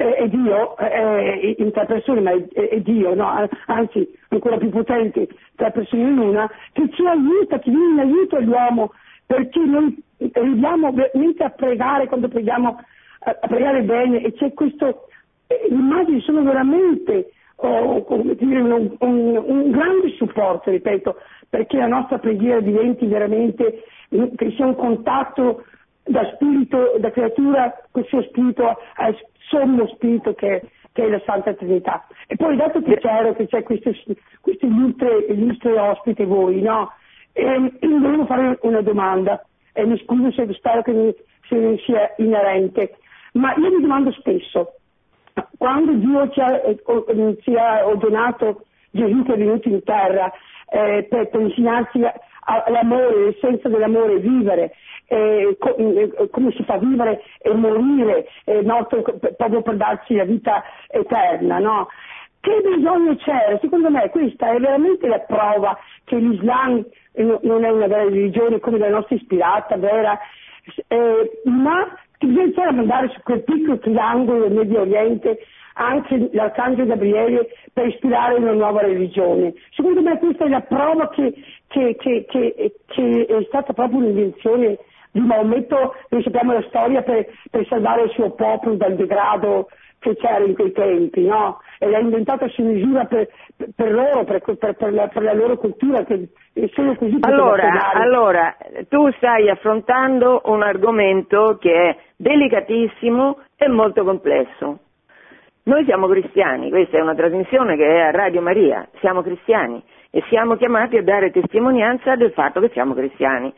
è 0.00 0.28
Dio, 0.28 0.76
è, 0.76 1.54
in 1.58 1.70
tre 1.72 1.84
persone, 1.84 2.20
ma 2.20 2.30
è, 2.30 2.80
Dio, 2.80 3.14
no? 3.14 3.48
anzi 3.66 4.10
ancora 4.28 4.56
più 4.56 4.70
potente, 4.70 5.28
tre 5.56 5.70
persone 5.72 6.02
in 6.02 6.18
una, 6.18 6.50
che 6.72 6.88
ci 6.92 7.04
aiuta, 7.04 7.58
che 7.58 7.70
viene 7.70 7.92
in 7.92 7.98
aiuto 7.98 8.36
all'uomo, 8.36 8.92
perché 9.26 9.58
noi 9.60 10.02
arriviamo 10.32 10.90
veramente 10.92 11.44
a 11.44 11.50
pregare 11.50 12.06
quando 12.06 12.28
preghiamo, 12.28 12.80
a, 13.20 13.34
pregare 13.46 13.82
bene 13.82 14.22
e 14.22 14.32
c'è 14.32 14.54
questo, 14.54 15.08
eh, 15.46 15.66
le 15.68 15.76
immagini 15.76 16.20
sono 16.22 16.42
veramente 16.42 17.32
oh, 17.56 18.04
dire, 18.38 18.60
un, 18.60 18.96
un, 18.98 19.42
un 19.44 19.70
grande 19.70 20.08
supporto, 20.16 20.70
ripeto, 20.70 21.16
perché 21.48 21.76
la 21.76 21.88
nostra 21.88 22.18
preghiera 22.18 22.60
diventi 22.60 23.04
veramente, 23.04 23.84
che 24.08 24.50
sia 24.56 24.64
un 24.64 24.76
contatto 24.76 25.64
da 26.04 26.24
spirito, 26.34 26.94
da 26.98 27.10
creatura, 27.10 27.82
col 27.90 28.06
suo 28.06 28.22
spirito 28.22 28.78
sommo 29.50 29.86
spirito 29.88 30.32
che, 30.34 30.62
che, 30.92 31.04
è 31.04 31.08
la 31.08 31.20
Santa 31.26 31.52
Trinità. 31.54 32.06
E 32.26 32.36
poi 32.36 32.56
dato 32.56 32.80
che 32.80 32.98
c'è, 32.98 33.34
che 33.34 33.46
c'è 33.46 33.62
questo, 33.64 33.90
questo 34.40 34.66
illustre, 34.66 35.26
illustre 35.28 35.78
ospite 35.78 36.24
voi, 36.24 36.62
no? 36.62 36.92
E, 37.32 37.72
volevo 37.80 38.24
fare 38.26 38.58
una 38.62 38.80
domanda, 38.80 39.44
e 39.72 39.84
mi 39.84 39.98
scuso 39.98 40.30
se 40.32 40.52
spero 40.54 40.82
che 40.82 40.92
mi, 40.92 41.14
se 41.48 41.56
non 41.56 41.76
sia 41.78 42.14
inerente, 42.18 42.96
ma 43.32 43.54
io 43.56 43.70
mi 43.70 43.80
domando 43.80 44.12
spesso, 44.12 44.74
quando 45.58 45.92
Dio 45.92 46.28
ci 46.30 46.40
ha, 46.40 46.60
ci 47.40 47.54
ha 47.54 47.86
ordonato 47.86 48.64
Gesù 48.90 49.22
che 49.22 49.34
è 49.34 49.36
venuto 49.36 49.68
in 49.68 49.82
terra 49.84 50.32
eh, 50.68 51.06
per, 51.08 51.28
per 51.28 51.40
insegnarci 51.40 52.00
l'amore, 52.68 53.24
l'essenza 53.24 53.68
dell'amore, 53.68 54.18
vivere, 54.18 54.72
eh, 55.06 55.56
co- 55.58 55.76
eh, 55.76 56.28
come 56.30 56.52
si 56.52 56.62
fa 56.64 56.74
a 56.74 56.78
vivere 56.78 57.22
e 57.40 57.52
morire 57.54 58.28
eh, 58.44 58.62
nostro, 58.62 59.02
proprio 59.02 59.62
per 59.62 59.76
darci 59.76 60.14
la 60.14 60.24
vita 60.24 60.62
eterna, 60.88 61.58
no? 61.58 61.88
Che 62.40 62.62
bisogno 62.64 63.16
c'era? 63.16 63.58
Secondo 63.60 63.90
me 63.90 64.08
questa 64.08 64.50
è 64.52 64.58
veramente 64.58 65.06
la 65.06 65.18
prova 65.20 65.78
che 66.04 66.16
l'Islam 66.16 66.86
non 67.42 67.64
è 67.64 67.68
una 67.68 67.86
vera 67.86 68.04
religione 68.04 68.60
come 68.60 68.78
la 68.78 68.88
nostra 68.88 69.16
ispirata, 69.16 69.76
vera, 69.76 70.18
eh, 70.88 71.40
ma 71.44 71.86
bisogna 72.18 72.72
mandare 72.72 73.08
su 73.10 73.20
quel 73.22 73.42
piccolo 73.42 73.78
triangolo 73.78 74.48
del 74.48 74.52
Medio 74.52 74.80
Oriente 74.80 75.38
anche 75.80 76.28
l'arcangelo 76.32 76.86
Gabriele 76.86 77.48
per 77.72 77.86
ispirare 77.86 78.34
una 78.34 78.52
nuova 78.52 78.82
religione. 78.82 79.54
Secondo 79.74 80.02
me 80.02 80.18
questa 80.18 80.44
è 80.44 80.48
la 80.48 80.60
prova 80.60 81.08
che, 81.08 81.32
che, 81.68 81.96
che, 81.98 82.26
che 82.26 83.26
è 83.26 83.44
stata 83.46 83.72
proprio 83.72 83.98
un'invenzione 83.98 84.78
di 85.12 85.20
Maometto, 85.20 85.94
noi 86.08 86.22
sappiamo 86.22 86.52
la 86.52 86.64
storia 86.68 87.02
per, 87.02 87.26
per, 87.50 87.66
salvare 87.66 88.02
il 88.02 88.10
suo 88.10 88.30
popolo 88.30 88.76
dal 88.76 88.94
degrado 88.94 89.68
che 89.98 90.16
c'era 90.16 90.44
in 90.44 90.54
quei 90.54 90.72
tempi, 90.72 91.26
no? 91.26 91.60
E 91.78 91.88
l'ha 91.88 91.98
inventata 91.98 92.46
su 92.48 92.62
misura 92.62 93.04
per, 93.06 93.28
per 93.74 93.92
loro, 93.92 94.24
per, 94.24 94.40
per 94.40 94.92
la, 94.92 95.10
la, 95.12 95.32
loro 95.34 95.56
cultura, 95.58 96.04
che 96.04 96.28
solo 96.72 96.94
così 96.94 97.18
allora, 97.20 97.92
allora, 97.92 98.56
tu 98.88 99.10
stai 99.12 99.50
affrontando 99.50 100.42
un 100.44 100.62
argomento 100.62 101.58
che 101.60 101.72
è 101.72 101.96
delicatissimo 102.16 103.38
e 103.56 103.68
molto 103.68 104.04
complesso. 104.04 104.78
Noi 105.70 105.84
siamo 105.84 106.08
cristiani, 106.08 106.68
questa 106.68 106.98
è 106.98 107.00
una 107.00 107.14
trasmissione 107.14 107.76
che 107.76 107.86
è 107.86 108.00
a 108.00 108.10
Radio 108.10 108.40
Maria, 108.42 108.88
siamo 108.98 109.22
cristiani 109.22 109.80
e 110.10 110.20
siamo 110.28 110.56
chiamati 110.56 110.96
a 110.96 111.02
dare 111.04 111.30
testimonianza 111.30 112.16
del 112.16 112.32
fatto 112.32 112.58
che 112.58 112.70
siamo 112.70 112.92
cristiani. 112.92 113.54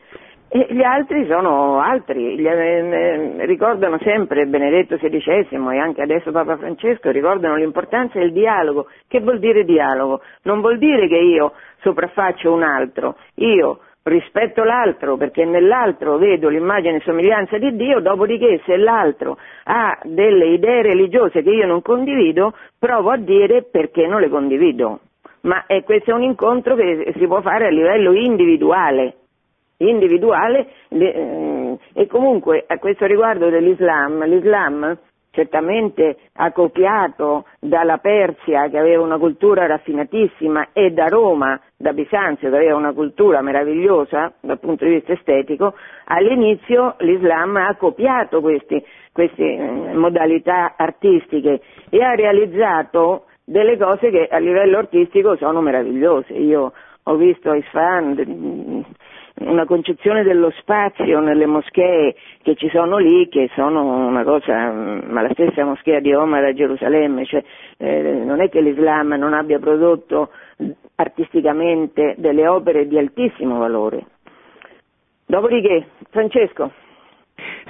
E 0.47 0.67
gli 0.69 0.83
altri 0.83 1.25
sono 1.25 1.79
altri, 1.79 2.37
gli, 2.37 2.45
eh, 2.45 3.47
ricordano 3.47 3.97
sempre 4.03 4.45
Benedetto 4.45 4.97
XVI 4.97 5.47
e 5.73 5.79
anche 5.79 6.03
adesso 6.03 6.31
Papa 6.31 6.55
Francesco, 6.57 7.09
ricordano 7.09 7.55
l'importanza 7.55 8.19
del 8.19 8.31
dialogo. 8.31 8.89
Che 9.07 9.19
vuol 9.19 9.39
dire 9.39 9.63
dialogo? 9.63 10.21
Non 10.43 10.61
vuol 10.61 10.77
dire 10.77 11.07
che 11.07 11.17
io 11.17 11.53
sopraffaccio 11.79 12.53
un 12.53 12.61
altro, 12.61 13.17
io 13.37 13.79
rispetto 14.03 14.63
l'altro 14.63 15.15
perché 15.15 15.45
nell'altro 15.45 16.17
vedo 16.17 16.49
l'immagine 16.49 16.97
e 16.97 17.01
somiglianza 17.01 17.57
di 17.57 17.75
Dio, 17.75 18.01
dopodiché 18.01 18.61
se 18.65 18.77
l'altro 18.77 19.37
ha 19.63 19.97
delle 20.03 20.47
idee 20.47 20.81
religiose 20.81 21.41
che 21.41 21.49
io 21.49 21.65
non 21.65 21.81
condivido, 21.81 22.53
provo 22.77 23.11
a 23.11 23.17
dire 23.17 23.63
perché 23.63 24.05
non 24.07 24.19
le 24.19 24.29
condivido. 24.29 24.99
Ma 25.41 25.65
è, 25.65 25.83
questo 25.83 26.11
è 26.11 26.13
un 26.13 26.23
incontro 26.23 26.75
che 26.75 27.13
si 27.17 27.27
può 27.27 27.41
fare 27.41 27.67
a 27.67 27.69
livello 27.69 28.13
individuale, 28.13 29.15
individuale 29.77 30.67
eh, 30.89 31.77
e 31.93 32.07
comunque 32.07 32.63
a 32.67 32.77
questo 32.77 33.05
riguardo 33.05 33.49
dell'Islam, 33.49 34.23
l'Islam 34.25 34.97
certamente 35.33 36.17
ha 36.33 36.51
copiato 36.51 37.45
dalla 37.59 37.97
Persia 37.97 38.69
che 38.69 38.77
aveva 38.77 39.03
una 39.03 39.17
cultura 39.17 39.65
raffinatissima 39.65 40.67
e 40.73 40.91
da 40.91 41.07
Roma, 41.07 41.59
da 41.75 41.91
Bisanzio 41.91 42.51
che 42.51 42.55
aveva 42.55 42.77
una 42.77 42.93
cultura 42.93 43.41
meravigliosa 43.41 44.31
dal 44.39 44.59
punto 44.59 44.85
di 44.85 44.91
vista 44.91 45.13
estetico, 45.13 45.73
all'inizio 46.05 46.95
l'Islam 46.99 47.55
ha 47.57 47.75
copiato 47.75 48.41
queste 48.41 48.83
eh, 49.15 49.93
modalità 49.93 50.75
artistiche 50.77 51.61
e 51.89 52.03
ha 52.03 52.13
realizzato 52.13 53.25
delle 53.43 53.75
cose 53.77 54.11
che 54.11 54.27
a 54.29 54.37
livello 54.37 54.77
artistico 54.77 55.35
sono 55.35 55.61
meravigliose. 55.61 56.33
Io 56.33 56.71
ho 57.01 57.15
visto 57.15 57.53
Isfahan 57.53 58.85
una 59.35 59.65
concezione 59.65 60.23
dello 60.23 60.51
spazio 60.59 61.19
nelle 61.19 61.45
moschee 61.45 62.15
che 62.41 62.55
ci 62.55 62.69
sono 62.69 62.97
lì 62.97 63.27
che 63.29 63.49
sono 63.55 64.07
una 64.07 64.23
cosa, 64.23 64.71
ma 64.71 65.21
la 65.21 65.31
stessa 65.31 65.65
moschea 65.65 65.99
di 65.99 66.13
Omar 66.13 66.43
a 66.43 66.53
Gerusalemme, 66.53 67.25
cioè 67.25 67.43
eh, 67.77 68.01
non 68.23 68.41
è 68.41 68.49
che 68.49 68.61
l'Islam 68.61 69.13
non 69.13 69.33
abbia 69.33 69.59
prodotto 69.59 70.29
artisticamente 70.95 72.15
delle 72.17 72.47
opere 72.47 72.87
di 72.87 72.97
altissimo 72.97 73.57
valore. 73.57 74.05
Dopodiché, 75.25 75.87
Francesco. 76.09 76.71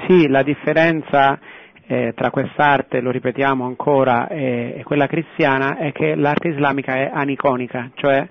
Sì, 0.07 0.27
la 0.27 0.43
differenza 0.43 1.39
eh, 1.87 2.13
tra 2.15 2.29
quest'arte, 2.29 2.99
lo 2.99 3.11
ripetiamo 3.11 3.65
ancora, 3.65 4.27
e, 4.27 4.75
e 4.77 4.83
quella 4.83 5.07
cristiana 5.07 5.77
è 5.77 5.91
che 5.91 6.15
l'arte 6.15 6.49
islamica 6.49 6.95
è 6.95 7.09
aniconica, 7.13 7.89
cioè 7.95 8.27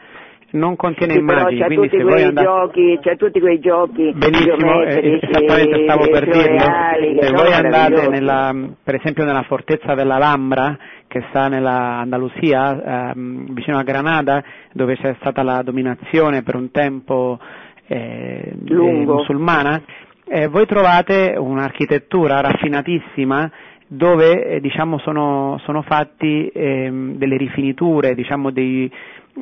non 0.52 0.76
contiene 0.76 1.14
sì, 1.14 1.18
immagini, 1.18 1.60
c'è 1.60 1.74
tutti, 1.74 2.02
quei 2.02 2.24
andate... 2.24 2.46
giochi, 2.46 2.98
c'è 3.00 3.16
tutti 3.16 3.40
quei 3.40 3.58
giochi 3.58 4.12
Benissimo, 4.14 4.82
eh, 4.82 5.20
esattamente 5.22 5.82
stavo 5.84 6.08
per 6.10 6.24
dirlo. 6.24 7.20
Se 7.20 7.32
voi 7.32 7.52
andate 7.52 8.08
nella, 8.08 8.54
per 8.82 8.94
esempio 8.96 9.24
nella 9.24 9.42
fortezza 9.42 9.94
dell'Alhambra, 9.94 10.76
che 11.06 11.24
sta 11.28 11.48
nella 11.48 11.98
Andalusia, 11.98 13.10
ehm, 13.12 13.52
vicino 13.52 13.78
a 13.78 13.82
Granada, 13.82 14.42
dove 14.72 14.96
c'è 14.96 15.14
stata 15.20 15.42
la 15.42 15.62
dominazione 15.62 16.42
per 16.42 16.56
un 16.56 16.70
tempo 16.70 17.38
eh, 17.86 18.54
musulmana, 18.68 19.82
eh, 20.24 20.48
voi 20.48 20.66
trovate 20.66 21.34
un'architettura 21.36 22.40
raffinatissima 22.40 23.50
dove 23.86 24.46
eh, 24.46 24.60
diciamo, 24.60 24.98
sono, 24.98 25.60
sono, 25.64 25.82
fatti 25.82 26.50
ehm, 26.52 27.16
delle 27.16 27.36
rifiniture, 27.36 28.14
diciamo, 28.14 28.50
dei, 28.50 28.90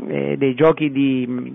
eh, 0.09 0.37
dei, 0.37 0.55
giochi 0.55 0.91
di 0.91 1.27
mh, 1.27 1.55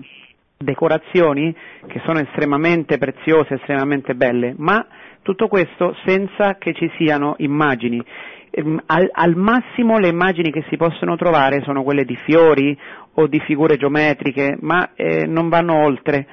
decorazioni 0.58 1.54
che 1.86 2.00
sono 2.04 2.18
estremamente 2.20 2.98
preziose, 2.98 3.54
estremamente 3.54 4.14
belle, 4.14 4.54
ma 4.56 4.86
tutto 5.22 5.48
questo 5.48 5.94
senza 6.04 6.56
che 6.56 6.72
ci 6.74 6.90
siano 6.96 7.34
immagini. 7.38 8.02
Ehm, 8.50 8.82
al, 8.86 9.08
al, 9.12 9.34
massimo 9.34 9.98
le 9.98 10.08
immagini 10.08 10.50
che 10.50 10.64
si 10.68 10.76
possono 10.76 11.16
trovare 11.16 11.62
sono 11.62 11.82
quelle 11.82 12.04
di 12.04 12.16
fiori 12.16 12.78
o 13.14 13.26
di 13.26 13.40
figure 13.40 13.76
geometriche, 13.76 14.56
ma 14.60 14.90
eh, 14.94 15.26
non 15.26 15.48
vanno 15.48 15.74
oltre. 15.84 16.26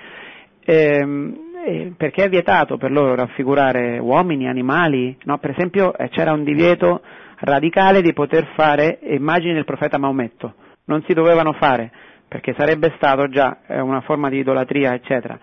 Ehm, 0.65 1.51
eh, 1.65 1.93
perché 1.95 2.25
è 2.25 2.29
vietato 2.29 2.77
per 2.77 2.91
loro 2.91 3.15
raffigurare 3.15 3.97
uomini, 3.97 4.47
animali, 4.47 5.15
no? 5.23 5.37
per 5.37 5.51
esempio 5.51 5.95
eh, 5.95 6.09
c'era 6.09 6.33
un 6.33 6.43
divieto 6.43 7.01
radicale 7.39 8.01
di 8.01 8.13
poter 8.13 8.49
fare 8.53 8.99
immagini 9.03 9.53
del 9.53 9.65
profeta 9.65 9.97
Maometto, 9.97 10.55
non 10.85 11.03
si 11.07 11.13
dovevano 11.13 11.53
fare 11.53 11.91
perché 12.27 12.55
sarebbe 12.57 12.93
stato 12.95 13.27
già 13.29 13.59
eh, 13.67 13.79
una 13.79 14.01
forma 14.01 14.27
di 14.27 14.39
idolatria, 14.39 14.93
eccetera. 14.93 15.37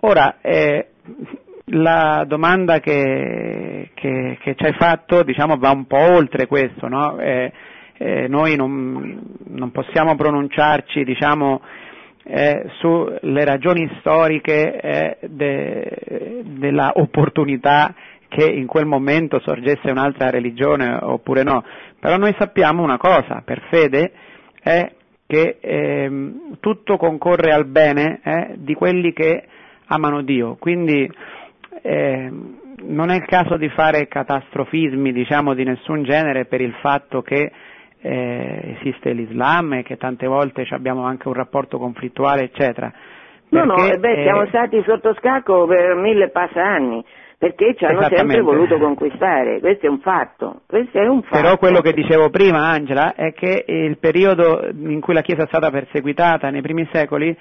Ora, 0.00 0.36
eh, 0.40 0.92
la 1.70 2.24
domanda 2.26 2.80
che, 2.80 3.90
che, 3.92 4.38
che, 4.40 4.54
ci 4.54 4.64
hai 4.64 4.72
fatto 4.72 5.22
diciamo, 5.22 5.56
va 5.58 5.70
un 5.72 5.86
po' 5.86 5.98
oltre 5.98 6.46
questo, 6.46 6.88
no? 6.88 7.18
eh, 7.18 7.52
eh, 7.98 8.28
noi 8.28 8.56
non, 8.56 9.20
non, 9.48 9.70
possiamo 9.72 10.14
pronunciarci 10.16 11.04
diciamo, 11.04 11.60
eh, 12.24 12.64
sulle 12.78 13.44
ragioni 13.44 13.86
storiche 13.98 14.80
eh, 14.80 15.18
de, 15.28 16.42
della 16.44 16.92
opportunità 16.94 17.94
che 18.28 18.44
in 18.44 18.66
quel 18.66 18.86
momento 18.86 19.38
sorgesse 19.40 19.90
un'altra 19.90 20.30
religione 20.30 20.96
oppure 21.00 21.42
no, 21.42 21.62
però 22.00 22.16
noi 22.16 22.34
sappiamo 22.38 22.82
una 22.82 22.96
cosa, 22.96 23.42
per 23.44 23.62
fede, 23.68 24.12
è 24.66 24.90
che 25.28 25.58
ehm, 25.60 26.58
tutto 26.58 26.96
concorre 26.96 27.52
al 27.52 27.66
bene 27.66 28.20
eh, 28.24 28.54
di 28.56 28.74
quelli 28.74 29.12
che 29.12 29.44
amano 29.86 30.22
Dio, 30.22 30.56
quindi 30.58 31.08
eh, 31.82 32.30
non 32.82 33.10
è 33.10 33.14
il 33.14 33.24
caso 33.26 33.56
di 33.56 33.68
fare 33.68 34.08
catastrofismi 34.08 35.12
diciamo, 35.12 35.54
di 35.54 35.62
nessun 35.62 36.02
genere 36.02 36.46
per 36.46 36.60
il 36.60 36.74
fatto 36.80 37.22
che 37.22 37.52
eh, 38.00 38.76
esiste 38.78 39.12
l'Islam 39.12 39.74
e 39.74 39.82
che 39.84 39.96
tante 39.96 40.26
volte 40.26 40.66
abbiamo 40.70 41.04
anche 41.04 41.28
un 41.28 41.34
rapporto 41.34 41.78
conflittuale, 41.78 42.42
eccetera. 42.42 42.92
No, 43.48 43.74
Perché, 43.74 43.92
no, 43.92 43.98
beh, 43.98 44.22
siamo 44.24 44.46
stati 44.46 44.82
sotto 44.84 45.14
scacco 45.14 45.66
per 45.66 45.94
mille 45.94 46.30
passa 46.30 46.60
anni 46.60 47.04
perché 47.38 47.74
ci 47.76 47.84
hanno 47.84 48.02
sempre 48.08 48.40
voluto 48.40 48.78
conquistare, 48.78 49.60
questo 49.60 49.86
è 49.86 49.88
un 49.88 50.00
fatto, 50.00 50.62
questo 50.66 50.98
è 50.98 51.06
un 51.06 51.22
fatto. 51.22 51.40
Però 51.40 51.56
quello 51.58 51.80
che 51.80 51.92
dicevo 51.92 52.30
prima, 52.30 52.68
Angela, 52.68 53.14
è 53.14 53.32
che 53.32 53.64
il 53.66 53.98
periodo 53.98 54.66
in 54.72 55.00
cui 55.00 55.14
la 55.14 55.22
Chiesa 55.22 55.42
è 55.42 55.46
stata 55.46 55.70
perseguitata 55.70 56.50
nei 56.50 56.62
primi 56.62 56.88
secoli 56.92 57.36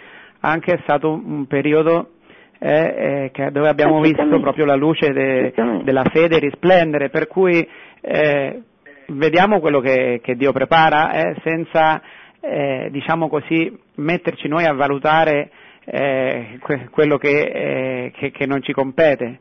anche 0.46 0.74
è 0.74 0.80
stato 0.84 1.12
un 1.12 1.48
periodo 1.48 2.12
eh, 2.60 3.32
eh, 3.34 3.52
dove 3.52 3.68
abbiamo 3.68 4.00
visto 4.00 4.40
proprio 4.40 4.66
la 4.66 4.76
luce 4.76 5.12
de, 5.12 5.54
della 5.84 6.04
fede 6.12 6.40
risplendere, 6.40 7.10
per 7.10 7.28
cui 7.28 7.68
eh, 8.02 8.62
vediamo 9.08 9.60
quello 9.60 9.80
che, 9.80 10.20
che 10.24 10.36
Dio 10.36 10.52
prepara 10.52 11.12
eh, 11.12 11.36
senza, 11.44 12.02
eh, 12.40 12.88
diciamo 12.92 13.28
così, 13.28 13.76
metterci 13.96 14.48
noi 14.48 14.66
a 14.66 14.74
valutare 14.74 15.50
eh, 15.84 16.58
que- 16.60 16.88
quello 16.92 17.18
che, 17.18 18.12
che, 18.16 18.32
che, 18.32 18.46
non 18.46 18.62
ci 18.62 18.72
compete. 18.72 19.40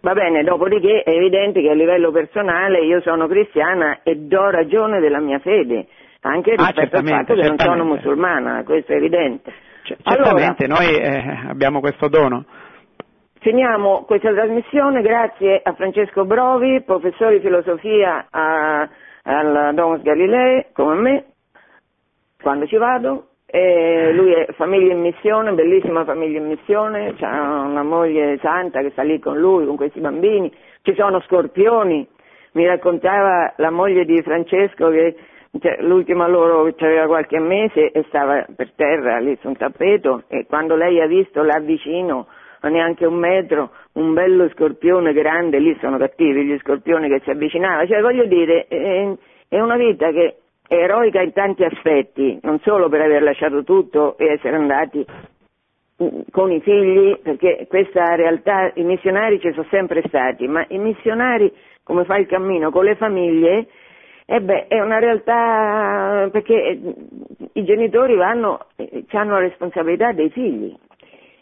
Va 0.00 0.12
bene, 0.12 0.42
dopodiché 0.42 1.02
è 1.02 1.10
evidente 1.10 1.62
che 1.62 1.70
a 1.70 1.74
livello 1.74 2.10
personale 2.10 2.84
io 2.84 3.00
sono 3.00 3.26
cristiana 3.26 4.00
e 4.02 4.16
do 4.16 4.50
ragione 4.50 5.00
della 5.00 5.18
mia 5.18 5.38
fede, 5.38 5.86
anche 6.20 6.52
ah, 6.52 6.66
rispetto 6.66 6.96
ah, 6.96 6.98
al 6.98 7.06
fatto 7.06 7.34
che 7.34 7.48
non 7.48 7.58
sono 7.58 7.84
musulmana, 7.84 8.62
questo 8.64 8.92
è 8.92 8.96
evidente. 8.96 9.50
C- 9.82 9.96
certamente, 10.02 10.64
allora, 10.66 10.80
noi 10.82 10.94
eh, 10.94 11.48
abbiamo 11.48 11.80
questo 11.80 12.08
dono. 12.08 12.44
Finiamo 13.40 14.04
questa 14.04 14.30
trasmissione 14.32 15.00
grazie 15.00 15.60
a 15.62 15.72
Francesco 15.72 16.26
Brovi, 16.26 16.82
professore 16.82 17.36
di 17.36 17.40
filosofia 17.40 18.26
al 18.30 19.74
Domus 19.74 20.02
Galilei, 20.02 20.66
come 20.72 20.94
me, 20.94 21.24
quando 22.42 22.66
ci 22.66 22.76
vado. 22.76 23.28
E 23.54 24.10
lui 24.12 24.32
è 24.32 24.46
famiglia 24.54 24.94
in 24.94 25.00
missione, 25.00 25.52
bellissima 25.52 26.02
famiglia 26.04 26.38
in 26.38 26.48
missione, 26.48 27.14
ha 27.20 27.60
una 27.60 27.84
moglie 27.84 28.36
santa 28.42 28.80
che 28.80 28.90
sta 28.90 29.02
lì 29.02 29.20
con 29.20 29.38
lui, 29.38 29.64
con 29.64 29.76
questi 29.76 30.00
bambini. 30.00 30.52
Ci 30.82 30.92
sono 30.96 31.20
scorpioni. 31.20 32.04
Mi 32.54 32.66
raccontava 32.66 33.52
la 33.58 33.70
moglie 33.70 34.04
di 34.06 34.20
Francesco 34.22 34.90
che 34.90 35.14
cioè, 35.60 35.76
l'ultima 35.82 36.26
loro 36.26 36.62
aveva 36.76 37.06
qualche 37.06 37.38
mese 37.38 37.92
e 37.92 38.04
stava 38.08 38.44
per 38.56 38.72
terra 38.74 39.20
lì 39.20 39.38
su 39.40 39.46
un 39.46 39.56
tappeto 39.56 40.24
e 40.26 40.46
quando 40.48 40.74
lei 40.74 41.00
ha 41.00 41.06
visto 41.06 41.44
là 41.44 41.60
vicino 41.60 42.26
ma 42.60 42.70
neanche 42.70 43.06
un 43.06 43.14
metro, 43.14 43.70
un 43.92 44.14
bello 44.14 44.48
scorpione 44.48 45.12
grande, 45.12 45.60
lì 45.60 45.76
sono 45.80 45.96
cattivi 45.96 46.44
gli 46.44 46.58
scorpioni 46.58 47.08
che 47.08 47.20
si 47.22 47.30
avvicinavano, 47.30 47.86
cioè 47.86 48.00
voglio 48.00 48.24
dire, 48.24 48.66
è, 48.66 49.12
è 49.48 49.60
una 49.60 49.76
vita 49.76 50.10
che 50.10 50.38
è 50.66 50.74
eroica 50.74 51.20
in 51.20 51.32
tanti 51.32 51.64
aspetti, 51.64 52.38
non 52.42 52.58
solo 52.60 52.88
per 52.88 53.02
aver 53.02 53.22
lasciato 53.22 53.62
tutto 53.64 54.16
e 54.16 54.32
essere 54.32 54.56
andati 54.56 55.04
mm, 56.02 56.20
con 56.30 56.50
i 56.50 56.60
figli, 56.60 57.18
perché 57.18 57.66
questa 57.68 58.14
realtà, 58.14 58.72
i 58.74 58.82
missionari 58.82 59.40
ci 59.40 59.52
sono 59.52 59.66
sempre 59.70 60.02
stati, 60.06 60.48
ma 60.48 60.64
i 60.68 60.78
missionari, 60.78 61.52
come 61.82 62.04
fa 62.04 62.16
il 62.16 62.26
cammino 62.26 62.70
con 62.70 62.84
le 62.84 62.96
famiglie, 62.96 63.66
eh 64.26 64.40
beh, 64.40 64.68
è 64.68 64.80
una 64.80 64.98
realtà 64.98 66.28
perché 66.32 66.54
eh, 66.54 66.94
i 67.52 67.64
genitori 67.64 68.16
vanno, 68.16 68.66
eh, 68.76 69.04
hanno 69.10 69.32
la 69.32 69.40
responsabilità 69.40 70.12
dei 70.12 70.30
figli, 70.30 70.74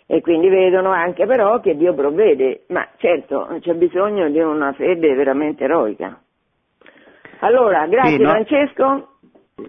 e 0.06 0.20
quindi 0.20 0.48
vedono 0.48 0.90
anche 0.90 1.26
però 1.26 1.60
che 1.60 1.76
Dio 1.76 1.94
provvede, 1.94 2.64
ma 2.68 2.86
certo 2.96 3.56
c'è 3.60 3.74
bisogno 3.74 4.28
di 4.28 4.40
una 4.40 4.72
fede 4.72 5.14
veramente 5.14 5.62
eroica. 5.64 6.20
Allora, 7.38 7.86
grazie 7.86 8.16
sì, 8.16 8.22
no? 8.22 8.28
Francesco. 8.28 9.11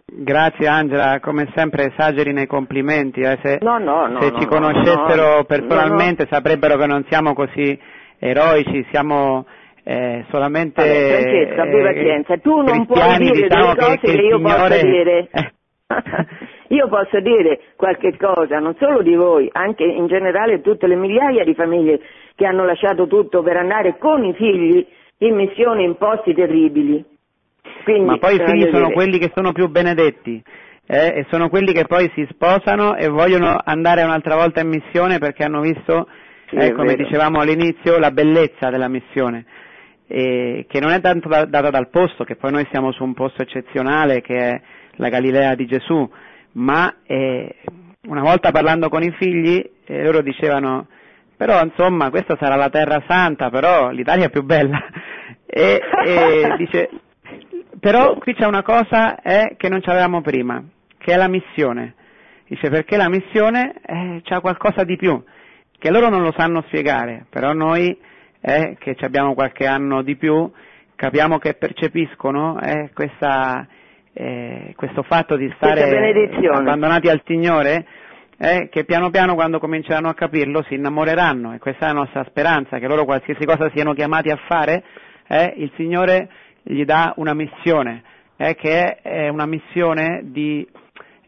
Grazie 0.05 0.67
Angela, 0.67 1.19
come 1.19 1.51
sempre 1.55 1.91
esageri 1.93 2.31
nei 2.31 2.47
complimenti, 2.47 3.19
eh? 3.19 3.37
se, 3.43 3.57
no, 3.61 3.77
no, 3.79 4.07
no, 4.07 4.21
se 4.21 4.31
ci 4.39 4.45
conoscessero 4.45 5.43
personalmente 5.45 6.25
saprebbero 6.29 6.77
che 6.77 6.85
non 6.85 7.03
siamo 7.09 7.33
così 7.33 7.77
eroici, 8.17 8.85
siamo 8.91 9.45
eh, 9.83 10.25
solamente 10.29 10.81
Vabbè, 10.81 11.59
abbi 11.59 11.81
pazienza, 11.83 12.37
tu 12.37 12.61
non 12.61 12.85
puoi 12.85 13.17
dire 13.17 13.41
diciamo 13.41 13.73
delle 13.73 13.75
cose 13.75 13.97
che, 13.97 14.07
che, 14.07 14.15
che 14.15 14.21
io 14.21 14.37
Signore... 14.37 14.67
posso 14.69 14.85
dire. 14.85 15.29
Io 16.73 16.87
posso 16.87 17.19
dire 17.19 17.59
qualche 17.75 18.17
cosa, 18.17 18.57
non 18.57 18.75
solo 18.79 19.03
di 19.03 19.13
voi, 19.13 19.47
anche 19.51 19.83
in 19.83 20.07
generale 20.07 20.61
tutte 20.61 20.87
le 20.87 20.95
migliaia 20.95 21.43
di 21.43 21.53
famiglie 21.53 21.99
che 22.35 22.45
hanno 22.45 22.65
lasciato 22.65 23.05
tutto 23.05 23.43
per 23.43 23.57
andare 23.57 23.97
con 23.99 24.23
i 24.23 24.33
figli 24.33 24.85
in 25.19 25.35
missioni 25.35 25.83
in 25.83 25.95
posti 25.97 26.33
terribili. 26.33 27.05
Quindi, 27.83 28.05
Ma 28.05 28.17
poi 28.17 28.35
i 28.35 28.43
figli 28.45 28.63
sono 28.71 28.85
dire... 28.87 28.93
quelli 28.93 29.17
che 29.17 29.31
sono 29.33 29.51
più 29.51 29.67
benedetti. 29.67 30.41
Eh, 30.85 31.07
e 31.19 31.25
sono 31.29 31.47
quelli 31.47 31.71
che 31.71 31.85
poi 31.85 32.11
si 32.13 32.27
sposano 32.29 32.95
e 32.95 33.07
vogliono 33.07 33.57
andare 33.63 34.03
un'altra 34.03 34.35
volta 34.35 34.59
in 34.59 34.67
missione 34.67 35.17
perché 35.17 35.43
hanno 35.43 35.61
visto, 35.61 36.07
sì, 36.49 36.55
eh, 36.55 36.73
come 36.73 36.95
vero. 36.95 37.03
dicevamo 37.03 37.39
all'inizio, 37.39 37.99
la 37.99 38.11
bellezza 38.11 38.69
della 38.69 38.89
missione, 38.89 39.45
e 40.07 40.65
che 40.67 40.79
non 40.81 40.91
è 40.91 40.99
tanto 40.99 41.29
da, 41.29 41.45
data 41.45 41.69
dal 41.69 41.89
posto, 41.89 42.25
che 42.25 42.35
poi 42.35 42.51
noi 42.51 42.67
siamo 42.69 42.91
su 42.91 43.01
un 43.01 43.13
posto 43.13 43.43
eccezionale 43.43 44.19
che 44.19 44.35
è 44.35 44.61
la 44.95 45.07
Galilea 45.07 45.55
di 45.55 45.65
Gesù, 45.65 46.07
ma 46.53 46.93
eh, 47.05 47.55
una 48.09 48.21
volta 48.21 48.51
parlando 48.51 48.89
con 48.89 49.03
i 49.03 49.15
figli 49.17 49.63
eh, 49.85 50.03
loro 50.03 50.21
dicevano 50.21 50.87
però 51.35 51.61
insomma 51.61 52.09
questa 52.09 52.37
sarà 52.39 52.55
la 52.55 52.69
terra 52.69 53.03
santa, 53.07 53.49
però 53.49 53.89
l'Italia 53.89 54.25
è 54.25 54.29
più 54.29 54.43
bella. 54.43 54.79
e, 55.45 55.81
e 56.05 56.55
dice, 56.57 56.89
però 57.83 58.15
qui 58.15 58.33
c'è 58.33 58.45
una 58.45 58.63
cosa 58.63 59.19
eh, 59.19 59.55
che 59.57 59.67
non 59.67 59.81
avevamo 59.83 60.21
prima, 60.21 60.63
che 60.97 61.11
è 61.11 61.17
la 61.17 61.27
missione. 61.27 61.95
Dice 62.47 62.69
perché 62.69 62.95
la 62.95 63.09
missione 63.09 63.73
eh, 63.85 64.21
ha 64.25 64.39
qualcosa 64.39 64.85
di 64.85 64.95
più, 64.95 65.21
che 65.77 65.91
loro 65.91 66.07
non 66.07 66.21
lo 66.21 66.33
sanno 66.37 66.63
spiegare, 66.67 67.25
però 67.29 67.51
noi 67.51 67.93
eh, 68.39 68.77
che 68.79 68.95
abbiamo 69.01 69.33
qualche 69.33 69.67
anno 69.67 70.01
di 70.01 70.15
più 70.15 70.49
capiamo 70.95 71.39
che 71.39 71.55
percepiscono 71.55 72.57
eh, 72.61 72.89
questa 72.93 73.67
eh, 74.13 74.71
questo 74.77 75.03
fatto 75.03 75.35
di 75.35 75.51
stare 75.57 75.81
abbandonati 76.53 77.09
al 77.09 77.21
Signore, 77.25 77.85
eh, 78.37 78.69
che 78.71 78.85
piano 78.85 79.09
piano 79.09 79.35
quando 79.35 79.59
cominceranno 79.59 80.07
a 80.07 80.13
capirlo 80.13 80.63
si 80.69 80.75
innamoreranno 80.75 81.53
e 81.53 81.59
questa 81.59 81.87
è 81.87 81.87
la 81.89 81.99
nostra 81.99 82.23
speranza, 82.29 82.79
che 82.79 82.87
loro 82.87 83.03
qualsiasi 83.03 83.43
cosa 83.43 83.69
siano 83.73 83.93
chiamati 83.93 84.29
a 84.29 84.39
fare, 84.47 84.83
eh, 85.27 85.53
il 85.57 85.69
Signore 85.75 86.29
gli 86.63 86.83
dà 86.85 87.13
una 87.17 87.33
missione, 87.33 88.03
eh, 88.37 88.55
che 88.55 88.97
è 89.01 89.27
una 89.29 89.45
missione 89.45 90.21
di, 90.23 90.67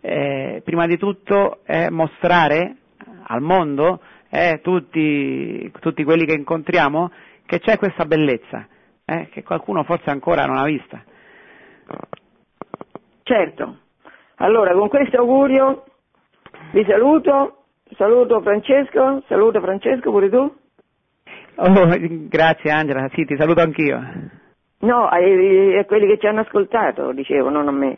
eh, 0.02 0.62
prima 0.64 0.88
di 0.88 0.98
tutto, 0.98 1.60
mostrare 1.90 2.76
al 3.28 3.42
mondo, 3.42 4.02
tutti, 4.62 5.72
tutti 5.80 6.04
quelli 6.04 6.26
che 6.26 6.34
incontriamo, 6.34 7.12
che 7.46 7.60
c'è 7.60 7.78
questa 7.78 8.06
bellezza, 8.06 8.68
eh, 9.06 9.30
che 9.32 9.44
qualcuno 9.44 9.84
forse 9.84 10.10
ancora 10.10 10.46
non 10.46 10.58
ha 10.58 10.66
vista. 10.66 11.04
Certo. 13.24 13.78
Allora, 14.36 14.74
con 14.74 14.90
questo 14.90 15.18
augurio 15.18 15.86
vi 16.72 16.84
saluto, 16.88 17.66
saluto 17.96 18.42
Francesco, 18.42 19.24
saluto 19.28 19.62
Francesco 19.62 20.12
pure 20.12 20.30
tu. 20.30 20.56
Oh, 21.56 21.88
grazie 22.28 22.72
Angela, 22.72 23.10
sì, 23.14 23.24
ti 23.26 23.36
saluto 23.38 23.62
anch'io. 23.62 24.44
No, 24.80 25.06
a, 25.08 25.16
a 25.16 25.86
quelli 25.86 26.08
che 26.08 26.18
ci 26.20 26.28
hanno 26.28 26.42
ascoltato, 26.42 27.12
dicevo, 27.12 27.50
non 27.50 27.68
a 27.68 27.72
me. 27.72 27.98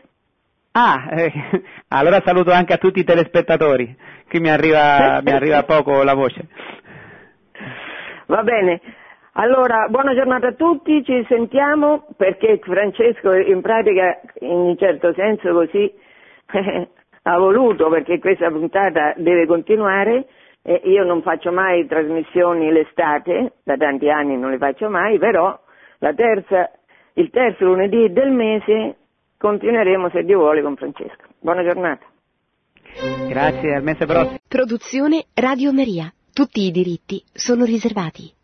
Ah, 0.71 1.07
eh, 1.11 1.31
allora 1.89 2.21
saluto 2.23 2.51
anche 2.51 2.73
a 2.73 2.77
tutti 2.77 2.99
i 2.99 3.03
telespettatori, 3.03 3.95
qui 4.29 4.39
mi 4.39 4.49
arriva, 4.49 5.21
mi 5.25 5.31
arriva 5.31 5.63
poco 5.63 6.03
la 6.03 6.13
voce. 6.13 6.47
Va 8.27 8.43
bene, 8.43 8.81
allora 9.33 9.87
buona 9.89 10.13
giornata 10.13 10.47
a 10.47 10.53
tutti, 10.53 11.03
ci 11.03 11.25
sentiamo 11.27 12.07
perché 12.17 12.59
Francesco 12.61 13.33
in 13.33 13.61
pratica 13.61 14.19
in 14.39 14.49
un 14.49 14.77
certo 14.77 15.13
senso 15.13 15.53
così 15.53 15.91
ha 17.23 17.37
voluto 17.37 17.89
perché 17.89 18.19
questa 18.19 18.49
puntata 18.49 19.13
deve 19.17 19.45
continuare. 19.45 20.27
Eh, 20.61 20.81
io 20.85 21.03
non 21.03 21.21
faccio 21.21 21.51
mai 21.51 21.85
trasmissioni 21.87 22.71
l'estate, 22.71 23.53
da 23.63 23.77
tanti 23.77 24.09
anni 24.09 24.37
non 24.37 24.51
le 24.51 24.57
faccio 24.57 24.89
mai, 24.89 25.17
però 25.17 25.57
terza, 26.13 26.71
il 27.13 27.29
terzo 27.29 27.65
lunedì 27.65 28.11
del 28.11 28.31
mese 28.31 28.95
continueremo 29.37 30.09
se 30.09 30.23
Dio 30.23 30.39
vuole 30.39 30.61
con 30.61 30.75
Francesco. 30.75 31.25
Buona 31.39 31.63
giornata. 31.63 32.05
Grazie, 33.27 33.75
al 33.75 33.83
mese 33.83 34.05
prossimo. 34.05 34.37
Produzione 34.47 35.25
Radio 35.33 35.71
Maria. 35.73 36.11
Tutti 36.33 36.61
i 36.61 36.71
diritti 36.71 37.23
sono 37.33 37.65
riservati. 37.65 38.36